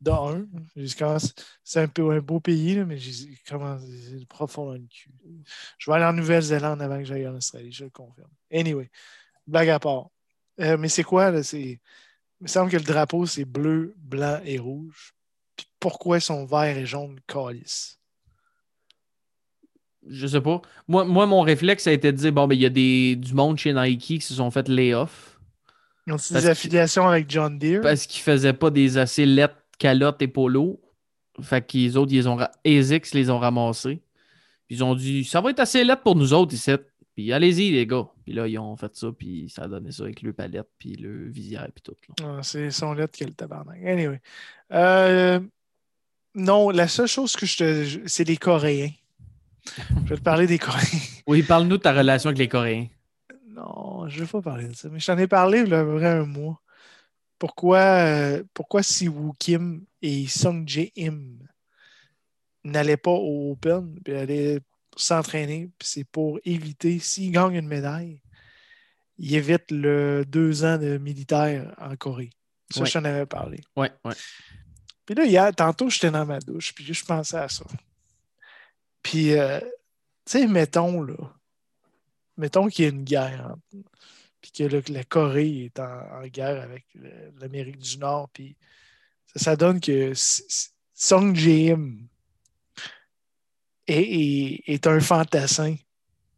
[0.00, 0.46] de un,
[1.62, 3.86] c'est un, peu, un beau pays, là, mais j'ai commencé
[4.28, 5.10] profond dans le cul.
[5.78, 8.30] Je vais aller en Nouvelle-Zélande avant que j'aille en Australie, je le confirme.
[8.52, 8.90] Anyway,
[9.46, 10.08] blague à part.
[10.60, 11.40] Euh, mais c'est quoi, là?
[11.52, 11.78] Il
[12.40, 15.12] me semble que le drapeau, c'est bleu, blanc et rouge.
[15.56, 17.98] Puis pourquoi ils sont verts et jaunes calice?
[20.08, 20.62] Je sais pas.
[20.88, 23.34] Moi, moi, mon réflexe a été de dire bon, ben, il y a des, du
[23.34, 25.38] monde chez Nike qui se sont fait lay-off
[26.06, 27.82] Ils ont des affiliations avec John Deere?
[27.82, 30.78] parce qu'ils faisaient pas des assez lettres calottes et polos.
[31.42, 34.02] Fait que les autres, ils ont ASICS les ont ramassés.
[34.68, 36.70] Puis ils ont dit ça va être assez lettre pour nous autres ici.
[37.16, 38.06] Puis allez-y, les gars.
[38.22, 40.94] Puis là, ils ont fait ça, puis ça a donné ça avec le palette, puis
[40.94, 41.96] le visière, puis tout.
[42.22, 43.82] Ah, c'est son lettre que le tabarnak.
[43.84, 44.20] Anyway.
[44.72, 45.40] Euh,
[46.34, 48.00] non, la seule chose que je te.
[48.06, 48.90] C'est les Coréens.
[50.04, 50.80] Je vais te parler des Coréens.
[51.26, 52.88] Oui, parle-nous de ta relation avec les Coréens.
[53.50, 54.88] Non, je ne vais pas parler de ça.
[54.88, 56.60] Mais je t'en ai parlé il y a un mois.
[57.40, 61.38] Pourquoi, euh, pourquoi Si Woo Kim et Sung Jae Im
[62.64, 64.60] n'allaient pas au Open puis allaient
[64.96, 65.70] s'entraîner?
[65.78, 68.20] Puis c'est pour éviter, s'ils gagnent une médaille,
[69.18, 72.30] ils évitent le deux ans de militaire en Corée.
[72.70, 72.86] Ça, Ouais.
[72.86, 73.60] je t'en avais parlé.
[73.74, 74.14] Ouais, ouais.
[75.06, 77.64] Puis là, hier, tantôt, j'étais dans ma douche, puis je pensais à ça.
[79.02, 79.58] Puis, euh,
[80.26, 81.16] tu sais, mettons, là,
[82.36, 83.88] mettons qu'il y a une guerre, entre-
[84.52, 86.84] puis que la Corée est en, en guerre avec
[87.40, 88.56] l'Amérique du Nord, puis
[89.34, 90.12] ça, ça donne que
[90.94, 91.98] Song Jae-im
[93.86, 95.76] est, est- est un fantassin,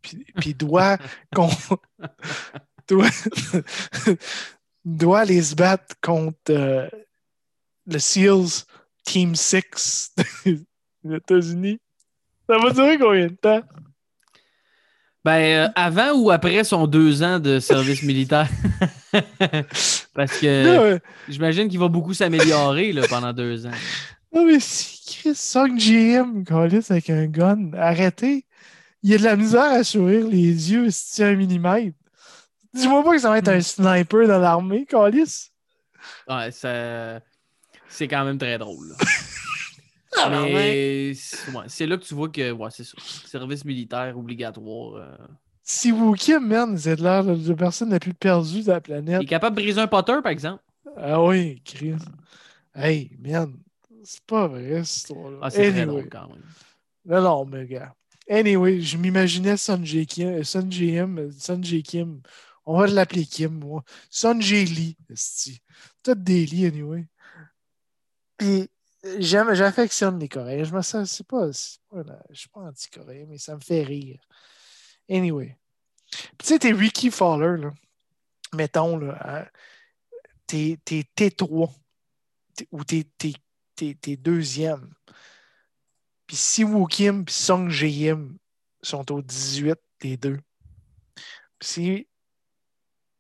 [0.00, 0.98] puis, puis doit,
[2.88, 3.08] doit,
[4.84, 6.88] doit aller se battre contre euh,
[7.86, 8.64] le SEALs
[9.04, 10.14] Team 6
[10.46, 11.80] des États-Unis.
[12.48, 13.62] Ça va durer combien de temps?
[15.24, 18.48] Ben, euh, avant ou après son deux ans de service militaire?
[20.14, 23.70] Parce que j'imagine qu'il va beaucoup s'améliorer pendant deux ans.
[24.34, 28.44] non, mais si Chris Song GM, Callis, avec un gun, arrêtez.
[29.04, 31.96] Il y a de la misère à sourire les yeux si tu un millimètre.
[32.74, 35.50] Dis-moi pas que ça va être un sniper dans l'armée, Callis.
[36.28, 37.20] Ouais, ça-
[37.88, 38.94] c'est quand même très drôle.
[40.18, 40.28] Ah.
[40.30, 42.92] Mais c'est ouais, c'est là que tu vois que ouais, c'est ça.
[43.26, 44.94] Service militaire obligatoire.
[44.96, 45.16] euh.
[45.62, 49.22] Si Wookie, man, c'est l'air de la personne la plus perdue de la Il planète.
[49.22, 50.62] est capable de briser un potter, par exemple.
[50.96, 51.94] Ah oui, Chris.
[52.74, 53.54] Hey, man.
[54.04, 55.38] C'est pas vrai, cette histoire-là.
[55.40, 55.86] Ah, c'est très Anyway.
[55.86, 56.42] drôle quand même.
[57.06, 57.94] Non, non, mais gars.
[58.28, 60.04] Anyway, je m'imaginais Sun J.
[60.06, 60.42] Kim.
[60.44, 60.94] Sun J.
[60.94, 61.82] M, Sun J.
[61.82, 62.20] Kim.
[62.66, 63.84] On va l'appeler Kim, moi.
[64.10, 64.64] Sun J.
[64.64, 64.96] Lee.
[66.02, 67.06] Tout des Lee, anyway.
[68.36, 68.68] Puis,
[69.18, 70.64] j'aime, j'affectionne les Coréens.
[70.64, 71.46] Je me sens, c'est pas,
[71.92, 74.20] une- je suis pas anti-coréen, mais ça me fait rire.
[75.10, 75.56] Anyway.
[76.38, 77.72] Tu sais, t'es Ricky Fowler, là.
[78.54, 79.50] Mettons, là.
[80.46, 81.72] T'es, t'es T3.
[82.54, 83.06] T'es- Ou t'es,
[83.74, 84.92] t'es, deuxième.
[86.26, 88.36] Puis Si Woo Kim et Song Jae-im
[88.82, 90.38] sont au 18, les deux.
[91.60, 92.06] Si,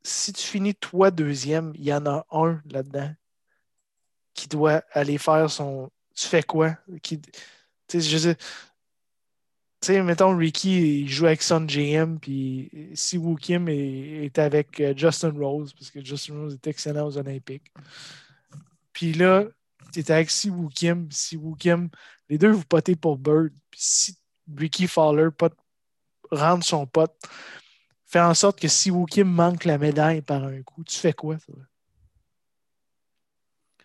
[0.02, 3.14] si tu finis toi deuxième, il y en a un là-dedans
[4.34, 5.90] qui doit aller faire son.
[6.14, 6.76] Tu fais quoi?
[7.02, 7.20] Qui...
[7.20, 7.30] Tu
[7.88, 8.36] sais, je sais.
[8.36, 14.80] Tu sais, mettons, Ricky, il joue avec Son JM, puis si Woo Kim est, avec
[14.80, 17.72] euh, Justin Rose, parce que Justin Rose est excellent aux Olympiques.
[18.92, 19.44] Puis là,
[19.92, 21.88] tu es avec Si Woo Kim, Si Woo Kim,
[22.28, 23.52] les deux, vous potez pour Bird.
[23.70, 24.16] Puis si
[24.56, 25.52] Ricky Fowler pot,
[26.30, 27.16] rentre son pote,
[28.06, 31.12] fait en sorte que si Woo Kim manque la médaille par un coup, tu fais
[31.12, 31.38] quoi?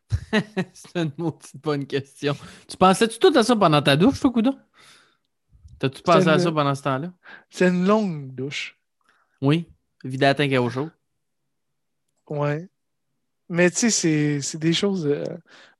[0.74, 2.36] c'est une maudite bonne question.
[2.68, 4.58] Tu pensais-tu tout à ça pendant ta douche, toi, Coudon?
[5.80, 7.14] T'as-tu pensé à ça pendant ce temps-là?
[7.50, 8.78] C'est une longue douche.
[9.42, 9.70] Oui.
[10.04, 10.92] Eau chaude.
[12.30, 12.68] Ouais.
[13.50, 15.06] Mais tu sais, c'est- des choses.
[15.06, 15.24] euh,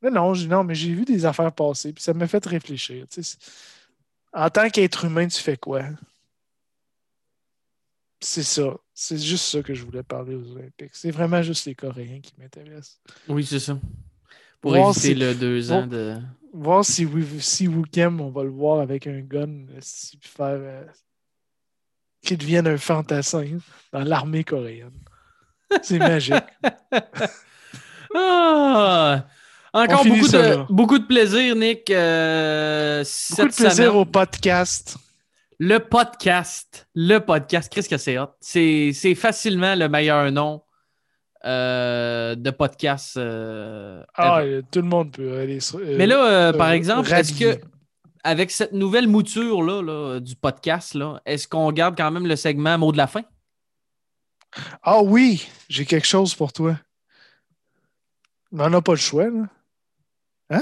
[0.02, 3.06] Mais non, j'ai- non, mais j'ai vu des affaires passer, puis ça m'a fait réfléchir.
[4.34, 5.82] En tant qu'être humain, tu fais quoi?
[8.20, 8.76] C'est ça.
[8.94, 10.94] C'est juste ça que je voulais parler aux Olympiques.
[10.96, 13.00] C'est vraiment juste les Coréens qui m'intéressent.
[13.28, 13.80] Oui, c'est ça.
[14.62, 16.16] Pour Voir éviter si- le deux ans de.
[16.54, 20.46] Voir si, Wi- si Wookem, on va le voir avec un gun, euh, si- faire.
[20.60, 20.84] euh,
[22.24, 23.46] qu'il devienne un fantassin
[23.94, 24.92] dans l'armée coréenne.
[25.84, 26.44] C'est magique.
[28.16, 29.26] Ah!
[29.74, 31.90] Encore beaucoup de, beaucoup de plaisir, Nick.
[31.92, 33.90] euh, Beaucoup de plaisir semaine.
[33.90, 34.98] au podcast.
[35.60, 36.88] Le podcast.
[36.96, 37.72] Le podcast.
[37.72, 38.30] Qu'est-ce que c'est hot?
[38.40, 40.62] C'est c'est facilement le meilleur nom
[41.46, 43.18] euh, de podcast.
[43.18, 45.80] euh, Ah, euh, tout le monde peut aller sur.
[45.80, 47.60] euh, Mais là, par exemple, est-ce que
[48.24, 52.36] avec cette nouvelle mouture là, là, du podcast, là, est-ce qu'on garde quand même le
[52.36, 53.22] segment mot de la fin?
[54.82, 56.78] Ah oui, j'ai quelque chose pour toi.
[58.52, 60.62] Mais on n'a pas le choix, là.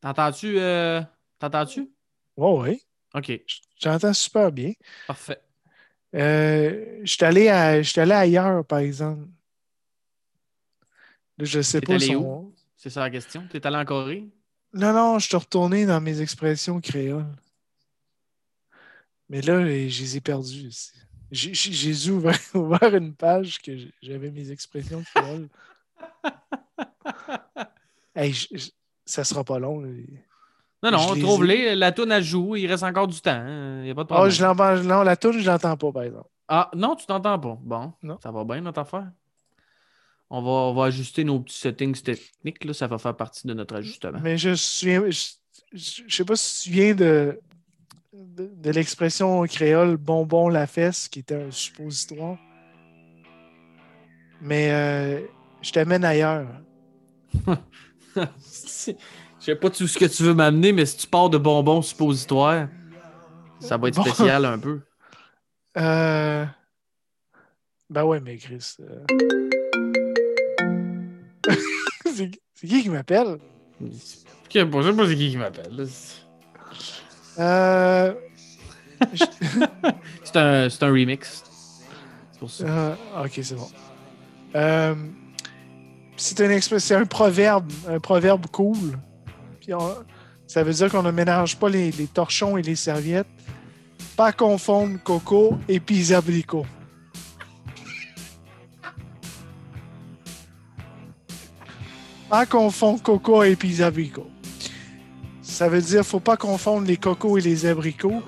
[0.00, 0.58] T'entends-tu?
[0.58, 1.02] euh,
[1.38, 1.90] T'entends-tu?
[2.36, 2.82] Oh, oui,
[3.14, 3.32] OK,
[3.78, 4.72] j'entends super bien.
[5.06, 5.40] parfait.
[6.14, 9.26] Je suis allé, à- je suis allé ailleurs, par exemple.
[11.40, 12.54] Je sais pas allé son- où?
[12.76, 13.44] C'est ça la question.
[13.50, 14.28] T'es allé en Corée?
[14.72, 17.26] Non, non, je suis retourné dans mes expressions créoles.
[19.28, 20.70] Mais là, eh, je les ai perdues.
[21.30, 23.72] j'ai ouvert, ouvert une page que
[24.02, 25.48] j'avais mes expressions créoles.
[28.14, 28.70] Hey, je- je-
[29.06, 29.80] ça sera pas long.
[29.80, 31.76] Non, non, Je les trouve-les.
[31.76, 32.56] La toune à joue.
[32.56, 33.44] Il reste encore du temps.
[33.78, 34.30] Il n'y a pas de Ah, problème.
[34.32, 34.76] je l'entends.
[34.82, 36.28] Non, la toune, je l'entends pas, par exemple.
[36.48, 37.58] Ah, non, tu t'entends pas.
[37.62, 38.18] Bon, Non.
[38.22, 39.10] ça va bien notre affaire.
[40.30, 42.64] On va, on va ajuster nos petits settings techniques.
[42.64, 44.20] Là, ça va faire partie de notre ajustement.
[44.22, 45.32] Mais je souviens, je,
[45.72, 47.40] je- je sais pas si tu te souviens de,
[48.12, 52.38] de, de l'expression créole bonbon la fesse, qui était un suppositoire.
[54.40, 55.20] Mais euh,
[55.62, 56.48] je t'amène ailleurs.
[58.56, 61.80] Je sais pas tout ce que tu veux m'amener, mais si tu pars de bonbons
[61.80, 62.68] suppositoires,
[63.60, 64.02] ça va être Bon.
[64.02, 64.80] spécial un peu.
[65.78, 66.44] Euh,
[67.88, 68.76] Ben ouais, mais Chris.
[68.80, 69.06] euh,
[72.14, 72.30] c'est
[72.66, 73.38] qui qui m'appelle?
[73.80, 75.86] Je sais pas, je sais pas c'est qui qui m'appelle.
[77.38, 78.14] Euh,
[80.24, 81.42] C'est un, c'est un remix.
[82.32, 82.64] C'est pour ça.
[82.64, 82.94] euh,
[83.24, 83.68] ok, c'est bon.
[84.54, 84.94] Euh,
[86.16, 88.98] c'est un, un proverbe, un proverbe cool.
[89.60, 89.94] Puis on-
[90.46, 93.26] ça veut dire qu'on ne mélange pas les, les torchons et les serviettes.
[94.16, 96.66] Pas confondre coco et puis abricots.
[102.30, 104.30] Pas confondre coco et puis abricots.
[105.42, 108.22] Ça veut dire faut pas confondre les cocos et les abricots.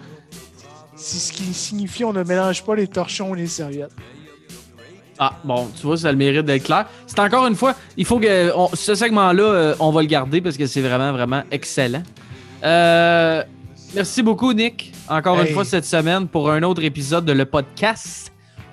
[0.97, 3.93] C'est ce qui signifie on ne mélange pas les torchons et les serviettes.
[5.19, 6.87] Ah, bon, tu vois, ça a le mérite d'être clair.
[7.07, 10.41] C'est encore une fois, il faut que on- ce segment-là, euh, on va le garder
[10.41, 12.03] parce que c'est vraiment, vraiment excellent.
[12.65, 13.45] Euh,
[13.95, 18.33] merci beaucoup, Nick, encore une fois cette semaine pour un autre épisode de Le Podcast.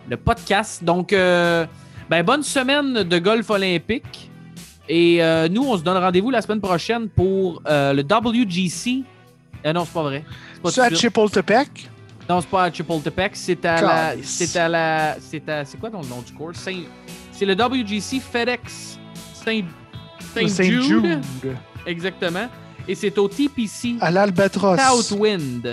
[0.10, 0.84] Le Podcast.
[0.84, 1.68] Donc, euh,
[2.10, 4.29] ben, bonne semaine de golf olympique.
[4.92, 9.04] Et euh, nous, on se donne rendez-vous la semaine prochaine pour euh, le WGC.
[9.66, 10.26] Euh, non, c'est pas vrai.
[10.66, 10.90] C'est à.
[10.94, 11.90] Chapultepec?
[12.28, 14.14] Non, c'est pas à Chapultepec, c'est à la.
[14.24, 15.18] C'est à la.
[15.20, 15.64] C'est à.
[15.64, 16.56] C'est quoi ton nom du cours?
[16.56, 16.84] Saint-
[17.32, 18.98] C'est le WGC FedEx
[19.34, 19.62] Saint,
[20.34, 20.84] Saint, Saint Jude.
[20.84, 21.22] Jude.
[21.86, 22.48] Exactement.
[22.88, 24.80] Et c'est au TPC À l'Albatros.
[24.80, 25.68] Southwind.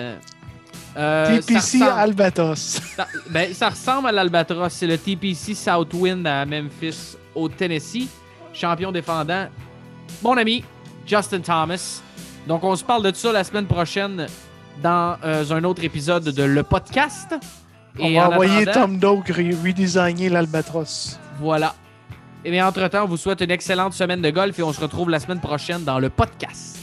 [0.99, 2.55] Euh, TPC ça Albatos.
[2.97, 4.69] ça, ben, ça ressemble à l'Albatros.
[4.71, 8.09] C'est le TPC Southwind à Memphis, au Tennessee.
[8.57, 9.47] Champion défendant,
[10.23, 10.65] mon ami
[11.07, 12.01] Justin Thomas.
[12.47, 14.27] Donc, on se parle de ça la semaine prochaine
[14.83, 17.35] dans euh, un autre épisode de Le Podcast.
[17.99, 21.19] On va en envoyer Tom Doak re- redesigner l'Albatros.
[21.41, 21.75] Voilà.
[22.45, 25.11] Et bien, entre-temps, on vous souhaite une excellente semaine de golf et on se retrouve
[25.11, 26.79] la semaine prochaine dans Le Podcast.